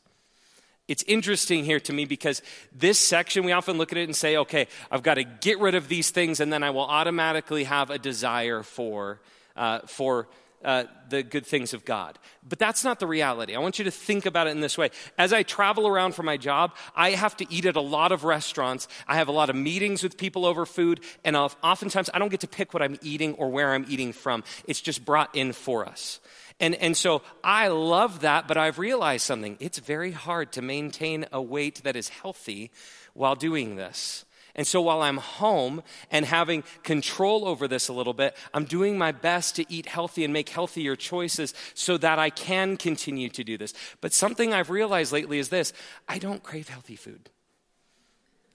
It's 0.86 1.02
interesting 1.04 1.64
here 1.64 1.80
to 1.80 1.92
me 1.94 2.04
because 2.04 2.42
this 2.70 2.98
section, 2.98 3.44
we 3.44 3.52
often 3.52 3.78
look 3.78 3.92
at 3.92 3.98
it 3.98 4.04
and 4.04 4.14
say, 4.14 4.36
okay, 4.36 4.66
I've 4.90 5.02
got 5.02 5.14
to 5.14 5.24
get 5.24 5.58
rid 5.58 5.74
of 5.74 5.88
these 5.88 6.10
things, 6.10 6.40
and 6.40 6.52
then 6.52 6.62
I 6.62 6.70
will 6.70 6.82
automatically 6.82 7.64
have 7.64 7.88
a 7.88 7.98
desire 7.98 8.62
for, 8.62 9.18
uh, 9.56 9.80
for 9.86 10.28
uh, 10.64 10.84
the 11.08 11.22
good 11.22 11.46
things 11.46 11.74
of 11.74 11.84
God. 11.84 12.18
But 12.48 12.58
that's 12.58 12.84
not 12.84 12.98
the 12.98 13.06
reality. 13.06 13.54
I 13.54 13.58
want 13.58 13.78
you 13.78 13.84
to 13.84 13.90
think 13.90 14.26
about 14.26 14.46
it 14.46 14.50
in 14.50 14.60
this 14.60 14.78
way. 14.78 14.90
As 15.18 15.32
I 15.32 15.42
travel 15.42 15.86
around 15.86 16.14
for 16.14 16.22
my 16.22 16.36
job, 16.36 16.74
I 16.96 17.10
have 17.10 17.36
to 17.36 17.46
eat 17.52 17.66
at 17.66 17.76
a 17.76 17.80
lot 17.80 18.12
of 18.12 18.24
restaurants. 18.24 18.88
I 19.06 19.16
have 19.16 19.28
a 19.28 19.32
lot 19.32 19.50
of 19.50 19.56
meetings 19.56 20.02
with 20.02 20.16
people 20.16 20.46
over 20.46 20.66
food, 20.66 21.00
and 21.24 21.36
oftentimes 21.36 22.10
I 22.12 22.18
don't 22.18 22.30
get 22.30 22.40
to 22.40 22.48
pick 22.48 22.74
what 22.74 22.82
I'm 22.82 22.98
eating 23.02 23.34
or 23.34 23.50
where 23.50 23.72
I'm 23.72 23.86
eating 23.88 24.12
from. 24.12 24.44
It's 24.66 24.80
just 24.80 25.04
brought 25.04 25.34
in 25.34 25.52
for 25.52 25.86
us. 25.86 26.20
And, 26.60 26.74
and 26.76 26.96
so 26.96 27.22
I 27.42 27.68
love 27.68 28.20
that, 28.20 28.46
but 28.46 28.56
I've 28.56 28.78
realized 28.78 29.24
something. 29.24 29.56
It's 29.60 29.78
very 29.78 30.12
hard 30.12 30.52
to 30.52 30.62
maintain 30.62 31.26
a 31.32 31.42
weight 31.42 31.82
that 31.84 31.96
is 31.96 32.08
healthy 32.08 32.70
while 33.12 33.34
doing 33.34 33.76
this. 33.76 34.23
And 34.56 34.66
so 34.66 34.80
while 34.80 35.02
I'm 35.02 35.16
home 35.16 35.82
and 36.10 36.24
having 36.24 36.62
control 36.84 37.46
over 37.46 37.66
this 37.66 37.88
a 37.88 37.92
little 37.92 38.14
bit, 38.14 38.36
I'm 38.52 38.64
doing 38.64 38.96
my 38.96 39.10
best 39.10 39.56
to 39.56 39.72
eat 39.72 39.86
healthy 39.86 40.22
and 40.24 40.32
make 40.32 40.48
healthier 40.48 40.94
choices 40.94 41.54
so 41.74 41.96
that 41.98 42.18
I 42.20 42.30
can 42.30 42.76
continue 42.76 43.28
to 43.30 43.42
do 43.42 43.58
this. 43.58 43.74
But 44.00 44.12
something 44.12 44.52
I've 44.52 44.70
realized 44.70 45.12
lately 45.12 45.38
is 45.38 45.48
this 45.48 45.72
I 46.08 46.18
don't 46.18 46.42
crave 46.42 46.68
healthy 46.68 46.96
food. 46.96 47.30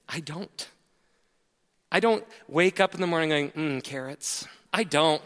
I 0.08 0.22
don't. 0.22 0.70
I 1.92 2.00
don't 2.00 2.26
wake 2.48 2.80
up 2.80 2.94
in 2.94 3.02
the 3.02 3.08
morning 3.08 3.30
going, 3.30 3.52
mmm, 3.52 3.84
carrots. 3.84 4.48
I 4.72 4.84
don't. 4.84 5.22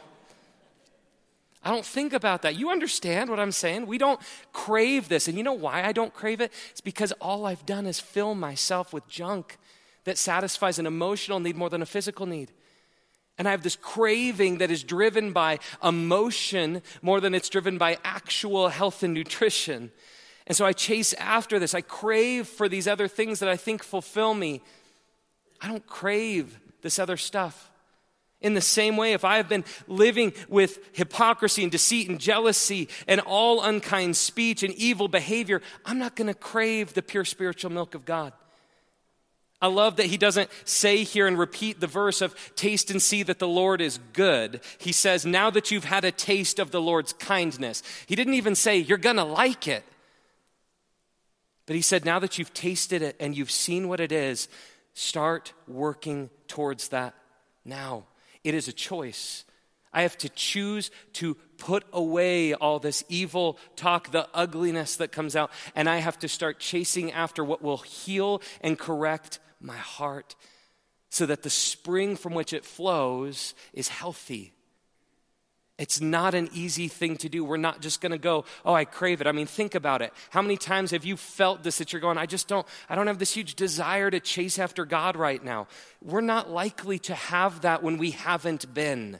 I 1.63 1.69
don't 1.69 1.85
think 1.85 2.11
about 2.13 2.41
that. 2.41 2.55
You 2.57 2.71
understand 2.71 3.29
what 3.29 3.39
I'm 3.39 3.51
saying? 3.51 3.85
We 3.85 3.97
don't 3.97 4.19
crave 4.51 5.07
this. 5.07 5.27
And 5.27 5.37
you 5.37 5.43
know 5.43 5.53
why 5.53 5.83
I 5.83 5.93
don't 5.93 6.13
crave 6.13 6.41
it? 6.41 6.51
It's 6.71 6.81
because 6.81 7.13
all 7.13 7.45
I've 7.45 7.65
done 7.65 7.85
is 7.85 7.99
fill 7.99 8.35
myself 8.35 8.91
with 8.91 9.07
junk 9.07 9.57
that 10.05 10.17
satisfies 10.17 10.79
an 10.79 10.85
emotional 10.85 11.39
need 11.39 11.55
more 11.55 11.69
than 11.69 11.81
a 11.81 11.85
physical 11.87 12.25
need. 12.25 12.51
And 13.37 13.47
I 13.47 13.51
have 13.51 13.63
this 13.63 13.75
craving 13.75 14.59
that 14.59 14.69
is 14.69 14.83
driven 14.83 15.33
by 15.33 15.59
emotion 15.83 16.81
more 17.01 17.19
than 17.19 17.33
it's 17.33 17.49
driven 17.49 17.77
by 17.77 17.97
actual 18.03 18.69
health 18.69 19.01
and 19.01 19.13
nutrition. 19.13 19.91
And 20.45 20.55
so 20.55 20.65
I 20.65 20.73
chase 20.73 21.13
after 21.13 21.57
this. 21.57 21.73
I 21.73 21.81
crave 21.81 22.47
for 22.47 22.69
these 22.69 22.87
other 22.87 23.07
things 23.07 23.39
that 23.39 23.49
I 23.49 23.55
think 23.55 23.81
fulfill 23.81 24.33
me. 24.33 24.61
I 25.61 25.67
don't 25.67 25.87
crave 25.87 26.59
this 26.81 26.99
other 26.99 27.17
stuff. 27.17 27.71
In 28.41 28.53
the 28.53 28.61
same 28.61 28.97
way, 28.97 29.13
if 29.13 29.23
I 29.23 29.37
have 29.37 29.47
been 29.47 29.63
living 29.87 30.33
with 30.49 30.79
hypocrisy 30.91 31.63
and 31.63 31.71
deceit 31.71 32.09
and 32.09 32.19
jealousy 32.19 32.89
and 33.07 33.21
all 33.21 33.63
unkind 33.63 34.17
speech 34.17 34.63
and 34.63 34.73
evil 34.73 35.07
behavior, 35.07 35.61
I'm 35.85 35.97
not 35.97 36.17
going 36.17 36.27
to 36.27 36.33
crave 36.33 36.93
the 36.93 37.01
pure 37.01 37.23
spiritual 37.23 37.71
milk 37.71 37.95
of 37.95 38.03
God. 38.03 38.33
I 39.63 39.67
love 39.67 39.95
that 39.95 40.07
he 40.07 40.17
doesn't 40.17 40.49
say 40.65 41.05
here 41.05 41.25
and 41.25 41.39
repeat 41.39 41.79
the 41.79 41.87
verse 41.87 42.19
of 42.19 42.35
taste 42.53 42.91
and 42.91 43.01
see 43.01 43.23
that 43.23 43.39
the 43.39 43.47
Lord 43.47 43.79
is 43.79 43.97
good. 44.11 44.59
He 44.77 44.91
says, 44.91 45.25
now 45.25 45.49
that 45.51 45.71
you've 45.71 45.85
had 45.85 46.03
a 46.03 46.11
taste 46.11 46.59
of 46.59 46.71
the 46.71 46.81
Lord's 46.81 47.13
kindness. 47.13 47.81
He 48.05 48.17
didn't 48.17 48.33
even 48.33 48.55
say, 48.55 48.77
you're 48.77 48.97
going 48.97 49.15
to 49.15 49.23
like 49.23 49.69
it. 49.69 49.85
But 51.65 51.77
he 51.77 51.81
said, 51.81 52.03
now 52.03 52.19
that 52.19 52.37
you've 52.37 52.53
tasted 52.53 53.01
it 53.01 53.15
and 53.21 53.37
you've 53.37 53.49
seen 53.49 53.87
what 53.87 54.01
it 54.01 54.11
is, 54.11 54.49
start 54.95 55.53
working 55.65 56.29
towards 56.49 56.89
that 56.89 57.15
now. 57.63 58.03
It 58.43 58.55
is 58.55 58.67
a 58.67 58.73
choice. 58.73 59.45
I 59.93 60.01
have 60.01 60.17
to 60.17 60.29
choose 60.29 60.91
to 61.13 61.35
put 61.57 61.85
away 61.93 62.53
all 62.53 62.79
this 62.79 63.05
evil 63.07 63.57
talk, 63.77 64.11
the 64.11 64.27
ugliness 64.33 64.97
that 64.97 65.13
comes 65.13 65.37
out, 65.37 65.51
and 65.73 65.87
I 65.87 65.99
have 65.99 66.19
to 66.19 66.27
start 66.27 66.59
chasing 66.59 67.13
after 67.13 67.45
what 67.45 67.61
will 67.61 67.77
heal 67.77 68.41
and 68.59 68.77
correct 68.77 69.39
my 69.63 69.77
heart 69.77 70.35
so 71.09 71.25
that 71.25 71.43
the 71.43 71.49
spring 71.49 72.15
from 72.15 72.33
which 72.33 72.53
it 72.53 72.65
flows 72.65 73.53
is 73.73 73.87
healthy. 73.87 74.53
It's 75.79 75.99
not 75.99 76.35
an 76.35 76.49
easy 76.53 76.87
thing 76.87 77.17
to 77.17 77.29
do. 77.29 77.43
We're 77.43 77.57
not 77.57 77.81
just 77.81 77.99
going 77.99 78.11
to 78.11 78.17
go, 78.17 78.45
oh, 78.63 78.73
I 78.73 78.85
crave 78.85 79.21
it. 79.21 79.27
I 79.27 79.31
mean, 79.31 79.47
think 79.47 79.73
about 79.73 80.01
it. 80.01 80.13
How 80.29 80.41
many 80.41 80.55
times 80.55 80.91
have 80.91 81.03
you 81.03 81.17
felt 81.17 81.63
this 81.63 81.79
that 81.79 81.91
you're 81.91 81.99
going, 81.99 82.17
I 82.17 82.27
just 82.27 82.47
don't, 82.47 82.67
I 82.89 82.95
don't 82.95 83.07
have 83.07 83.17
this 83.17 83.33
huge 83.33 83.55
desire 83.55 84.11
to 84.11 84.19
chase 84.19 84.59
after 84.59 84.85
God 84.85 85.15
right 85.15 85.43
now? 85.43 85.67
We're 86.03 86.21
not 86.21 86.51
likely 86.51 86.99
to 86.99 87.15
have 87.15 87.61
that 87.61 87.81
when 87.81 87.97
we 87.97 88.11
haven't 88.11 88.71
been. 88.73 89.19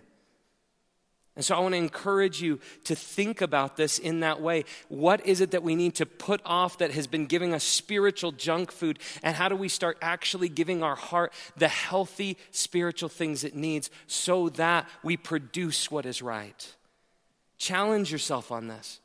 And 1.35 1.43
so 1.43 1.55
I 1.55 1.59
want 1.59 1.73
to 1.73 1.79
encourage 1.79 2.41
you 2.41 2.59
to 2.83 2.95
think 2.95 3.41
about 3.41 3.75
this 3.75 3.97
in 3.97 4.19
that 4.19 4.39
way. 4.39 4.65
What 4.87 5.25
is 5.25 5.41
it 5.41 5.51
that 5.51 5.63
we 5.63 5.75
need 5.75 5.95
to 5.95 6.05
put 6.05 6.41
off 6.45 6.77
that 6.77 6.91
has 6.91 7.07
been 7.07 7.25
giving 7.25 7.55
us 7.55 7.63
spiritual 7.63 8.31
junk 8.31 8.71
food? 8.71 8.99
And 9.23 9.35
how 9.35 9.49
do 9.49 9.55
we 9.55 9.67
start 9.67 9.97
actually 10.01 10.47
giving 10.47 10.83
our 10.83 10.95
heart 10.95 11.33
the 11.57 11.67
healthy 11.67 12.37
spiritual 12.51 13.09
things 13.09 13.43
it 13.43 13.55
needs 13.55 13.89
so 14.05 14.49
that 14.49 14.87
we 15.01 15.17
produce 15.17 15.89
what 15.89 16.05
is 16.05 16.21
right? 16.21 16.75
Challenge 17.57 18.11
yourself 18.11 18.51
on 18.51 18.67
this. 18.67 18.99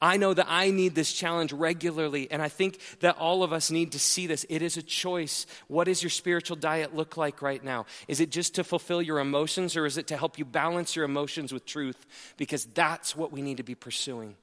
I 0.00 0.18
know 0.18 0.34
that 0.34 0.46
I 0.48 0.70
need 0.70 0.94
this 0.94 1.12
challenge 1.12 1.54
regularly, 1.54 2.30
and 2.30 2.42
I 2.42 2.48
think 2.48 2.80
that 3.00 3.16
all 3.16 3.42
of 3.42 3.52
us 3.52 3.70
need 3.70 3.92
to 3.92 3.98
see 3.98 4.26
this. 4.26 4.44
It 4.50 4.60
is 4.60 4.76
a 4.76 4.82
choice. 4.82 5.46
What 5.68 5.84
does 5.84 6.02
your 6.02 6.10
spiritual 6.10 6.56
diet 6.56 6.94
look 6.94 7.16
like 7.16 7.40
right 7.40 7.64
now? 7.64 7.86
Is 8.06 8.20
it 8.20 8.30
just 8.30 8.54
to 8.56 8.64
fulfill 8.64 9.00
your 9.00 9.20
emotions, 9.20 9.74
or 9.74 9.86
is 9.86 9.96
it 9.96 10.06
to 10.08 10.16
help 10.18 10.38
you 10.38 10.44
balance 10.44 10.96
your 10.96 11.06
emotions 11.06 11.50
with 11.50 11.64
truth? 11.64 12.04
Because 12.36 12.66
that's 12.66 13.16
what 13.16 13.32
we 13.32 13.40
need 13.40 13.56
to 13.56 13.62
be 13.62 13.74
pursuing. 13.74 14.36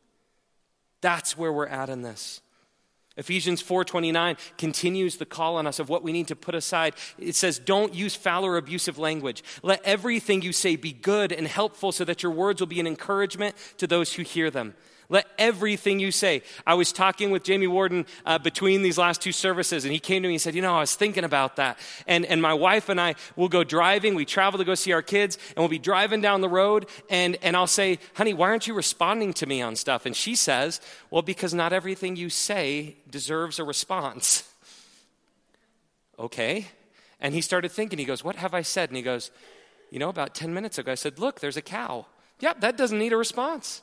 That's 1.01 1.37
where 1.37 1.53
we're 1.53 1.67
at 1.67 1.89
in 1.89 2.01
this. 2.01 2.41
Ephesians 3.15 3.61
4:29 3.61 4.37
continues 4.57 5.17
the 5.17 5.25
call 5.25 5.57
on 5.57 5.67
us 5.67 5.77
of 5.77 5.87
what 5.87 6.01
we 6.01 6.11
need 6.11 6.29
to 6.29 6.35
put 6.35 6.55
aside. 6.55 6.95
It 7.19 7.35
says, 7.35 7.59
"Don't 7.59 7.93
use 7.93 8.15
foul 8.15 8.43
or 8.43 8.57
abusive 8.57 8.97
language. 8.97 9.43
Let 9.61 9.83
everything 9.83 10.41
you 10.41 10.51
say 10.51 10.75
be 10.77 10.93
good 10.93 11.31
and 11.31 11.47
helpful 11.47 11.91
so 11.91 12.05
that 12.05 12.23
your 12.23 12.31
words 12.31 12.59
will 12.59 12.67
be 12.67 12.79
an 12.79 12.87
encouragement 12.87 13.55
to 13.77 13.85
those 13.85 14.13
who 14.13 14.23
hear 14.23 14.49
them." 14.49 14.75
Let 15.09 15.27
everything 15.37 15.99
you 15.99 16.11
say. 16.11 16.43
I 16.65 16.75
was 16.75 16.91
talking 16.91 17.29
with 17.29 17.43
Jamie 17.43 17.67
Warden 17.67 18.05
uh, 18.25 18.39
between 18.39 18.81
these 18.81 18.97
last 18.97 19.21
two 19.21 19.31
services, 19.31 19.83
and 19.83 19.93
he 19.93 19.99
came 19.99 20.23
to 20.23 20.27
me 20.27 20.35
and 20.35 20.41
said, 20.41 20.55
You 20.55 20.61
know, 20.61 20.75
I 20.75 20.79
was 20.79 20.95
thinking 20.95 21.23
about 21.23 21.57
that. 21.57 21.77
And, 22.07 22.25
and 22.25 22.41
my 22.41 22.53
wife 22.53 22.89
and 22.89 22.99
I 22.99 23.15
will 23.35 23.49
go 23.49 23.63
driving. 23.63 24.15
We 24.15 24.25
travel 24.25 24.57
to 24.57 24.65
go 24.65 24.75
see 24.75 24.93
our 24.93 25.01
kids, 25.01 25.37
and 25.49 25.57
we'll 25.57 25.67
be 25.67 25.79
driving 25.79 26.21
down 26.21 26.41
the 26.41 26.49
road, 26.49 26.87
and, 27.09 27.37
and 27.41 27.55
I'll 27.55 27.67
say, 27.67 27.99
Honey, 28.13 28.33
why 28.33 28.47
aren't 28.47 28.67
you 28.67 28.73
responding 28.73 29.33
to 29.33 29.45
me 29.45 29.61
on 29.61 29.75
stuff? 29.75 30.05
And 30.05 30.15
she 30.15 30.35
says, 30.35 30.79
Well, 31.11 31.21
because 31.21 31.53
not 31.53 31.73
everything 31.73 32.15
you 32.15 32.29
say 32.29 32.95
deserves 33.09 33.59
a 33.59 33.63
response. 33.63 34.49
okay. 36.19 36.67
And 37.19 37.33
he 37.33 37.41
started 37.41 37.71
thinking, 37.71 37.99
He 37.99 38.05
goes, 38.05 38.23
What 38.23 38.37
have 38.37 38.53
I 38.53 38.61
said? 38.61 38.89
And 38.89 38.97
he 38.97 39.03
goes, 39.03 39.31
You 39.91 39.99
know, 39.99 40.09
about 40.09 40.33
10 40.33 40.53
minutes 40.53 40.77
ago, 40.77 40.91
I 40.93 40.95
said, 40.95 41.19
Look, 41.19 41.41
there's 41.41 41.57
a 41.57 41.61
cow. 41.61 42.05
Yep, 42.39 42.61
that 42.61 42.77
doesn't 42.77 42.97
need 42.97 43.13
a 43.13 43.17
response. 43.17 43.81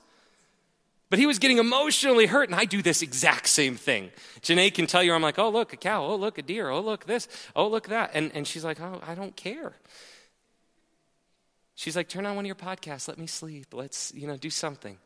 But 1.10 1.18
he 1.18 1.26
was 1.26 1.40
getting 1.40 1.58
emotionally 1.58 2.26
hurt, 2.26 2.48
and 2.48 2.58
I 2.58 2.64
do 2.64 2.82
this 2.82 3.02
exact 3.02 3.48
same 3.48 3.74
thing. 3.74 4.12
Janae 4.42 4.72
can 4.72 4.86
tell 4.86 5.02
you, 5.02 5.12
I'm 5.12 5.22
like, 5.22 5.40
oh, 5.40 5.50
look, 5.50 5.72
a 5.72 5.76
cow. 5.76 6.04
Oh, 6.04 6.14
look, 6.14 6.38
a 6.38 6.42
deer. 6.42 6.70
Oh, 6.70 6.80
look, 6.80 7.04
this. 7.04 7.26
Oh, 7.56 7.66
look, 7.66 7.88
that. 7.88 8.12
And, 8.14 8.30
and 8.32 8.46
she's 8.46 8.64
like, 8.64 8.80
oh, 8.80 9.00
I 9.04 9.16
don't 9.16 9.34
care. 9.34 9.74
She's 11.74 11.96
like, 11.96 12.08
turn 12.08 12.26
on 12.26 12.36
one 12.36 12.44
of 12.44 12.46
your 12.46 12.54
podcasts. 12.54 13.08
Let 13.08 13.18
me 13.18 13.26
sleep. 13.26 13.74
Let's, 13.74 14.14
you 14.14 14.28
know, 14.28 14.36
do 14.36 14.50
something. 14.50 14.98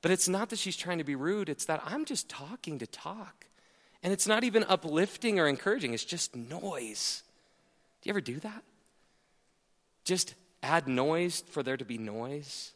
But 0.00 0.10
it's 0.10 0.28
not 0.28 0.48
that 0.50 0.58
she's 0.58 0.76
trying 0.76 0.98
to 0.98 1.04
be 1.04 1.16
rude, 1.16 1.48
it's 1.48 1.64
that 1.66 1.82
I'm 1.84 2.04
just 2.04 2.28
talking 2.28 2.78
to 2.78 2.86
talk. 2.86 3.46
And 4.02 4.12
it's 4.12 4.28
not 4.28 4.44
even 4.44 4.64
uplifting 4.68 5.40
or 5.40 5.48
encouraging, 5.48 5.92
it's 5.92 6.04
just 6.04 6.36
noise. 6.36 7.24
Do 8.00 8.08
you 8.08 8.12
ever 8.12 8.20
do 8.20 8.38
that? 8.40 8.62
Just 10.04 10.34
add 10.62 10.86
noise 10.86 11.42
for 11.50 11.62
there 11.62 11.76
to 11.76 11.84
be 11.84 11.98
noise? 11.98 12.72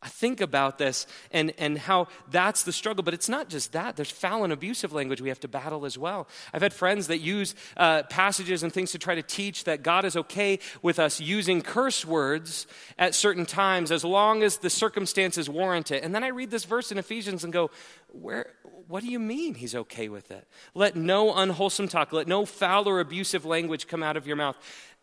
I 0.00 0.08
think 0.08 0.40
about 0.40 0.78
this 0.78 1.08
and, 1.32 1.52
and 1.58 1.76
how 1.76 2.06
that's 2.30 2.62
the 2.62 2.72
struggle, 2.72 3.02
but 3.02 3.14
it's 3.14 3.28
not 3.28 3.48
just 3.48 3.72
that. 3.72 3.96
There's 3.96 4.10
foul 4.10 4.44
and 4.44 4.52
abusive 4.52 4.92
language 4.92 5.20
we 5.20 5.28
have 5.28 5.40
to 5.40 5.48
battle 5.48 5.84
as 5.84 5.98
well. 5.98 6.28
I've 6.54 6.62
had 6.62 6.72
friends 6.72 7.08
that 7.08 7.18
use 7.18 7.56
uh, 7.76 8.04
passages 8.04 8.62
and 8.62 8.72
things 8.72 8.92
to 8.92 8.98
try 8.98 9.16
to 9.16 9.22
teach 9.22 9.64
that 9.64 9.82
God 9.82 10.04
is 10.04 10.16
okay 10.16 10.60
with 10.82 11.00
us 11.00 11.20
using 11.20 11.62
curse 11.62 12.04
words 12.04 12.68
at 12.96 13.16
certain 13.16 13.44
times 13.44 13.90
as 13.90 14.04
long 14.04 14.44
as 14.44 14.58
the 14.58 14.70
circumstances 14.70 15.50
warrant 15.50 15.90
it. 15.90 16.04
And 16.04 16.14
then 16.14 16.22
I 16.22 16.28
read 16.28 16.52
this 16.52 16.64
verse 16.64 16.92
in 16.92 16.98
Ephesians 16.98 17.42
and 17.42 17.52
go, 17.52 17.72
Where, 18.12 18.52
what 18.86 19.02
do 19.02 19.10
you 19.10 19.18
mean 19.18 19.54
he's 19.54 19.74
okay 19.74 20.08
with 20.08 20.30
it? 20.30 20.46
Let 20.74 20.94
no 20.94 21.34
unwholesome 21.34 21.88
talk, 21.88 22.12
let 22.12 22.28
no 22.28 22.44
foul 22.46 22.88
or 22.88 23.00
abusive 23.00 23.44
language 23.44 23.88
come 23.88 24.04
out 24.04 24.16
of 24.16 24.28
your 24.28 24.36
mouth. 24.36 24.56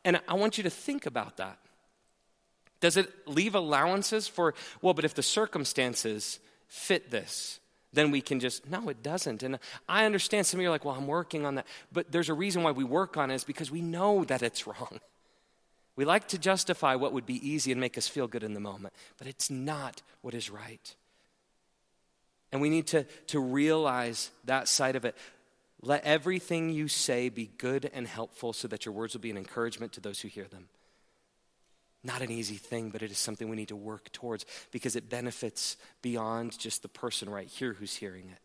And 0.06 0.22
I 0.30 0.36
want 0.36 0.58
you 0.58 0.64
to 0.64 0.70
think 0.70 1.06
about 1.06 1.36
that. 1.38 1.60
Does 2.86 2.98
it 2.98 3.12
leave 3.28 3.56
allowances 3.56 4.28
for, 4.28 4.54
well, 4.80 4.94
but 4.94 5.06
if 5.06 5.16
the 5.16 5.24
circumstances 5.24 6.40
fit 6.68 7.10
this, 7.10 7.60
then 7.94 8.12
we 8.12 8.22
can 8.22 8.40
just, 8.40 8.70
no, 8.70 8.90
it 8.90 9.02
doesn't. 9.02 9.42
And 9.42 9.58
I 9.90 10.06
understand 10.06 10.46
some 10.46 10.60
of 10.60 10.62
you 10.62 10.68
are 10.68 10.72
like, 10.72 10.86
well, 10.86 10.94
I'm 10.94 11.08
working 11.08 11.48
on 11.48 11.56
that. 11.56 11.66
But 11.92 12.12
there's 12.12 12.30
a 12.30 12.36
reason 12.36 12.62
why 12.62 12.70
we 12.70 12.84
work 12.84 13.18
on 13.18 13.32
it 13.32 13.34
is 13.34 13.44
because 13.44 13.72
we 13.72 13.82
know 13.82 14.24
that 14.26 14.44
it's 14.44 14.68
wrong. 14.68 15.00
We 15.96 16.06
like 16.06 16.28
to 16.28 16.38
justify 16.38 16.94
what 16.94 17.12
would 17.12 17.26
be 17.26 17.50
easy 17.50 17.72
and 17.72 17.82
make 17.82 17.98
us 17.98 18.08
feel 18.08 18.28
good 18.28 18.44
in 18.44 18.54
the 18.54 18.60
moment, 18.60 18.94
but 19.18 19.26
it's 19.26 19.50
not 19.50 20.04
what 20.22 20.36
is 20.36 20.52
right. 20.52 20.96
And 22.52 22.62
we 22.62 22.70
need 22.70 22.86
to, 22.90 23.06
to 23.30 23.40
realize 23.40 24.30
that 24.44 24.68
side 24.68 24.96
of 24.96 25.06
it. 25.06 25.16
Let 25.82 26.04
everything 26.04 26.70
you 26.70 26.88
say 26.88 27.30
be 27.30 27.50
good 27.58 27.90
and 27.92 28.06
helpful 28.06 28.54
so 28.54 28.68
that 28.68 28.86
your 28.86 28.94
words 28.94 29.16
will 29.16 29.22
be 29.22 29.32
an 29.32 29.38
encouragement 29.38 29.94
to 29.94 30.02
those 30.02 30.22
who 30.22 30.28
hear 30.28 30.46
them. 30.46 30.68
Not 32.06 32.22
an 32.22 32.30
easy 32.30 32.58
thing, 32.58 32.92
but 32.92 33.02
it 33.02 33.10
is 33.10 33.18
something 33.18 33.50
we 33.50 33.56
need 33.56 33.70
to 33.70 33.76
work 33.76 34.12
towards 34.12 34.46
because 34.72 34.96
it 34.96 35.10
benefits 35.10 35.76
beyond 36.04 36.58
just 36.60 36.84
the 36.84 36.88
person 36.88 37.28
right 37.30 37.48
here 37.48 37.74
who's 37.74 37.96
hearing 37.96 38.30
it. 38.30 38.38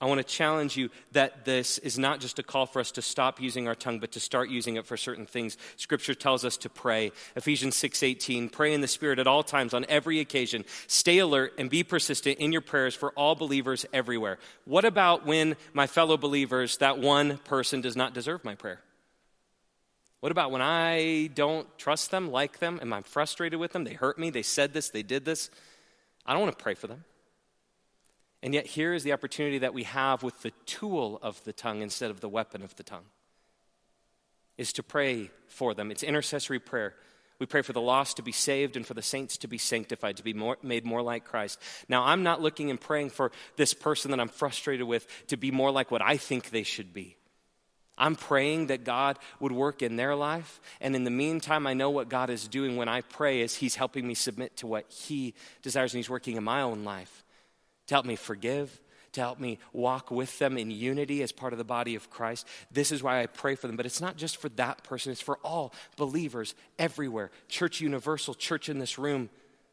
I 0.00 0.06
want 0.06 0.16
to 0.16 0.24
challenge 0.24 0.78
you 0.78 0.88
that 1.12 1.44
this 1.44 1.76
is 1.76 1.98
not 1.98 2.20
just 2.20 2.38
a 2.38 2.42
call 2.42 2.64
for 2.64 2.80
us 2.80 2.90
to 2.92 3.02
stop 3.02 3.38
using 3.38 3.68
our 3.68 3.74
tongue, 3.74 3.98
but 3.98 4.12
to 4.12 4.20
start 4.20 4.48
using 4.48 4.76
it 4.76 4.86
for 4.86 4.96
certain 4.96 5.26
things. 5.26 5.58
Scripture 5.76 6.14
tells 6.14 6.42
us 6.42 6.56
to 6.58 6.70
pray. 6.70 7.12
Ephesians 7.36 7.76
6:18, 7.76 8.48
pray 8.48 8.72
in 8.72 8.80
the 8.80 8.88
Spirit 8.88 9.18
at 9.18 9.26
all 9.26 9.42
times, 9.42 9.74
on 9.74 9.84
every 9.90 10.20
occasion. 10.20 10.64
Stay 10.86 11.18
alert 11.18 11.52
and 11.58 11.68
be 11.68 11.82
persistent 11.82 12.38
in 12.38 12.50
your 12.50 12.62
prayers 12.62 12.94
for 12.94 13.10
all 13.10 13.34
believers 13.34 13.84
everywhere. 13.92 14.38
What 14.64 14.86
about 14.86 15.26
when 15.26 15.54
my 15.74 15.86
fellow 15.86 16.16
believers, 16.16 16.78
that 16.78 16.98
one 16.98 17.36
person 17.36 17.82
does 17.82 17.94
not 17.94 18.14
deserve 18.14 18.42
my 18.42 18.54
prayer? 18.54 18.80
What 20.20 20.32
about 20.32 20.50
when 20.50 20.62
I 20.62 21.30
don't 21.34 21.66
trust 21.78 22.10
them, 22.10 22.30
like 22.30 22.58
them, 22.58 22.78
and 22.80 22.94
I'm 22.94 23.02
frustrated 23.02 23.58
with 23.58 23.72
them? 23.72 23.84
They 23.84 23.94
hurt 23.94 24.18
me, 24.18 24.30
they 24.30 24.42
said 24.42 24.72
this, 24.72 24.90
they 24.90 25.02
did 25.02 25.24
this. 25.24 25.50
I 26.26 26.32
don't 26.32 26.42
want 26.42 26.56
to 26.56 26.62
pray 26.62 26.74
for 26.74 26.86
them. 26.86 27.04
And 28.42 28.54
yet, 28.54 28.66
here 28.66 28.94
is 28.94 29.02
the 29.02 29.12
opportunity 29.12 29.58
that 29.58 29.74
we 29.74 29.84
have 29.84 30.22
with 30.22 30.40
the 30.42 30.52
tool 30.64 31.18
of 31.22 31.42
the 31.44 31.52
tongue 31.52 31.82
instead 31.82 32.10
of 32.10 32.20
the 32.20 32.28
weapon 32.28 32.62
of 32.62 32.76
the 32.76 32.82
tongue 32.82 33.06
is 34.56 34.72
to 34.74 34.82
pray 34.82 35.30
for 35.48 35.72
them. 35.72 35.90
It's 35.90 36.02
intercessory 36.02 36.58
prayer. 36.58 36.94
We 37.38 37.46
pray 37.46 37.62
for 37.62 37.72
the 37.72 37.80
lost 37.80 38.18
to 38.18 38.22
be 38.22 38.32
saved 38.32 38.76
and 38.76 38.86
for 38.86 38.92
the 38.92 39.00
saints 39.00 39.38
to 39.38 39.48
be 39.48 39.56
sanctified, 39.56 40.18
to 40.18 40.22
be 40.22 40.34
more, 40.34 40.58
made 40.62 40.84
more 40.84 41.00
like 41.00 41.24
Christ. 41.24 41.58
Now, 41.88 42.04
I'm 42.04 42.22
not 42.22 42.42
looking 42.42 42.68
and 42.68 42.78
praying 42.78 43.10
for 43.10 43.32
this 43.56 43.72
person 43.72 44.10
that 44.10 44.20
I'm 44.20 44.28
frustrated 44.28 44.86
with 44.86 45.06
to 45.28 45.38
be 45.38 45.50
more 45.50 45.70
like 45.70 45.90
what 45.90 46.02
I 46.02 46.18
think 46.18 46.50
they 46.50 46.62
should 46.62 46.92
be. 46.92 47.16
I'm 48.00 48.16
praying 48.16 48.68
that 48.68 48.82
God 48.82 49.18
would 49.38 49.52
work 49.52 49.82
in 49.82 49.94
their 49.96 50.16
life. 50.16 50.60
And 50.80 50.96
in 50.96 51.04
the 51.04 51.10
meantime, 51.10 51.66
I 51.66 51.74
know 51.74 51.90
what 51.90 52.08
God 52.08 52.30
is 52.30 52.48
doing 52.48 52.76
when 52.76 52.88
I 52.88 53.02
pray 53.02 53.42
is 53.42 53.54
He's 53.54 53.76
helping 53.76 54.08
me 54.08 54.14
submit 54.14 54.56
to 54.56 54.66
what 54.66 54.90
He 54.90 55.34
desires 55.62 55.92
and 55.92 55.98
He's 55.98 56.10
working 56.10 56.36
in 56.36 56.42
my 56.42 56.62
own 56.62 56.82
life 56.82 57.24
to 57.86 57.94
help 57.94 58.06
me 58.06 58.16
forgive, 58.16 58.80
to 59.12 59.20
help 59.20 59.38
me 59.38 59.58
walk 59.72 60.10
with 60.10 60.38
them 60.38 60.56
in 60.56 60.70
unity 60.70 61.22
as 61.22 61.32
part 61.32 61.52
of 61.52 61.58
the 61.58 61.64
body 61.64 61.94
of 61.94 62.08
Christ. 62.10 62.46
This 62.72 62.90
is 62.90 63.02
why 63.02 63.20
I 63.20 63.26
pray 63.26 63.54
for 63.54 63.66
them. 63.66 63.76
But 63.76 63.86
it's 63.86 64.00
not 64.00 64.16
just 64.16 64.38
for 64.38 64.48
that 64.50 64.82
person, 64.82 65.12
it's 65.12 65.20
for 65.20 65.38
all 65.44 65.74
believers 65.96 66.54
everywhere. 66.78 67.30
Church 67.48 67.80
Universal, 67.80 68.34
church 68.34 68.68
in 68.68 68.78
this 68.78 68.98
room, 68.98 69.28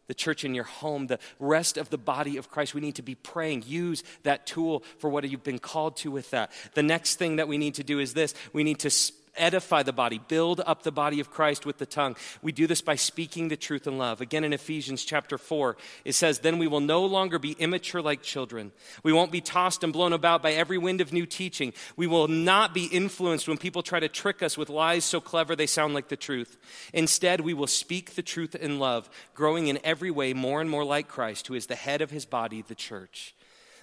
the 0.07 0.13
church 0.13 0.43
in 0.43 0.53
your 0.55 0.63
home, 0.63 1.07
the 1.07 1.19
rest 1.39 1.77
of 1.77 1.89
the 1.89 1.97
body 1.97 2.37
of 2.37 2.49
Christ. 2.49 2.73
We 2.73 2.81
need 2.81 2.95
to 2.95 3.01
be 3.01 3.15
praying. 3.15 3.63
Use 3.67 4.03
that 4.23 4.47
tool 4.47 4.83
for 4.99 5.09
what 5.09 5.29
you've 5.29 5.43
been 5.43 5.59
called 5.59 5.97
to 5.97 6.11
with 6.11 6.31
that. 6.31 6.51
The 6.73 6.83
next 6.83 7.15
thing 7.15 7.37
that 7.37 7.47
we 7.47 7.57
need 7.57 7.75
to 7.75 7.83
do 7.83 7.99
is 7.99 8.13
this 8.13 8.33
we 8.53 8.63
need 8.63 8.79
to 8.79 8.89
edify 9.37 9.83
the 9.83 9.93
body, 9.93 10.19
build 10.27 10.61
up 10.65 10.83
the 10.83 10.91
body 10.91 11.19
of 11.19 11.31
Christ 11.31 11.65
with 11.65 11.77
the 11.77 11.85
tongue. 11.85 12.15
We 12.41 12.51
do 12.51 12.67
this 12.67 12.81
by 12.81 12.95
speaking 12.95 13.47
the 13.47 13.57
truth 13.57 13.87
in 13.87 13.97
love. 13.97 14.21
Again, 14.21 14.43
in 14.43 14.53
Ephesians 14.53 15.03
chapter 15.03 15.37
4, 15.37 15.77
it 16.05 16.13
says, 16.13 16.39
Then 16.39 16.57
we 16.57 16.67
will 16.67 16.79
no 16.79 17.05
longer 17.05 17.39
be 17.39 17.53
immature 17.53 18.01
like 18.01 18.21
children. 18.21 18.71
We 19.03 19.13
won't 19.13 19.31
be 19.31 19.41
tossed 19.41 19.83
and 19.83 19.93
blown 19.93 20.13
about 20.13 20.41
by 20.41 20.53
every 20.53 20.77
wind 20.77 21.01
of 21.01 21.13
new 21.13 21.25
teaching. 21.25 21.73
We 21.95 22.07
will 22.07 22.27
not 22.27 22.73
be 22.73 22.85
influenced 22.85 23.47
when 23.47 23.57
people 23.57 23.83
try 23.83 23.99
to 23.99 24.09
trick 24.09 24.43
us 24.43 24.57
with 24.57 24.69
lies 24.69 25.05
so 25.05 25.21
clever 25.21 25.55
they 25.55 25.67
sound 25.67 25.93
like 25.93 26.09
the 26.09 26.15
truth. 26.15 26.57
Instead, 26.93 27.41
we 27.41 27.53
will 27.53 27.67
speak 27.67 28.15
the 28.15 28.23
truth 28.23 28.55
in 28.55 28.79
love, 28.79 29.09
growing 29.33 29.67
in 29.67 29.79
every 29.83 30.11
way 30.11 30.33
more 30.33 30.61
and 30.61 30.69
more 30.69 30.83
like 30.83 31.07
Christ, 31.07 31.47
who 31.47 31.53
is 31.53 31.67
the 31.67 31.75
head 31.75 32.01
of 32.01 32.11
his 32.11 32.25
body, 32.25 32.61
the 32.61 32.75
church. 32.75 33.33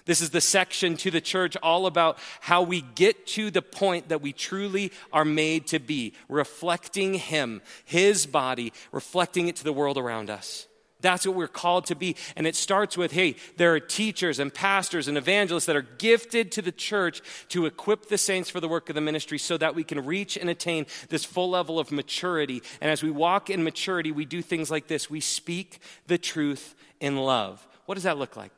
This 0.05 0.21
is 0.21 0.29
the 0.29 0.41
section 0.41 0.97
to 0.97 1.09
the 1.09 1.21
church 1.21 1.57
all 1.63 1.87
about 1.87 2.19
how 2.39 2.61
we 2.61 2.81
get 2.81 3.25
to 3.27 3.49
the 3.49 3.61
point 3.61 4.09
that 4.09 4.21
we 4.21 4.33
truly 4.33 4.91
are 5.11 5.25
made 5.25 5.67
to 5.67 5.79
be, 5.79 6.13
reflecting 6.29 7.15
Him, 7.15 7.61
His 7.85 8.25
body, 8.25 8.71
reflecting 8.91 9.47
it 9.47 9.55
to 9.57 9.63
the 9.63 9.73
world 9.73 9.97
around 9.97 10.29
us. 10.29 10.67
That's 11.01 11.27
what 11.27 11.35
we're 11.35 11.47
called 11.47 11.85
to 11.87 11.95
be. 11.95 12.15
And 12.35 12.47
it 12.47 12.55
starts 12.55 12.97
with 12.97 13.11
hey, 13.11 13.35
there 13.57 13.73
are 13.75 13.79
teachers 13.79 14.39
and 14.39 14.53
pastors 14.53 15.07
and 15.07 15.17
evangelists 15.17 15.65
that 15.65 15.75
are 15.75 15.81
gifted 15.81 16.51
to 16.53 16.61
the 16.61 16.71
church 16.71 17.21
to 17.49 17.65
equip 17.65 18.07
the 18.07 18.17
saints 18.17 18.49
for 18.49 18.59
the 18.59 18.67
work 18.67 18.89
of 18.89 18.95
the 18.95 19.01
ministry 19.01 19.37
so 19.37 19.57
that 19.57 19.75
we 19.75 19.83
can 19.83 20.03
reach 20.05 20.37
and 20.37 20.49
attain 20.49 20.85
this 21.09 21.25
full 21.25 21.49
level 21.49 21.79
of 21.79 21.91
maturity. 21.91 22.63
And 22.81 22.89
as 22.89 23.03
we 23.03 23.11
walk 23.11 23.49
in 23.49 23.63
maturity, 23.63 24.11
we 24.11 24.25
do 24.25 24.41
things 24.41 24.71
like 24.71 24.87
this 24.87 25.09
we 25.09 25.19
speak 25.19 25.79
the 26.07 26.17
truth 26.17 26.75
in 26.99 27.17
love. 27.17 27.67
What 27.85 27.95
does 27.95 28.03
that 28.03 28.17
look 28.17 28.35
like? 28.35 28.51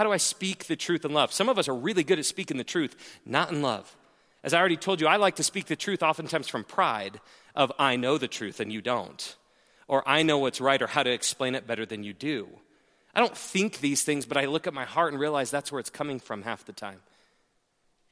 How 0.00 0.04
do 0.04 0.12
I 0.12 0.16
speak 0.16 0.64
the 0.64 0.76
truth 0.76 1.04
in 1.04 1.12
love? 1.12 1.30
Some 1.30 1.50
of 1.50 1.58
us 1.58 1.68
are 1.68 1.74
really 1.74 2.02
good 2.02 2.18
at 2.18 2.24
speaking 2.24 2.56
the 2.56 2.64
truth, 2.64 2.96
not 3.26 3.50
in 3.50 3.60
love. 3.60 3.98
As 4.42 4.54
I 4.54 4.58
already 4.58 4.78
told 4.78 4.98
you, 4.98 5.06
I 5.06 5.16
like 5.16 5.36
to 5.36 5.42
speak 5.42 5.66
the 5.66 5.76
truth 5.76 6.02
oftentimes 6.02 6.48
from 6.48 6.64
pride 6.64 7.20
of 7.54 7.70
I 7.78 7.96
know 7.96 8.16
the 8.16 8.26
truth 8.26 8.60
and 8.60 8.72
you 8.72 8.80
don't, 8.80 9.36
or 9.88 10.02
I 10.08 10.22
know 10.22 10.38
what's 10.38 10.58
right 10.58 10.80
or 10.80 10.86
how 10.86 11.02
to 11.02 11.12
explain 11.12 11.54
it 11.54 11.66
better 11.66 11.84
than 11.84 12.02
you 12.02 12.14
do. 12.14 12.48
I 13.14 13.20
don't 13.20 13.36
think 13.36 13.80
these 13.80 14.02
things, 14.02 14.24
but 14.24 14.38
I 14.38 14.46
look 14.46 14.66
at 14.66 14.72
my 14.72 14.86
heart 14.86 15.12
and 15.12 15.20
realize 15.20 15.50
that's 15.50 15.70
where 15.70 15.80
it's 15.80 15.90
coming 15.90 16.18
from 16.18 16.44
half 16.44 16.64
the 16.64 16.72
time. 16.72 17.00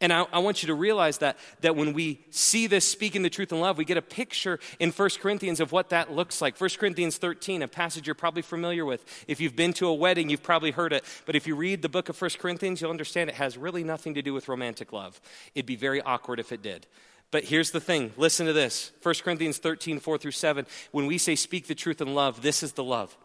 And 0.01 0.13
I, 0.13 0.27
I, 0.33 0.39
want 0.39 0.63
you 0.63 0.69
to 0.69 0.75
realize 0.75 1.19
that, 1.19 1.39
that 1.61 1.75
when 1.75 1.93
we 1.93 2.21
see 2.31 2.69
this 2.69 2.89
speaking 2.89 3.23
the 3.23 3.31
truth 3.31 3.51
in 3.51 3.59
love, 3.59 3.79
we 3.79 3.85
get 3.85 3.97
a 3.97 4.03
picture 4.03 4.61
in 4.79 4.93
1 4.93 5.11
Corinthians 5.21 5.59
of 5.59 5.73
what 5.73 5.89
that 5.89 6.13
looks 6.13 6.41
like. 6.41 6.61
1 6.61 6.71
Corinthians 6.79 7.19
13, 7.19 7.63
a 7.63 7.69
passage 7.69 8.07
you're 8.07 8.15
probably 8.15 8.43
familiar 8.43 8.85
with. 8.85 9.05
If 9.27 9.41
you've 9.41 9.57
been 9.57 9.73
to 9.75 9.89
a 9.89 9.95
wedding, 9.95 10.29
you've 10.29 10.43
probably 10.43 10.71
heard 10.71 10.93
it. 10.93 11.05
But 11.27 11.35
if 11.35 11.49
you 11.49 11.57
read 11.57 11.83
the 11.83 11.89
book 11.89 12.09
of 12.09 12.21
1 12.21 12.31
Corinthians, 12.39 12.81
you'll 12.81 12.93
understand 12.93 13.29
it 13.29 13.37
has 13.37 13.59
really 13.59 13.83
nothing 13.83 14.15
to 14.15 14.23
do 14.23 14.33
with 14.33 14.49
romantic 14.49 14.93
love. 14.93 15.21
It'd 15.57 15.67
be 15.67 15.75
very 15.75 16.01
awkward 16.01 16.39
if 16.39 16.53
it 16.53 16.63
did. 16.63 16.87
But 17.33 17.45
here's 17.45 17.73
the 17.73 17.81
thing 17.81 18.13
listen 18.17 18.47
to 18.47 18.53
this 18.53 18.93
1 19.03 19.17
Corinthians 19.25 19.59
13, 19.59 19.99
4 19.99 20.19
through 20.19 20.31
7. 20.31 20.65
When 20.93 21.07
we 21.07 21.19
say 21.19 21.35
speak 21.35 21.67
the 21.67 21.75
truth 21.75 22.01
in 22.01 22.15
love, 22.15 22.41
this 22.41 22.63
is 22.63 22.73
the 22.73 22.85
love. 22.85 23.17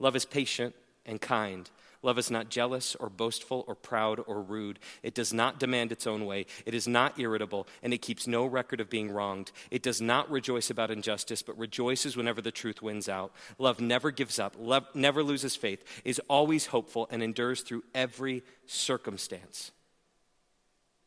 Love 0.00 0.16
is 0.16 0.24
patient 0.24 0.74
and 1.06 1.20
kind. 1.20 1.70
Love 2.02 2.18
is 2.18 2.30
not 2.30 2.48
jealous 2.48 2.94
or 2.94 3.10
boastful 3.10 3.64
or 3.66 3.74
proud 3.74 4.22
or 4.26 4.40
rude. 4.40 4.78
It 5.02 5.14
does 5.14 5.32
not 5.32 5.58
demand 5.58 5.90
its 5.90 6.06
own 6.06 6.26
way. 6.26 6.46
It 6.64 6.72
is 6.72 6.86
not 6.86 7.18
irritable, 7.18 7.66
and 7.82 7.92
it 7.92 8.02
keeps 8.02 8.28
no 8.28 8.46
record 8.46 8.80
of 8.80 8.88
being 8.88 9.10
wronged. 9.10 9.50
It 9.70 9.82
does 9.82 10.00
not 10.00 10.30
rejoice 10.30 10.70
about 10.70 10.92
injustice, 10.92 11.42
but 11.42 11.58
rejoices 11.58 12.16
whenever 12.16 12.40
the 12.40 12.52
truth 12.52 12.82
wins 12.82 13.08
out. 13.08 13.32
Love 13.58 13.80
never 13.80 14.12
gives 14.12 14.38
up, 14.38 14.54
love 14.58 14.86
never 14.94 15.24
loses 15.24 15.56
faith, 15.56 15.82
is 16.04 16.20
always 16.28 16.66
hopeful, 16.66 17.08
and 17.10 17.20
endures 17.20 17.62
through 17.62 17.82
every 17.94 18.44
circumstance. 18.66 19.72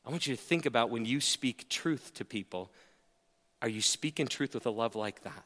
I 0.05 0.09
want 0.09 0.27
you 0.27 0.35
to 0.35 0.41
think 0.41 0.65
about 0.65 0.89
when 0.89 1.05
you 1.05 1.21
speak 1.21 1.69
truth 1.69 2.13
to 2.15 2.25
people, 2.25 2.69
are 3.61 3.69
you 3.69 3.81
speaking 3.81 4.27
truth 4.27 4.53
with 4.53 4.65
a 4.65 4.71
love 4.71 4.95
like 4.95 5.23
that? 5.23 5.45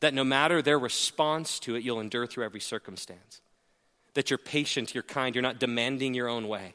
That 0.00 0.14
no 0.14 0.24
matter 0.24 0.62
their 0.62 0.78
response 0.78 1.58
to 1.60 1.74
it, 1.74 1.82
you'll 1.82 2.00
endure 2.00 2.26
through 2.26 2.44
every 2.44 2.60
circumstance 2.60 3.42
that 4.16 4.30
you're 4.30 4.38
patient, 4.38 4.94
you're 4.94 5.02
kind, 5.02 5.34
you're 5.34 5.42
not 5.42 5.60
demanding 5.60 6.14
your 6.14 6.26
own 6.26 6.48
way. 6.48 6.72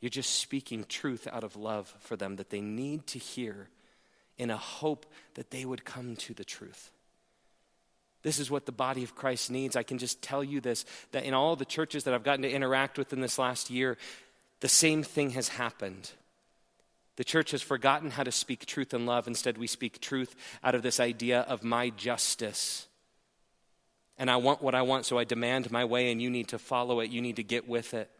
You're 0.00 0.10
just 0.10 0.38
speaking 0.38 0.84
truth 0.88 1.26
out 1.32 1.42
of 1.42 1.56
love 1.56 1.92
for 1.98 2.14
them 2.14 2.36
that 2.36 2.50
they 2.50 2.60
need 2.60 3.04
to 3.08 3.18
hear 3.18 3.68
in 4.38 4.50
a 4.50 4.56
hope 4.56 5.06
that 5.34 5.50
they 5.50 5.64
would 5.64 5.84
come 5.84 6.14
to 6.14 6.34
the 6.34 6.44
truth. 6.44 6.92
This 8.22 8.38
is 8.38 8.48
what 8.48 8.64
the 8.64 8.70
body 8.70 9.02
of 9.02 9.16
Christ 9.16 9.50
needs. 9.50 9.74
I 9.74 9.82
can 9.82 9.98
just 9.98 10.22
tell 10.22 10.44
you 10.44 10.60
this 10.60 10.84
that 11.10 11.24
in 11.24 11.34
all 11.34 11.56
the 11.56 11.64
churches 11.64 12.04
that 12.04 12.14
I've 12.14 12.22
gotten 12.22 12.42
to 12.42 12.50
interact 12.50 12.96
with 12.96 13.12
in 13.12 13.20
this 13.20 13.40
last 13.40 13.68
year, 13.68 13.98
the 14.60 14.68
same 14.68 15.02
thing 15.02 15.30
has 15.30 15.48
happened. 15.48 16.12
The 17.16 17.24
church 17.24 17.50
has 17.50 17.62
forgotten 17.62 18.12
how 18.12 18.22
to 18.22 18.30
speak 18.30 18.66
truth 18.66 18.94
in 18.94 19.04
love. 19.04 19.26
Instead, 19.26 19.58
we 19.58 19.66
speak 19.66 20.00
truth 20.00 20.36
out 20.62 20.76
of 20.76 20.82
this 20.82 21.00
idea 21.00 21.40
of 21.40 21.64
my 21.64 21.90
justice 21.90 22.86
and 24.18 24.30
I 24.30 24.36
want 24.36 24.62
what 24.62 24.74
I 24.74 24.82
want, 24.82 25.04
so 25.04 25.18
I 25.18 25.24
demand 25.24 25.70
my 25.70 25.84
way, 25.84 26.10
and 26.10 26.20
you 26.22 26.30
need 26.30 26.48
to 26.48 26.58
follow 26.58 27.00
it. 27.00 27.10
You 27.10 27.20
need 27.20 27.36
to 27.36 27.42
get 27.42 27.68
with 27.68 27.94
it. 27.94 28.10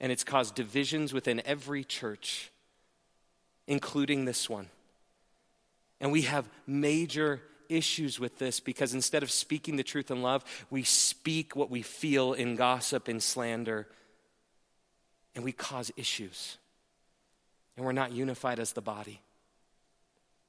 And 0.00 0.12
it's 0.12 0.24
caused 0.24 0.54
divisions 0.54 1.12
within 1.12 1.42
every 1.44 1.84
church, 1.84 2.50
including 3.66 4.24
this 4.24 4.48
one. 4.48 4.68
And 6.00 6.12
we 6.12 6.22
have 6.22 6.48
major 6.66 7.40
issues 7.68 8.20
with 8.20 8.38
this 8.38 8.60
because 8.60 8.94
instead 8.94 9.22
of 9.22 9.30
speaking 9.30 9.76
the 9.76 9.82
truth 9.82 10.10
in 10.10 10.22
love, 10.22 10.44
we 10.70 10.82
speak 10.82 11.56
what 11.56 11.70
we 11.70 11.82
feel 11.82 12.32
in 12.32 12.56
gossip 12.56 13.08
and 13.08 13.22
slander, 13.22 13.88
and 15.34 15.44
we 15.44 15.52
cause 15.52 15.90
issues. 15.96 16.58
And 17.76 17.84
we're 17.84 17.92
not 17.92 18.12
unified 18.12 18.60
as 18.60 18.72
the 18.72 18.82
body. 18.82 19.20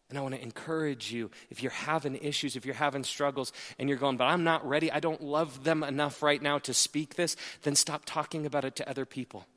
And 0.09 0.19
I 0.19 0.21
want 0.21 0.35
to 0.35 0.41
encourage 0.41 1.11
you 1.11 1.31
if 1.49 1.63
you're 1.63 1.71
having 1.71 2.15
issues, 2.15 2.55
if 2.55 2.65
you're 2.65 2.75
having 2.75 3.03
struggles, 3.03 3.51
and 3.79 3.89
you're 3.89 3.97
going, 3.97 4.17
but 4.17 4.25
I'm 4.25 4.43
not 4.43 4.67
ready, 4.67 4.91
I 4.91 4.99
don't 4.99 5.21
love 5.21 5.63
them 5.63 5.83
enough 5.83 6.21
right 6.21 6.41
now 6.41 6.59
to 6.59 6.73
speak 6.73 7.15
this, 7.15 7.35
then 7.63 7.75
stop 7.75 8.03
talking 8.05 8.45
about 8.45 8.65
it 8.65 8.75
to 8.77 8.89
other 8.89 9.05
people. 9.05 9.47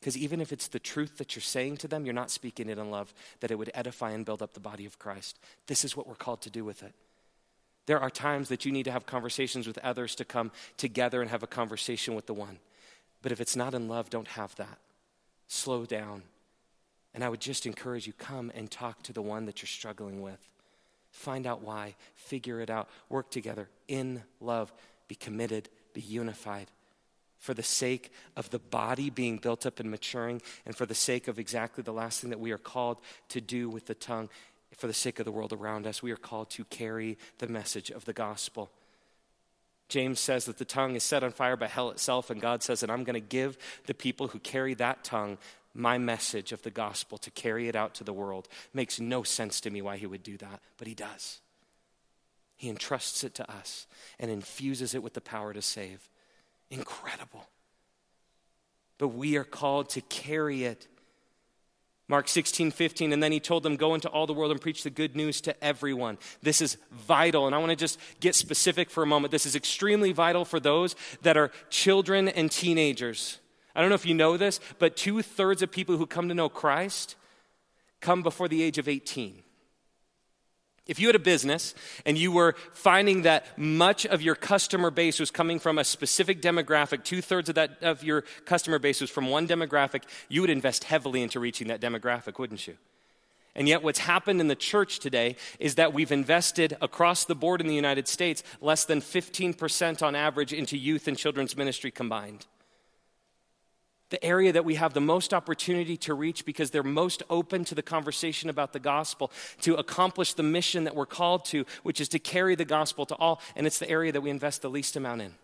Because 0.00 0.18
even 0.18 0.42
if 0.42 0.52
it's 0.52 0.68
the 0.68 0.78
truth 0.78 1.16
that 1.16 1.34
you're 1.34 1.42
saying 1.42 1.78
to 1.78 1.88
them, 1.88 2.04
you're 2.04 2.12
not 2.12 2.30
speaking 2.30 2.68
it 2.68 2.76
in 2.76 2.90
love, 2.90 3.14
that 3.40 3.50
it 3.50 3.54
would 3.54 3.70
edify 3.72 4.10
and 4.10 4.26
build 4.26 4.42
up 4.42 4.52
the 4.52 4.60
body 4.60 4.84
of 4.84 4.98
Christ. 4.98 5.38
This 5.66 5.82
is 5.82 5.96
what 5.96 6.06
we're 6.06 6.14
called 6.14 6.42
to 6.42 6.50
do 6.50 6.62
with 6.62 6.82
it. 6.82 6.92
There 7.86 8.00
are 8.00 8.10
times 8.10 8.50
that 8.50 8.66
you 8.66 8.72
need 8.72 8.84
to 8.84 8.92
have 8.92 9.06
conversations 9.06 9.66
with 9.66 9.78
others 9.78 10.14
to 10.16 10.24
come 10.26 10.52
together 10.76 11.22
and 11.22 11.30
have 11.30 11.42
a 11.42 11.46
conversation 11.46 12.14
with 12.14 12.26
the 12.26 12.34
one. 12.34 12.58
But 13.22 13.32
if 13.32 13.40
it's 13.40 13.56
not 13.56 13.72
in 13.72 13.88
love, 13.88 14.10
don't 14.10 14.28
have 14.28 14.54
that. 14.56 14.78
Slow 15.48 15.86
down 15.86 16.22
and 17.14 17.24
I 17.24 17.28
would 17.28 17.40
just 17.40 17.64
encourage 17.64 18.06
you 18.06 18.12
come 18.12 18.50
and 18.54 18.70
talk 18.70 19.02
to 19.04 19.12
the 19.12 19.22
one 19.22 19.46
that 19.46 19.62
you're 19.62 19.68
struggling 19.68 20.20
with. 20.20 20.48
Find 21.12 21.46
out 21.46 21.62
why, 21.62 21.94
figure 22.16 22.60
it 22.60 22.70
out, 22.70 22.88
work 23.08 23.30
together 23.30 23.68
in 23.86 24.24
love, 24.40 24.72
be 25.06 25.14
committed, 25.14 25.68
be 25.92 26.00
unified. 26.00 26.68
for 27.44 27.52
the 27.52 27.62
sake 27.62 28.10
of 28.36 28.48
the 28.48 28.58
body 28.58 29.10
being 29.10 29.36
built 29.36 29.66
up 29.66 29.78
and 29.78 29.90
maturing, 29.90 30.40
and 30.64 30.74
for 30.74 30.86
the 30.86 30.94
sake 30.94 31.28
of 31.28 31.38
exactly 31.38 31.82
the 31.82 31.92
last 31.92 32.22
thing 32.22 32.30
that 32.30 32.40
we 32.40 32.52
are 32.52 32.58
called 32.58 32.96
to 33.28 33.38
do 33.38 33.68
with 33.68 33.84
the 33.84 33.94
tongue, 33.94 34.30
for 34.74 34.86
the 34.86 34.94
sake 34.94 35.18
of 35.18 35.26
the 35.26 35.30
world 35.30 35.52
around 35.52 35.86
us. 35.86 36.02
We 36.02 36.10
are 36.10 36.16
called 36.16 36.48
to 36.50 36.64
carry 36.64 37.18
the 37.38 37.46
message 37.46 37.90
of 37.90 38.06
the 38.06 38.14
gospel. 38.14 38.70
James 39.90 40.20
says 40.20 40.46
that 40.46 40.56
the 40.56 40.64
tongue 40.64 40.96
is 40.96 41.04
set 41.04 41.22
on 41.22 41.32
fire 41.32 41.56
by 41.56 41.66
hell 41.66 41.90
itself, 41.90 42.30
and 42.30 42.40
God 42.40 42.62
says 42.62 42.80
that 42.80 42.90
I'm 42.90 43.04
going 43.04 43.12
to 43.12 43.20
give 43.20 43.58
the 43.84 43.94
people 43.94 44.28
who 44.28 44.38
carry 44.38 44.72
that 44.74 45.04
tongue 45.04 45.36
my 45.74 45.98
message 45.98 46.52
of 46.52 46.62
the 46.62 46.70
gospel 46.70 47.18
to 47.18 47.30
carry 47.30 47.68
it 47.68 47.76
out 47.76 47.94
to 47.96 48.04
the 48.04 48.12
world. 48.12 48.48
Makes 48.72 49.00
no 49.00 49.22
sense 49.22 49.60
to 49.62 49.70
me 49.70 49.82
why 49.82 49.96
he 49.96 50.06
would 50.06 50.22
do 50.22 50.36
that, 50.38 50.60
but 50.78 50.86
he 50.86 50.94
does. 50.94 51.40
He 52.56 52.68
entrusts 52.68 53.24
it 53.24 53.34
to 53.34 53.50
us 53.50 53.86
and 54.18 54.30
infuses 54.30 54.94
it 54.94 55.02
with 55.02 55.14
the 55.14 55.20
power 55.20 55.52
to 55.52 55.60
save. 55.60 56.08
Incredible. 56.70 57.48
But 58.98 59.08
we 59.08 59.36
are 59.36 59.44
called 59.44 59.90
to 59.90 60.00
carry 60.02 60.64
it. 60.64 60.86
Mark 62.06 62.28
16, 62.28 62.70
15, 62.70 63.12
and 63.12 63.22
then 63.22 63.32
he 63.32 63.40
told 63.40 63.62
them, 63.62 63.76
Go 63.76 63.94
into 63.94 64.08
all 64.08 64.26
the 64.26 64.34
world 64.34 64.52
and 64.52 64.60
preach 64.60 64.82
the 64.82 64.90
good 64.90 65.16
news 65.16 65.40
to 65.42 65.64
everyone. 65.64 66.18
This 66.42 66.60
is 66.60 66.76
vital. 66.92 67.46
And 67.46 67.54
I 67.54 67.58
want 67.58 67.70
to 67.70 67.76
just 67.76 67.98
get 68.20 68.34
specific 68.34 68.90
for 68.90 69.02
a 69.02 69.06
moment. 69.06 69.32
This 69.32 69.46
is 69.46 69.56
extremely 69.56 70.12
vital 70.12 70.44
for 70.44 70.60
those 70.60 70.96
that 71.22 71.36
are 71.36 71.50
children 71.70 72.28
and 72.28 72.50
teenagers. 72.50 73.40
I 73.74 73.80
don't 73.80 73.88
know 73.88 73.96
if 73.96 74.06
you 74.06 74.14
know 74.14 74.36
this, 74.36 74.60
but 74.78 74.96
two 74.96 75.20
thirds 75.22 75.62
of 75.62 75.70
people 75.70 75.96
who 75.96 76.06
come 76.06 76.28
to 76.28 76.34
know 76.34 76.48
Christ 76.48 77.16
come 78.00 78.22
before 78.22 78.48
the 78.48 78.62
age 78.62 78.78
of 78.78 78.88
18. 78.88 79.42
If 80.86 81.00
you 81.00 81.08
had 81.08 81.16
a 81.16 81.20
business 81.20 81.74
and 82.04 82.18
you 82.18 82.30
were 82.30 82.54
finding 82.72 83.22
that 83.22 83.58
much 83.58 84.04
of 84.04 84.20
your 84.20 84.34
customer 84.34 84.90
base 84.90 85.18
was 85.18 85.30
coming 85.30 85.58
from 85.58 85.78
a 85.78 85.84
specific 85.84 86.42
demographic, 86.42 87.04
two 87.04 87.22
thirds 87.22 87.48
of 87.48 87.54
that 87.54 87.82
of 87.82 88.04
your 88.04 88.22
customer 88.44 88.78
base 88.78 89.00
was 89.00 89.08
from 89.08 89.30
one 89.30 89.48
demographic, 89.48 90.02
you 90.28 90.42
would 90.42 90.50
invest 90.50 90.84
heavily 90.84 91.22
into 91.22 91.40
reaching 91.40 91.68
that 91.68 91.80
demographic, 91.80 92.38
wouldn't 92.38 92.66
you? 92.66 92.76
And 93.56 93.68
yet, 93.68 93.82
what's 93.82 94.00
happened 94.00 94.40
in 94.40 94.48
the 94.48 94.56
church 94.56 94.98
today 94.98 95.36
is 95.60 95.76
that 95.76 95.94
we've 95.94 96.10
invested 96.10 96.76
across 96.82 97.24
the 97.24 97.36
board 97.36 97.60
in 97.60 97.68
the 97.68 97.74
United 97.74 98.08
States 98.08 98.42
less 98.60 98.84
than 98.84 99.00
15% 99.00 100.02
on 100.02 100.14
average 100.14 100.52
into 100.52 100.76
youth 100.76 101.06
and 101.08 101.16
children's 101.16 101.56
ministry 101.56 101.92
combined 101.92 102.46
the 104.14 104.24
area 104.24 104.52
that 104.52 104.64
we 104.64 104.76
have 104.76 104.94
the 104.94 105.00
most 105.00 105.34
opportunity 105.34 105.96
to 105.96 106.14
reach 106.14 106.44
because 106.44 106.70
they're 106.70 106.84
most 106.84 107.24
open 107.28 107.64
to 107.64 107.74
the 107.74 107.82
conversation 107.82 108.48
about 108.48 108.72
the 108.72 108.78
gospel, 108.78 109.32
to 109.60 109.74
accomplish 109.74 110.34
the 110.34 110.42
mission 110.44 110.84
that 110.84 110.94
we're 110.94 111.04
called 111.04 111.44
to, 111.44 111.66
which 111.82 112.00
is 112.00 112.08
to 112.08 112.20
carry 112.20 112.54
the 112.54 112.64
gospel 112.64 113.04
to 113.06 113.16
all. 113.16 113.40
And 113.56 113.66
it's 113.66 113.80
the 113.80 113.90
area 113.90 114.12
that 114.12 114.20
we 114.20 114.30
invest 114.30 114.62
the 114.62 114.70
least 114.70 114.94
amount 114.94 115.22
in. 115.22 115.34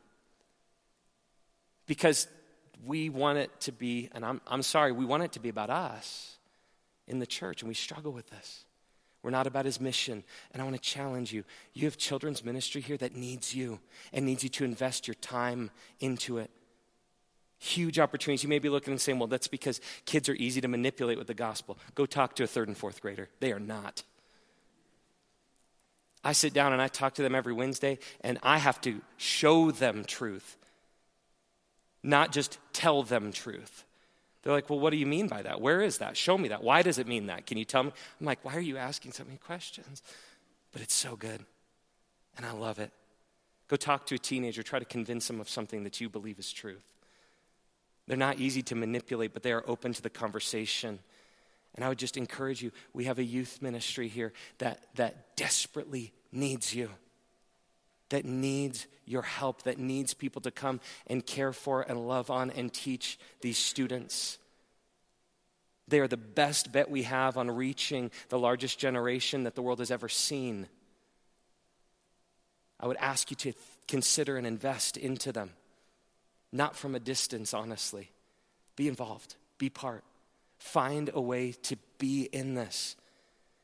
Because 1.88 2.28
we 2.86 3.08
want 3.08 3.38
it 3.38 3.50
to 3.62 3.72
be, 3.72 4.08
and 4.12 4.24
I'm, 4.24 4.40
I'm 4.46 4.62
sorry, 4.62 4.92
we 4.92 5.04
want 5.04 5.24
it 5.24 5.32
to 5.32 5.40
be 5.40 5.48
about 5.48 5.70
us 5.70 6.36
in 7.08 7.18
the 7.18 7.26
church, 7.26 7.62
and 7.62 7.68
we 7.68 7.74
struggle 7.74 8.12
with 8.12 8.30
this. 8.30 8.64
We're 9.24 9.30
not 9.30 9.48
about 9.48 9.64
his 9.64 9.80
mission. 9.80 10.22
And 10.52 10.62
I 10.62 10.64
want 10.64 10.76
to 10.76 10.82
challenge 10.82 11.32
you. 11.32 11.42
You 11.74 11.86
have 11.86 11.96
children's 11.96 12.44
ministry 12.44 12.82
here 12.82 12.96
that 12.98 13.16
needs 13.16 13.52
you 13.52 13.80
and 14.12 14.24
needs 14.24 14.44
you 14.44 14.48
to 14.50 14.64
invest 14.64 15.08
your 15.08 15.16
time 15.16 15.72
into 15.98 16.38
it 16.38 16.52
huge 17.60 17.98
opportunities. 17.98 18.42
You 18.42 18.48
may 18.48 18.58
be 18.58 18.70
looking 18.70 18.92
and 18.92 19.00
saying, 19.00 19.18
well, 19.18 19.28
that's 19.28 19.46
because 19.46 19.80
kids 20.06 20.28
are 20.28 20.34
easy 20.34 20.60
to 20.62 20.68
manipulate 20.68 21.18
with 21.18 21.26
the 21.28 21.34
gospel. 21.34 21.78
Go 21.94 22.06
talk 22.06 22.34
to 22.36 22.44
a 22.44 22.46
third 22.46 22.68
and 22.68 22.76
fourth 22.76 23.00
grader. 23.00 23.28
They 23.38 23.52
are 23.52 23.60
not. 23.60 24.02
I 26.24 26.32
sit 26.32 26.52
down 26.52 26.72
and 26.72 26.82
I 26.82 26.88
talk 26.88 27.14
to 27.14 27.22
them 27.22 27.34
every 27.34 27.52
Wednesday, 27.52 27.98
and 28.22 28.38
I 28.42 28.58
have 28.58 28.80
to 28.82 29.00
show 29.16 29.70
them 29.70 30.04
truth, 30.04 30.56
not 32.02 32.32
just 32.32 32.58
tell 32.72 33.02
them 33.02 33.32
truth. 33.32 33.84
They're 34.42 34.52
like, 34.52 34.70
well, 34.70 34.80
what 34.80 34.90
do 34.90 34.96
you 34.96 35.06
mean 35.06 35.28
by 35.28 35.42
that? 35.42 35.60
Where 35.60 35.82
is 35.82 35.98
that? 35.98 36.16
Show 36.16 36.38
me 36.38 36.48
that. 36.48 36.62
Why 36.62 36.80
does 36.80 36.98
it 36.98 37.06
mean 37.06 37.26
that? 37.26 37.46
Can 37.46 37.58
you 37.58 37.66
tell 37.66 37.82
me? 37.82 37.92
I'm 38.18 38.26
like, 38.26 38.42
why 38.42 38.54
are 38.56 38.60
you 38.60 38.78
asking 38.78 39.12
so 39.12 39.24
many 39.24 39.36
questions? 39.36 40.02
But 40.72 40.80
it's 40.80 40.94
so 40.94 41.14
good, 41.14 41.44
and 42.36 42.46
I 42.46 42.52
love 42.52 42.78
it. 42.78 42.90
Go 43.68 43.76
talk 43.76 44.06
to 44.06 44.14
a 44.14 44.18
teenager, 44.18 44.62
try 44.62 44.78
to 44.78 44.84
convince 44.84 45.26
them 45.26 45.40
of 45.40 45.48
something 45.48 45.84
that 45.84 46.00
you 46.00 46.08
believe 46.08 46.38
is 46.38 46.52
truth. 46.52 46.84
They're 48.10 48.16
not 48.16 48.40
easy 48.40 48.62
to 48.62 48.74
manipulate, 48.74 49.32
but 49.32 49.44
they 49.44 49.52
are 49.52 49.62
open 49.68 49.92
to 49.92 50.02
the 50.02 50.10
conversation. 50.10 50.98
And 51.76 51.84
I 51.84 51.88
would 51.88 51.98
just 52.00 52.16
encourage 52.16 52.60
you 52.60 52.72
we 52.92 53.04
have 53.04 53.20
a 53.20 53.22
youth 53.22 53.62
ministry 53.62 54.08
here 54.08 54.32
that, 54.58 54.82
that 54.96 55.36
desperately 55.36 56.12
needs 56.32 56.74
you, 56.74 56.90
that 58.08 58.24
needs 58.24 58.88
your 59.06 59.22
help, 59.22 59.62
that 59.62 59.78
needs 59.78 60.12
people 60.12 60.42
to 60.42 60.50
come 60.50 60.80
and 61.06 61.24
care 61.24 61.52
for 61.52 61.82
and 61.82 62.08
love 62.08 62.32
on 62.32 62.50
and 62.50 62.72
teach 62.72 63.16
these 63.42 63.58
students. 63.58 64.38
They 65.86 66.00
are 66.00 66.08
the 66.08 66.16
best 66.16 66.72
bet 66.72 66.90
we 66.90 67.04
have 67.04 67.38
on 67.38 67.48
reaching 67.48 68.10
the 68.28 68.40
largest 68.40 68.80
generation 68.80 69.44
that 69.44 69.54
the 69.54 69.62
world 69.62 69.78
has 69.78 69.92
ever 69.92 70.08
seen. 70.08 70.66
I 72.80 72.88
would 72.88 72.96
ask 72.96 73.30
you 73.30 73.36
to 73.36 73.52
consider 73.86 74.36
and 74.36 74.48
invest 74.48 74.96
into 74.96 75.30
them 75.30 75.52
not 76.52 76.76
from 76.76 76.94
a 76.94 77.00
distance, 77.00 77.54
honestly. 77.54 78.10
Be 78.76 78.88
involved, 78.88 79.36
be 79.58 79.68
part. 79.70 80.04
Find 80.58 81.10
a 81.12 81.20
way 81.20 81.52
to 81.62 81.76
be 81.98 82.28
in 82.32 82.54
this 82.54 82.96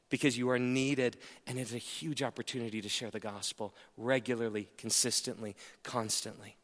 because 0.09 0.39
you 0.39 0.51
are 0.51 0.59
needed, 0.59 1.16
and 1.47 1.59
it's 1.59 1.74
a 1.74 1.78
huge 1.78 2.22
opportunity 2.22 2.80
to 2.80 2.89
share 2.89 3.11
the 3.11 3.20
gospel 3.20 3.74
regularly, 3.97 4.68
consistently, 4.78 5.57
constantly. 5.82 6.57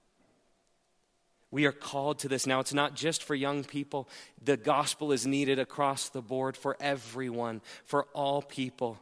We 1.51 1.67
are 1.67 1.73
called 1.73 2.21
to 2.21 2.29
this. 2.29 2.47
Now, 2.47 2.61
it's 2.61 2.73
not 2.73 2.95
just 2.95 3.23
for 3.23 3.35
young 3.35 3.63
people, 3.63 4.09
the 4.43 4.57
gospel 4.57 5.13
is 5.13 5.27
needed 5.27 5.59
across 5.59 6.09
the 6.09 6.23
board 6.23 6.57
for 6.57 6.77
everyone, 6.81 7.61
for 7.85 8.05
all 8.15 8.41
people. 8.41 8.99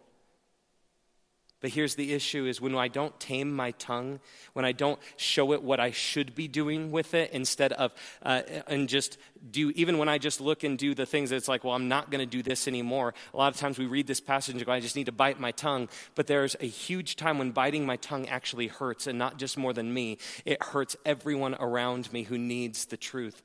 But 1.60 1.70
here's 1.70 1.94
the 1.94 2.14
issue 2.14 2.46
is 2.46 2.60
when 2.60 2.74
I 2.74 2.88
don't 2.88 3.18
tame 3.20 3.54
my 3.54 3.72
tongue, 3.72 4.20
when 4.54 4.64
I 4.64 4.72
don't 4.72 4.98
show 5.16 5.52
it 5.52 5.62
what 5.62 5.78
I 5.78 5.90
should 5.90 6.34
be 6.34 6.48
doing 6.48 6.90
with 6.90 7.12
it 7.12 7.32
instead 7.32 7.72
of, 7.74 7.94
uh, 8.22 8.42
and 8.66 8.88
just 8.88 9.18
do, 9.50 9.70
even 9.74 9.98
when 9.98 10.08
I 10.08 10.16
just 10.16 10.40
look 10.40 10.64
and 10.64 10.78
do 10.78 10.94
the 10.94 11.04
things 11.04 11.32
it's 11.32 11.48
like, 11.48 11.62
well, 11.62 11.74
I'm 11.74 11.88
not 11.88 12.10
going 12.10 12.20
to 12.20 12.26
do 12.26 12.42
this 12.42 12.66
anymore. 12.66 13.12
A 13.34 13.36
lot 13.36 13.52
of 13.52 13.60
times 13.60 13.78
we 13.78 13.86
read 13.86 14.06
this 14.06 14.20
passage 14.20 14.54
and 14.54 14.64
go, 14.64 14.72
I 14.72 14.80
just 14.80 14.96
need 14.96 15.06
to 15.06 15.12
bite 15.12 15.38
my 15.38 15.50
tongue. 15.52 15.88
But 16.14 16.26
there's 16.26 16.56
a 16.60 16.66
huge 16.66 17.16
time 17.16 17.38
when 17.38 17.50
biting 17.50 17.84
my 17.84 17.96
tongue 17.96 18.26
actually 18.28 18.68
hurts, 18.68 19.06
and 19.06 19.18
not 19.18 19.38
just 19.38 19.58
more 19.58 19.74
than 19.74 19.92
me, 19.92 20.16
it 20.46 20.62
hurts 20.62 20.96
everyone 21.04 21.56
around 21.56 22.10
me 22.12 22.22
who 22.22 22.38
needs 22.38 22.86
the 22.86 22.96
truth. 22.96 23.42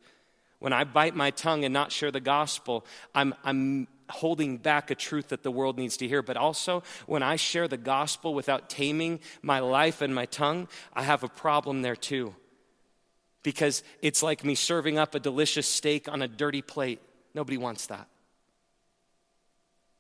When 0.60 0.72
I 0.72 0.86
bite 0.86 1.16
my 1.16 1.32
tongue 1.32 1.66
and 1.66 1.74
not 1.74 1.92
share 1.92 2.12
the 2.12 2.22
gospel, 2.22 2.86
I'm, 3.14 3.36
I'm 3.44 3.88
holding 4.10 4.58
back 4.58 4.92
a 4.92 4.96
truth 4.96 5.30
that 5.30 5.44
the 5.44 5.52
world 5.52 5.78
needs 5.78 5.98
to 5.98 6.08
hear. 6.08 6.22
But 6.22 6.38
also, 6.38 6.84
when 7.06 7.24
I 7.24 7.36
share 7.36 7.68
the 7.68 7.78
gospel 7.78 8.34
without 8.34 8.70
taming 8.70 9.20
my 9.42 9.60
life 9.60 10.02
and 10.02 10.14
my 10.14 10.26
tongue, 10.26 10.68
I 10.94 11.04
have 11.04 11.24
a 11.24 11.28
problem 11.28 11.82
there 11.82 11.96
too. 11.96 12.36
Because 13.44 13.84
it's 14.02 14.24
like 14.24 14.44
me 14.44 14.56
serving 14.56 14.98
up 14.98 15.16
a 15.16 15.20
delicious 15.20 15.68
steak 15.68 16.08
on 16.10 16.22
a 16.22 16.28
dirty 16.28 16.62
plate. 16.62 17.00
Nobody 17.34 17.58
wants 17.58 17.88
that. 17.88 18.08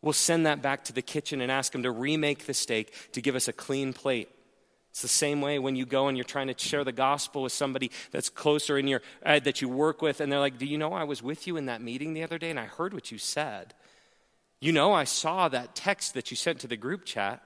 We'll 0.02 0.14
send 0.14 0.46
that 0.46 0.62
back 0.62 0.84
to 0.86 0.94
the 0.94 1.02
kitchen 1.02 1.42
and 1.42 1.52
ask 1.52 1.72
them 1.72 1.84
to 1.84 1.92
remake 1.92 2.46
the 2.46 2.54
steak 2.54 2.94
to 3.14 3.22
give 3.22 3.36
us 3.36 3.48
a 3.48 3.54
clean 3.54 3.92
plate. 3.92 4.30
It's 4.92 5.02
the 5.02 5.08
same 5.10 5.42
way 5.42 5.60
when 5.60 5.76
you 5.76 5.86
go 5.86 6.08
and 6.08 6.16
you're 6.16 6.24
trying 6.24 6.48
to 6.48 6.58
share 6.58 6.86
the 6.86 6.94
gospel 6.94 7.42
with 7.42 7.52
somebody 7.52 7.92
that's 8.12 8.30
closer 8.30 8.78
in 8.78 8.88
your 8.88 9.02
uh, 9.26 9.40
that 9.40 9.62
you 9.62 9.68
work 9.68 10.02
with, 10.02 10.22
and 10.22 10.32
they're 10.32 10.40
like, 10.40 10.58
"Do 10.58 10.66
you 10.66 10.78
know 10.78 10.94
I 10.94 11.04
was 11.04 11.22
with 11.22 11.48
you 11.48 11.58
in 11.58 11.66
that 11.66 11.82
meeting 11.82 12.14
the 12.14 12.24
other 12.24 12.38
day 12.38 12.50
and 12.50 12.58
I 12.58 12.64
heard 12.64 12.94
what 12.94 13.12
you 13.12 13.18
said?" 13.18 13.74
You 14.66 14.72
know, 14.72 14.94
I 14.94 15.04
saw 15.04 15.48
that 15.50 15.76
text 15.76 16.16
that 16.16 16.32
you 16.32 16.38
sent 16.38 16.62
to 16.62 16.68
the 16.68 16.76
group 16.76 17.06
chat, 17.06 17.44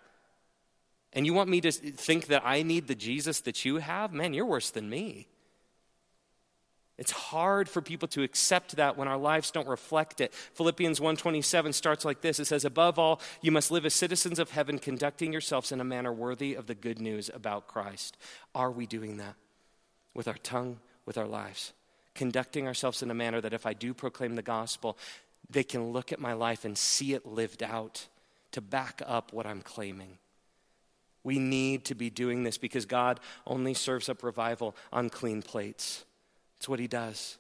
and 1.12 1.26
you 1.26 1.34
want 1.34 1.50
me 1.50 1.60
to 1.60 1.70
think 1.70 2.28
that 2.28 2.44
I 2.46 2.62
need 2.62 2.88
the 2.88 2.96
Jesus 2.96 3.42
that 3.42 3.66
you 3.66 3.76
have? 3.76 4.14
Man, 4.14 4.34
you're 4.34 4.46
worse 4.46 4.70
than 4.70 4.90
me. 4.90 5.28
It's 6.98 7.12
hard 7.12 7.68
for 7.68 7.82
people 7.82 8.08
to 8.10 8.24
accept 8.24 8.78
that 8.78 8.96
when 8.96 9.10
our 9.10 9.18
lives 9.18 9.52
don't 9.52 9.68
reflect 9.68 10.22
it. 10.22 10.34
Philippians 10.54 11.02
1:27 11.02 11.74
starts 11.74 12.06
like 12.06 12.22
this. 12.22 12.40
It 12.40 12.46
says, 12.46 12.64
"Above 12.64 12.98
all, 12.98 13.20
you 13.42 13.52
must 13.52 13.70
live 13.70 13.86
as 13.86 13.94
citizens 13.94 14.40
of 14.40 14.52
heaven, 14.52 14.80
conducting 14.80 15.34
yourselves 15.34 15.74
in 15.74 15.82
a 15.82 15.84
manner 15.84 16.14
worthy 16.14 16.54
of 16.54 16.68
the 16.68 16.76
good 16.76 17.02
news 17.02 17.30
about 17.34 17.68
Christ." 17.68 18.16
Are 18.56 18.72
we 18.72 18.86
doing 18.86 19.18
that 19.18 19.36
with 20.14 20.30
our 20.30 20.38
tongue, 20.38 20.80
with 21.06 21.18
our 21.18 21.28
lives? 21.28 21.74
Conducting 22.16 22.66
ourselves 22.66 23.02
in 23.02 23.12
a 23.12 23.14
manner 23.14 23.42
that 23.42 23.54
if 23.54 23.66
I 23.66 23.74
do 23.74 23.94
proclaim 23.94 24.36
the 24.36 24.42
gospel, 24.42 24.98
they 25.50 25.64
can 25.64 25.92
look 25.92 26.12
at 26.12 26.20
my 26.20 26.34
life 26.34 26.66
and 26.66 26.78
see 26.78 27.14
it 27.14 27.26
lived 27.26 27.64
out 27.64 28.08
to 28.52 28.62
back 28.62 29.02
up 29.06 29.34
what 29.34 29.46
I'm 29.46 29.62
claiming. 29.62 30.18
We 31.24 31.40
need 31.40 31.86
to 31.86 31.96
be 31.96 32.10
doing 32.10 32.44
this 32.44 32.58
because 32.58 32.86
God 32.86 33.20
only 33.46 33.74
serves 33.74 34.10
up 34.10 34.24
revival 34.24 34.76
on 34.92 35.10
clean 35.10 35.42
plates. 35.42 36.06
It's 36.58 36.70
what 36.70 36.80
He 36.80 36.88
does. 36.88 37.38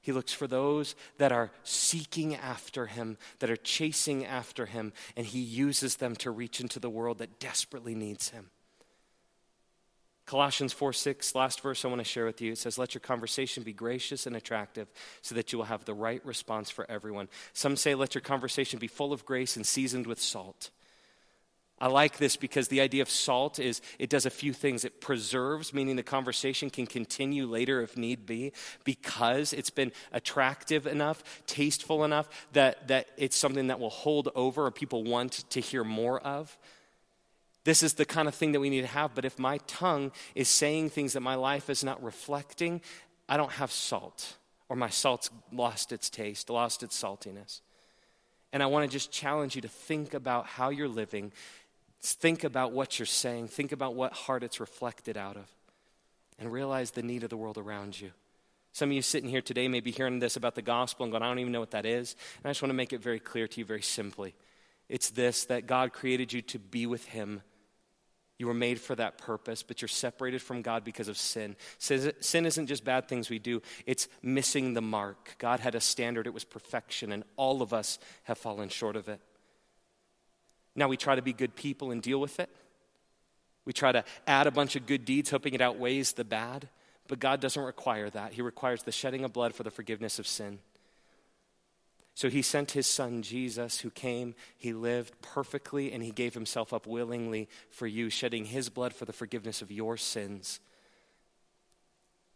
He 0.00 0.12
looks 0.12 0.32
for 0.32 0.46
those 0.46 0.94
that 1.18 1.32
are 1.32 1.50
seeking 1.64 2.36
after 2.36 2.86
Him, 2.86 3.18
that 3.40 3.50
are 3.50 3.56
chasing 3.56 4.24
after 4.24 4.66
Him, 4.66 4.92
and 5.16 5.26
He 5.26 5.40
uses 5.40 5.96
them 5.96 6.14
to 6.16 6.30
reach 6.30 6.60
into 6.60 6.78
the 6.78 6.90
world 6.90 7.18
that 7.18 7.40
desperately 7.40 7.94
needs 7.94 8.28
Him. 8.28 8.50
Colossians 10.26 10.72
4 10.72 10.92
6, 10.92 11.34
last 11.36 11.60
verse 11.60 11.84
I 11.84 11.88
want 11.88 12.00
to 12.00 12.04
share 12.04 12.26
with 12.26 12.40
you. 12.40 12.52
It 12.52 12.58
says, 12.58 12.78
Let 12.78 12.94
your 12.94 13.00
conversation 13.00 13.62
be 13.62 13.72
gracious 13.72 14.26
and 14.26 14.34
attractive 14.34 14.88
so 15.22 15.36
that 15.36 15.52
you 15.52 15.58
will 15.58 15.66
have 15.66 15.84
the 15.84 15.94
right 15.94 16.24
response 16.26 16.68
for 16.68 16.88
everyone. 16.90 17.28
Some 17.52 17.76
say, 17.76 17.94
Let 17.94 18.14
your 18.14 18.22
conversation 18.22 18.80
be 18.80 18.88
full 18.88 19.12
of 19.12 19.24
grace 19.24 19.56
and 19.56 19.64
seasoned 19.64 20.08
with 20.08 20.20
salt. 20.20 20.70
I 21.78 21.88
like 21.88 22.16
this 22.16 22.36
because 22.36 22.68
the 22.68 22.80
idea 22.80 23.02
of 23.02 23.10
salt 23.10 23.58
is 23.58 23.82
it 23.98 24.08
does 24.08 24.24
a 24.24 24.30
few 24.30 24.54
things. 24.54 24.84
It 24.84 25.00
preserves, 25.00 25.74
meaning 25.74 25.96
the 25.96 26.02
conversation 26.02 26.70
can 26.70 26.86
continue 26.86 27.46
later 27.46 27.82
if 27.82 27.98
need 27.98 28.24
be, 28.24 28.52
because 28.84 29.52
it's 29.52 29.70
been 29.70 29.92
attractive 30.10 30.86
enough, 30.86 31.22
tasteful 31.46 32.02
enough 32.04 32.28
that, 32.52 32.88
that 32.88 33.08
it's 33.18 33.36
something 33.36 33.66
that 33.66 33.78
will 33.78 33.90
hold 33.90 34.30
over 34.34 34.66
or 34.66 34.70
people 34.70 35.04
want 35.04 35.44
to 35.50 35.60
hear 35.60 35.84
more 35.84 36.18
of. 36.20 36.56
This 37.66 37.82
is 37.82 37.94
the 37.94 38.04
kind 38.04 38.28
of 38.28 38.34
thing 38.36 38.52
that 38.52 38.60
we 38.60 38.70
need 38.70 38.82
to 38.82 38.86
have. 38.86 39.12
But 39.12 39.24
if 39.24 39.40
my 39.40 39.58
tongue 39.66 40.12
is 40.36 40.48
saying 40.48 40.90
things 40.90 41.14
that 41.14 41.20
my 41.20 41.34
life 41.34 41.68
is 41.68 41.82
not 41.82 42.00
reflecting, 42.00 42.80
I 43.28 43.36
don't 43.36 43.50
have 43.50 43.72
salt, 43.72 44.36
or 44.68 44.76
my 44.76 44.88
salt's 44.88 45.30
lost 45.50 45.90
its 45.90 46.08
taste, 46.08 46.48
lost 46.48 46.84
its 46.84 46.96
saltiness. 47.02 47.62
And 48.52 48.62
I 48.62 48.66
want 48.66 48.88
to 48.88 48.92
just 48.92 49.10
challenge 49.10 49.56
you 49.56 49.62
to 49.62 49.68
think 49.68 50.14
about 50.14 50.46
how 50.46 50.68
you're 50.68 50.86
living, 50.86 51.32
think 52.00 52.44
about 52.44 52.70
what 52.70 53.00
you're 53.00 53.06
saying, 53.06 53.48
think 53.48 53.72
about 53.72 53.96
what 53.96 54.12
heart 54.12 54.44
it's 54.44 54.60
reflected 54.60 55.16
out 55.16 55.36
of, 55.36 55.50
and 56.38 56.52
realize 56.52 56.92
the 56.92 57.02
need 57.02 57.24
of 57.24 57.30
the 57.30 57.36
world 57.36 57.58
around 57.58 58.00
you. 58.00 58.12
Some 58.70 58.90
of 58.90 58.94
you 58.94 59.02
sitting 59.02 59.28
here 59.28 59.42
today 59.42 59.66
may 59.66 59.80
be 59.80 59.90
hearing 59.90 60.20
this 60.20 60.36
about 60.36 60.54
the 60.54 60.62
gospel 60.62 61.02
and 61.02 61.10
going, 61.10 61.24
I 61.24 61.26
don't 61.26 61.40
even 61.40 61.52
know 61.52 61.58
what 61.58 61.72
that 61.72 61.84
is. 61.84 62.14
And 62.36 62.48
I 62.48 62.50
just 62.50 62.62
want 62.62 62.70
to 62.70 62.76
make 62.76 62.92
it 62.92 63.02
very 63.02 63.18
clear 63.18 63.48
to 63.48 63.60
you 63.60 63.64
very 63.64 63.82
simply. 63.82 64.36
It's 64.88 65.10
this 65.10 65.46
that 65.46 65.66
God 65.66 65.92
created 65.92 66.32
you 66.32 66.42
to 66.42 66.60
be 66.60 66.86
with 66.86 67.06
Him 67.06 67.42
you 68.38 68.46
were 68.46 68.54
made 68.54 68.80
for 68.80 68.94
that 68.94 69.18
purpose, 69.18 69.62
but 69.62 69.80
you're 69.80 69.88
separated 69.88 70.42
from 70.42 70.62
God 70.62 70.84
because 70.84 71.08
of 71.08 71.16
sin. 71.16 71.56
Sin 71.78 72.46
isn't 72.46 72.66
just 72.66 72.84
bad 72.84 73.08
things 73.08 73.30
we 73.30 73.38
do, 73.38 73.62
it's 73.86 74.08
missing 74.22 74.74
the 74.74 74.82
mark. 74.82 75.36
God 75.38 75.60
had 75.60 75.74
a 75.74 75.80
standard, 75.80 76.26
it 76.26 76.34
was 76.34 76.44
perfection, 76.44 77.12
and 77.12 77.24
all 77.36 77.62
of 77.62 77.72
us 77.72 77.98
have 78.24 78.38
fallen 78.38 78.68
short 78.68 78.96
of 78.96 79.08
it. 79.08 79.20
Now 80.74 80.88
we 80.88 80.98
try 80.98 81.14
to 81.14 81.22
be 81.22 81.32
good 81.32 81.56
people 81.56 81.90
and 81.90 82.02
deal 82.02 82.20
with 82.20 82.38
it. 82.38 82.50
We 83.64 83.72
try 83.72 83.92
to 83.92 84.04
add 84.26 84.46
a 84.46 84.50
bunch 84.50 84.76
of 84.76 84.86
good 84.86 85.04
deeds, 85.04 85.30
hoping 85.30 85.54
it 85.54 85.60
outweighs 85.60 86.12
the 86.12 86.24
bad. 86.24 86.68
But 87.08 87.18
God 87.18 87.40
doesn't 87.40 87.62
require 87.62 88.10
that. 88.10 88.32
He 88.32 88.42
requires 88.42 88.82
the 88.82 88.92
shedding 88.92 89.24
of 89.24 89.32
blood 89.32 89.54
for 89.54 89.62
the 89.62 89.70
forgiveness 89.70 90.18
of 90.18 90.26
sin. 90.26 90.58
So 92.16 92.30
he 92.30 92.40
sent 92.40 92.70
his 92.70 92.86
son 92.86 93.20
Jesus, 93.20 93.80
who 93.80 93.90
came, 93.90 94.34
he 94.56 94.72
lived 94.72 95.20
perfectly, 95.20 95.92
and 95.92 96.02
he 96.02 96.12
gave 96.12 96.32
himself 96.32 96.72
up 96.72 96.86
willingly 96.86 97.46
for 97.68 97.86
you, 97.86 98.08
shedding 98.08 98.46
his 98.46 98.70
blood 98.70 98.94
for 98.94 99.04
the 99.04 99.12
forgiveness 99.12 99.60
of 99.60 99.70
your 99.70 99.98
sins. 99.98 100.60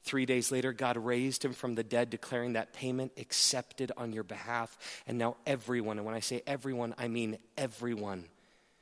Three 0.02 0.26
days 0.26 0.52
later, 0.52 0.74
God 0.74 0.98
raised 0.98 1.42
him 1.42 1.54
from 1.54 1.76
the 1.76 1.82
dead, 1.82 2.10
declaring 2.10 2.52
that 2.52 2.74
payment 2.74 3.12
accepted 3.16 3.90
on 3.96 4.12
your 4.12 4.22
behalf. 4.22 4.76
And 5.06 5.16
now, 5.16 5.38
everyone, 5.46 5.96
and 5.96 6.04
when 6.04 6.14
I 6.14 6.20
say 6.20 6.42
everyone, 6.46 6.94
I 6.98 7.08
mean 7.08 7.38
everyone 7.56 8.26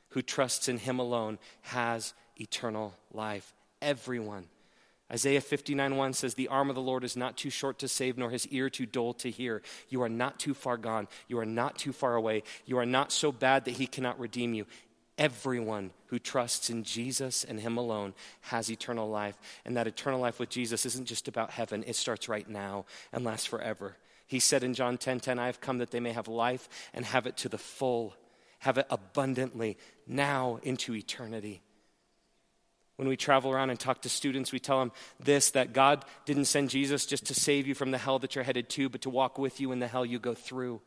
who 0.09 0.21
trusts 0.21 0.67
in 0.67 0.79
him 0.79 0.99
alone 0.99 1.39
has 1.61 2.13
eternal 2.35 2.93
life. 3.13 3.53
Everyone. 3.81 4.47
Isaiah 5.11 5.41
59 5.41 5.95
1 5.95 6.13
says, 6.13 6.35
The 6.35 6.47
arm 6.49 6.69
of 6.69 6.75
the 6.75 6.81
Lord 6.81 7.03
is 7.03 7.17
not 7.17 7.35
too 7.35 7.49
short 7.49 7.79
to 7.79 7.87
save, 7.87 8.17
nor 8.17 8.29
his 8.29 8.47
ear 8.47 8.69
too 8.69 8.85
dull 8.85 9.13
to 9.15 9.31
hear. 9.31 9.61
You 9.89 10.03
are 10.03 10.09
not 10.09 10.39
too 10.39 10.53
far 10.53 10.77
gone. 10.77 11.07
You 11.27 11.39
are 11.39 11.45
not 11.45 11.77
too 11.77 11.93
far 11.93 12.15
away. 12.15 12.43
You 12.65 12.77
are 12.77 12.85
not 12.85 13.11
so 13.11 13.31
bad 13.31 13.65
that 13.65 13.75
he 13.75 13.87
cannot 13.87 14.19
redeem 14.19 14.53
you. 14.53 14.67
Everyone 15.17 15.91
who 16.07 16.19
trusts 16.19 16.69
in 16.69 16.83
Jesus 16.83 17.43
and 17.43 17.59
him 17.59 17.77
alone 17.77 18.13
has 18.41 18.71
eternal 18.71 19.09
life. 19.09 19.37
And 19.65 19.75
that 19.75 19.87
eternal 19.87 20.19
life 20.19 20.39
with 20.39 20.49
Jesus 20.49 20.85
isn't 20.85 21.07
just 21.07 21.27
about 21.27 21.51
heaven, 21.51 21.83
it 21.87 21.95
starts 21.95 22.29
right 22.29 22.47
now 22.47 22.85
and 23.11 23.25
lasts 23.25 23.47
forever. 23.47 23.97
He 24.27 24.39
said 24.39 24.63
in 24.63 24.75
John 24.75 24.99
10 24.99 25.21
10, 25.21 25.39
I 25.39 25.47
have 25.47 25.59
come 25.59 25.79
that 25.79 25.89
they 25.89 25.99
may 25.99 26.13
have 26.13 26.27
life 26.27 26.69
and 26.93 27.03
have 27.03 27.25
it 27.25 27.35
to 27.37 27.49
the 27.49 27.57
full, 27.57 28.13
have 28.59 28.77
it 28.77 28.85
abundantly, 28.91 29.77
now 30.05 30.59
into 30.61 30.93
eternity. 30.93 31.63
When 32.99 33.07
we 33.07 33.15
travel 33.15 33.49
around 33.49 33.69
and 33.69 33.79
talk 33.79 34.01
to 34.01 34.09
students, 34.09 34.51
we 34.51 34.59
tell 34.59 34.79
them 34.79 34.91
this 35.21 35.51
that 35.51 35.71
God 35.71 36.03
didn't 36.25 36.45
send 36.45 36.69
Jesus 36.69 37.05
just 37.05 37.27
to 37.27 37.33
save 37.33 37.65
you 37.65 37.73
from 37.73 37.91
the 37.91 37.97
hell 37.97 38.19
that 38.19 38.35
you're 38.35 38.43
headed 38.43 38.67
to, 38.71 38.89
but 38.89 39.03
to 39.03 39.09
walk 39.09 39.37
with 39.37 39.61
you 39.61 39.71
in 39.71 39.79
the 39.79 39.87
hell 39.87 40.05
you 40.05 40.19
go 40.19 40.33
through. 40.33 40.81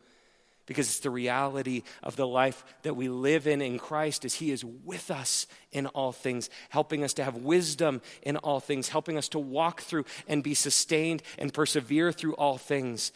Because 0.66 0.88
it's 0.88 1.00
the 1.00 1.08
reality 1.08 1.84
of 2.02 2.16
the 2.16 2.26
life 2.26 2.66
that 2.82 2.96
we 2.96 3.08
live 3.08 3.46
in 3.46 3.62
in 3.62 3.78
Christ 3.78 4.26
is 4.26 4.34
he 4.34 4.50
is 4.50 4.62
with 4.62 5.10
us 5.10 5.46
in 5.72 5.86
all 5.86 6.12
things, 6.12 6.50
helping 6.68 7.02
us 7.02 7.14
to 7.14 7.24
have 7.24 7.36
wisdom 7.36 8.02
in 8.20 8.36
all 8.36 8.60
things, 8.60 8.90
helping 8.90 9.16
us 9.16 9.28
to 9.28 9.38
walk 9.38 9.80
through 9.80 10.04
and 10.28 10.42
be 10.42 10.52
sustained 10.52 11.22
and 11.38 11.54
persevere 11.54 12.12
through 12.12 12.34
all 12.34 12.58
things. 12.58 13.10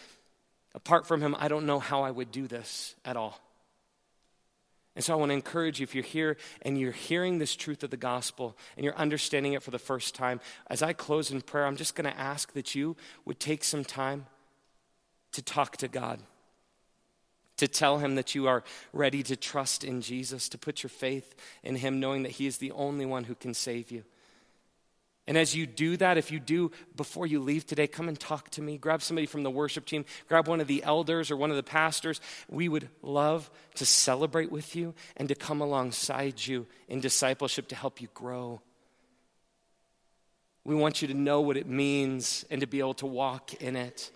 Apart 0.74 1.07
from 1.07 1.20
him, 1.20 1.36
I 1.38 1.49
don't 1.49 1.66
know 1.66 1.80
how 1.80 2.03
I 2.03 2.11
would 2.11 2.32
do 2.32 2.47
this 2.47 2.94
at 3.05 3.18
all. 3.18 3.45
And 4.97 5.05
so 5.05 5.12
I 5.12 5.16
want 5.16 5.28
to 5.28 5.34
encourage 5.34 5.78
you 5.78 5.84
if 5.84 5.94
you're 5.94 6.03
here 6.03 6.38
and 6.62 6.78
you're 6.80 6.90
hearing 6.90 7.38
this 7.38 7.55
truth 7.55 7.82
of 7.82 7.90
the 7.90 7.99
gospel 7.99 8.57
and 8.76 8.84
you're 8.84 8.97
understanding 8.97 9.53
it 9.53 9.62
for 9.62 9.70
the 9.70 9.78
first 9.78 10.14
time, 10.14 10.40
as 10.68 10.82
I 10.82 10.94
close 10.94 11.30
in 11.30 11.42
prayer, 11.42 11.66
I'm 11.66 11.76
just 11.76 11.94
going 11.94 12.11
to 12.11 12.18
ask 12.18 12.55
that 12.55 12.74
you 12.74 12.97
would 13.26 13.38
take 13.38 13.62
some 13.62 13.84
time 13.84 14.24
to 15.32 15.42
talk 15.42 15.76
to 15.76 15.88
God, 15.88 16.20
to 17.59 17.68
tell 17.68 17.99
Him 17.99 18.14
that 18.14 18.34
you 18.34 18.49
are 18.49 18.64
ready 18.94 19.22
to 19.24 19.36
trust 19.36 19.84
in 19.84 20.01
Jesus, 20.01 20.49
to 20.49 20.57
put 20.57 20.82
your 20.82 20.90
faith 20.90 21.34
in 21.62 21.76
Him, 21.76 22.01
knowing 22.01 22.22
that 22.22 22.32
He 22.32 22.47
is 22.47 22.57
the 22.57 22.72
only 22.72 23.05
one 23.05 23.24
who 23.24 23.34
can 23.34 23.53
save 23.53 23.90
you. 23.90 24.03
And 25.29 25.37
as 25.37 25.57
you 25.57 25.66
do 25.66 25.97
that, 25.97 26.18
if 26.18 26.31
you 26.31 26.39
do 26.39 26.70
before 26.95 27.27
you 27.27 27.41
leave 27.41 27.66
today, 27.66 27.89
come 27.89 28.09
and 28.09 28.18
talk 28.18 28.51
to 28.51 28.62
me. 28.62 28.79
Grab 28.79 29.03
somebody 29.03 29.27
from 29.27 29.43
the 29.43 29.51
worship 29.51 29.85
team, 29.85 30.05
grab 30.29 30.47
one 30.47 30.61
of 30.61 30.68
the 30.68 30.85
elders 30.85 31.31
or 31.31 31.37
one 31.37 31.51
of 31.51 31.57
the 31.57 31.64
pastors. 31.64 32.20
We 32.49 32.68
would 32.68 32.89
love 33.03 33.51
to 33.74 33.85
celebrate 33.85 34.53
with 34.53 34.77
you 34.77 34.95
and 35.16 35.29
to 35.29 35.35
come 35.35 35.61
alongside 35.61 36.47
you 36.47 36.66
in 36.89 37.01
discipleship 37.01 37.68
to 37.68 37.74
help 37.74 38.01
you 38.01 38.09
grow. 38.14 38.61
We 40.62 40.77
want 40.77 41.03
you 41.03 41.09
to 41.09 41.14
know 41.14 41.41
what 41.41 41.57
it 41.57 41.68
means 41.68 42.45
and 42.51 42.61
to 42.61 42.66
be 42.66 42.79
able 42.79 42.95
to 42.95 43.07
walk 43.07 43.55
in 43.55 43.74
it 43.74 44.11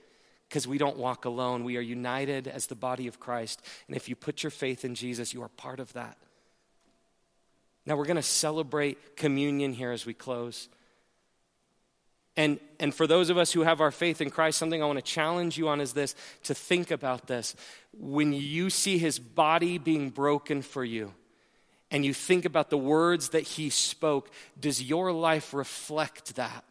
because 0.49 0.67
we 0.67 0.79
don't 0.79 0.97
walk 0.97 1.25
alone. 1.25 1.63
We 1.63 1.77
are 1.77 1.81
united 1.81 2.49
as 2.49 2.67
the 2.67 2.75
body 2.75 3.07
of 3.07 3.21
Christ. 3.21 3.63
And 3.87 3.97
if 3.97 4.09
you 4.09 4.17
put 4.17 4.43
your 4.43 4.51
faith 4.51 4.85
in 4.85 4.97
Jesus, 4.97 5.33
you 5.33 5.43
are 5.43 5.49
part 5.49 5.79
of 5.79 5.93
that. 5.93 6.17
Now, 7.87 7.97
we're 7.97 8.05
going 8.05 8.17
to 8.17 8.23
celebrate 8.23 9.17
communion 9.17 9.73
here 9.73 9.93
as 9.93 10.05
we 10.05 10.13
close. 10.13 10.69
And, 12.41 12.59
and 12.79 12.95
for 12.95 13.07
those 13.07 13.29
of 13.29 13.37
us 13.37 13.53
who 13.53 13.65
have 13.65 13.83
our 13.83 13.91
faith 13.91 14.23
in 14.23 14.31
Christ, 14.31 14.57
something 14.57 14.83
I 14.83 14.87
want 14.87 14.99
to 14.99 15.05
challenge 15.05 15.59
you 15.59 15.69
on 15.69 15.79
is 15.79 15.93
this 15.93 16.15
to 16.45 16.55
think 16.55 16.91
about 16.91 17.27
this. 17.27 17.55
When 17.93 18.33
you 18.33 18.71
see 18.71 18.97
his 18.97 19.19
body 19.19 19.77
being 19.77 20.09
broken 20.09 20.63
for 20.63 20.83
you, 20.83 21.13
and 21.91 22.03
you 22.03 22.15
think 22.15 22.47
about 22.47 22.71
the 22.71 22.79
words 22.79 23.31
that 23.31 23.43
he 23.43 23.69
spoke, 23.69 24.31
does 24.59 24.83
your 24.83 25.13
life 25.13 25.53
reflect 25.53 26.37
that? 26.37 26.65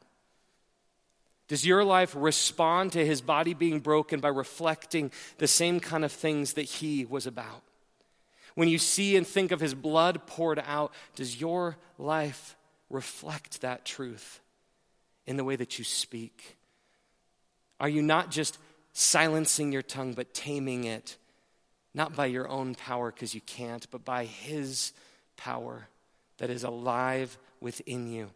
Does 1.48 1.64
your 1.68 1.84
life 1.84 2.16
respond 2.18 2.94
to 2.94 3.06
his 3.06 3.22
body 3.22 3.54
being 3.54 3.80
broken 3.80 4.22
by 4.22 4.30
reflecting 4.30 5.12
the 5.38 5.48
same 5.48 5.80
kind 5.80 6.04
of 6.04 6.12
things 6.12 6.54
that 6.54 6.64
he 6.64 7.06
was 7.06 7.28
about? 7.28 7.62
When 8.56 8.70
you 8.70 8.80
see 8.80 9.16
and 9.16 9.28
think 9.28 9.52
of 9.52 9.60
his 9.60 9.76
blood 9.76 10.26
poured 10.26 10.64
out, 10.66 10.92
does 11.14 11.40
your 11.40 11.78
life 12.00 12.56
reflect 12.90 13.62
that 13.62 13.86
truth? 13.86 14.42
In 15.30 15.38
the 15.38 15.44
way 15.44 15.56
that 15.56 15.78
you 15.78 15.86
speak? 15.86 16.58
Are 17.80 17.88
you 17.88 18.02
not 18.02 18.32
just 18.32 18.58
silencing 18.94 19.72
your 19.72 19.84
tongue, 19.84 20.14
but 20.14 20.34
taming 20.34 20.86
it, 20.86 21.18
not 21.94 22.16
by 22.16 22.26
your 22.26 22.50
own 22.50 22.74
power 22.74 23.12
because 23.12 23.36
you 23.36 23.42
can't, 23.42 23.90
but 23.92 24.04
by 24.04 24.26
His 24.26 24.92
power 25.38 25.88
that 26.40 26.50
is 26.50 26.64
alive 26.64 27.38
within 27.62 28.12
you? 28.12 28.32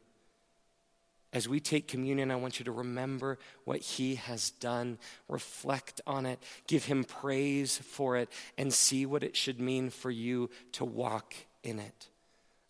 As 1.33 1.49
we 1.49 1.59
take 1.59 1.87
communion, 1.87 2.29
I 2.29 2.35
want 2.35 2.59
you 2.59 2.65
to 2.65 2.71
remember 2.71 3.39
what 3.65 3.79
He 3.79 4.15
has 4.15 4.51
done, 4.51 4.99
reflect 5.27 5.99
on 6.05 6.27
it, 6.27 6.37
give 6.67 6.85
Him 6.85 7.05
praise 7.05 7.79
for 7.79 8.17
it, 8.17 8.29
and 8.55 8.71
see 8.71 9.07
what 9.07 9.23
it 9.23 9.35
should 9.35 9.59
mean 9.59 9.89
for 9.89 10.11
you 10.11 10.51
to 10.73 10.85
walk 10.85 11.33
in 11.63 11.79
it. 11.79 12.07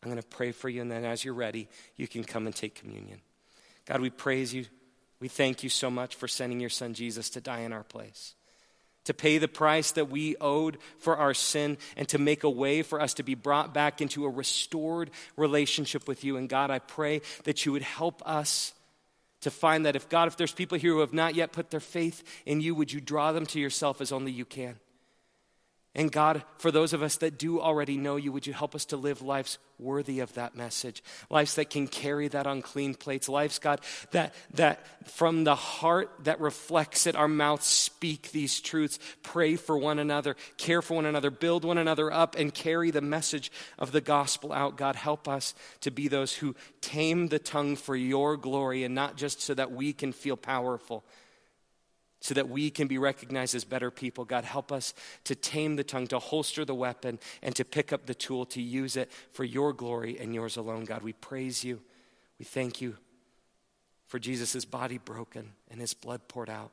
I'm 0.02 0.10
going 0.10 0.22
to 0.22 0.28
pray 0.28 0.54
for 0.54 0.70
you, 0.70 0.82
and 0.82 0.90
then 0.90 1.04
as 1.04 1.26
you're 1.26 1.34
ready, 1.34 1.68
you 1.98 2.08
can 2.08 2.24
come 2.24 2.46
and 2.46 2.56
take 2.56 2.74
communion. 2.74 3.20
God, 3.86 4.02
we 4.02 4.10
praise 4.10 4.54
you. 4.54 4.66
We 5.20 5.28
thank 5.28 5.64
you 5.64 5.70
so 5.70 5.90
much 5.90 6.16
for 6.16 6.28
sending 6.28 6.60
your 6.60 6.70
son 6.70 6.94
Jesus 6.94 7.30
to 7.32 7.42
die 7.42 7.62
in 7.62 7.74
our 7.74 7.84
place, 7.84 8.36
to 9.06 9.14
pay 9.14 9.38
the 9.38 9.48
price 9.48 9.92
that 9.94 10.10
we 10.10 10.36
owed 10.42 10.78
for 10.98 11.18
our 11.18 11.34
sin, 11.34 11.78
and 11.96 12.08
to 12.10 12.18
make 12.18 12.44
a 12.44 12.50
way 12.50 12.82
for 12.82 13.00
us 13.00 13.14
to 13.16 13.24
be 13.24 13.36
brought 13.36 13.74
back 13.74 14.02
into 14.02 14.26
a 14.26 14.30
restored 14.30 15.12
relationship 15.38 16.08
with 16.08 16.24
you. 16.24 16.38
And 16.38 16.50
God, 16.50 16.72
I 16.72 16.80
pray 16.80 17.22
that 17.46 17.66
you 17.66 17.72
would 17.72 17.84
help 17.84 18.22
us 18.26 18.74
to 19.42 19.52
find 19.52 19.86
that 19.86 19.96
if 19.96 20.10
God, 20.10 20.28
if 20.28 20.38
there's 20.38 20.54
people 20.54 20.78
here 20.78 20.94
who 20.94 21.00
have 21.00 21.14
not 21.14 21.36
yet 21.36 21.52
put 21.52 21.70
their 21.70 21.80
faith 21.80 22.24
in 22.46 22.62
you, 22.62 22.76
would 22.76 22.92
you 22.92 23.02
draw 23.02 23.32
them 23.32 23.46
to 23.48 23.60
yourself 23.60 24.02
as 24.02 24.12
only 24.12 24.32
you 24.32 24.46
can? 24.46 24.78
And 25.96 26.12
God, 26.12 26.44
for 26.58 26.72
those 26.72 26.94
of 26.94 27.04
us 27.04 27.18
that 27.18 27.38
do 27.38 27.62
already 27.62 27.98
know 27.98 28.16
you, 28.16 28.32
would 28.32 28.48
you 28.48 28.54
help 28.54 28.74
us 28.74 28.86
to 28.86 28.98
live 28.98 29.22
lives 29.22 29.60
worthy 29.78 30.22
of 30.22 30.34
that 30.34 30.56
message? 30.56 31.04
Lives 31.30 31.54
that 31.54 31.70
can 31.70 31.88
carry 31.88 32.28
that 32.30 32.48
on 32.48 32.64
clean 32.64 32.96
plates. 32.96 33.30
Lives, 33.30 33.60
God, 33.60 33.80
that, 34.10 34.34
that 34.56 35.08
from 35.08 35.44
the 35.44 35.54
heart 35.54 36.10
that 36.24 36.40
reflects 36.40 37.06
it, 37.06 37.16
our 37.16 37.28
mouths 37.28 37.68
speak 37.68 38.32
these 38.32 38.60
truths. 38.60 38.98
Pray 39.22 39.56
for 39.56 39.78
one 39.78 40.00
another, 40.00 40.36
care 40.58 40.82
for 40.82 40.96
one 40.96 41.06
another, 41.06 41.30
build 41.30 41.64
one 41.64 41.78
another 41.78 42.12
up, 42.12 42.36
and 42.36 42.52
carry 42.52 42.90
the 42.90 43.02
message 43.02 43.52
of 43.78 43.92
the 43.92 44.02
gospel 44.02 44.52
out. 44.52 44.78
God, 44.78 44.96
help 44.96 45.28
us 45.28 45.54
to 45.82 45.92
be 45.92 46.08
those 46.08 46.34
who 46.34 46.56
tame 46.82 47.28
the 47.28 47.38
tongue 47.38 47.76
for 47.76 47.96
your 47.96 48.36
glory 48.36 48.84
and 48.84 48.96
not 48.96 49.16
just 49.16 49.42
so 49.42 49.54
that 49.54 49.72
we 49.72 49.94
can 49.94 50.12
feel 50.12 50.38
powerful 50.38 51.04
so 52.24 52.34
that 52.34 52.48
we 52.48 52.70
can 52.70 52.88
be 52.88 52.98
recognized 52.98 53.54
as 53.54 53.66
better 53.66 53.92
people. 53.92 54.24
God, 54.24 54.46
help 54.46 54.72
us 54.72 54.94
to 55.26 55.36
tame 55.36 55.76
the 55.76 55.84
tongue, 55.84 56.08
to 56.08 56.20
holster 56.20 56.64
the 56.64 56.74
weapon, 56.74 57.20
and 57.42 57.54
to 57.58 57.66
pick 57.66 57.92
up 57.92 58.06
the 58.06 58.16
tool 58.16 58.46
to 58.46 58.62
use 58.62 58.96
it 58.96 59.12
for 59.34 59.44
your 59.44 59.74
glory 59.74 60.18
and 60.18 60.34
yours 60.34 60.56
alone. 60.56 60.86
God, 60.86 61.04
we 61.04 61.12
praise 61.12 61.66
you. 61.66 61.82
We 62.40 62.46
thank 62.46 62.80
you 62.80 62.96
for 64.08 64.20
Jesus' 64.20 64.64
body 64.64 64.98
broken 64.98 65.52
and 65.70 65.82
his 65.82 65.94
blood 65.94 66.30
poured 66.30 66.50
out. 66.50 66.72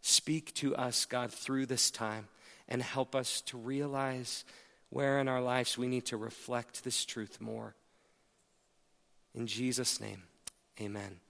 Speak 0.00 0.54
to 0.54 0.74
us, 0.76 1.04
God, 1.04 1.30
through 1.30 1.66
this 1.66 1.90
time 1.90 2.26
and 2.68 2.82
help 2.82 3.14
us 3.14 3.42
to 3.42 3.58
realize 3.58 4.46
where 4.88 5.20
in 5.20 5.28
our 5.28 5.42
lives 5.42 5.76
we 5.76 5.88
need 5.88 6.06
to 6.06 6.16
reflect 6.16 6.84
this 6.84 7.04
truth 7.04 7.38
more. 7.38 7.74
In 9.34 9.46
Jesus' 9.46 10.00
name, 10.00 10.22
amen. 10.80 11.20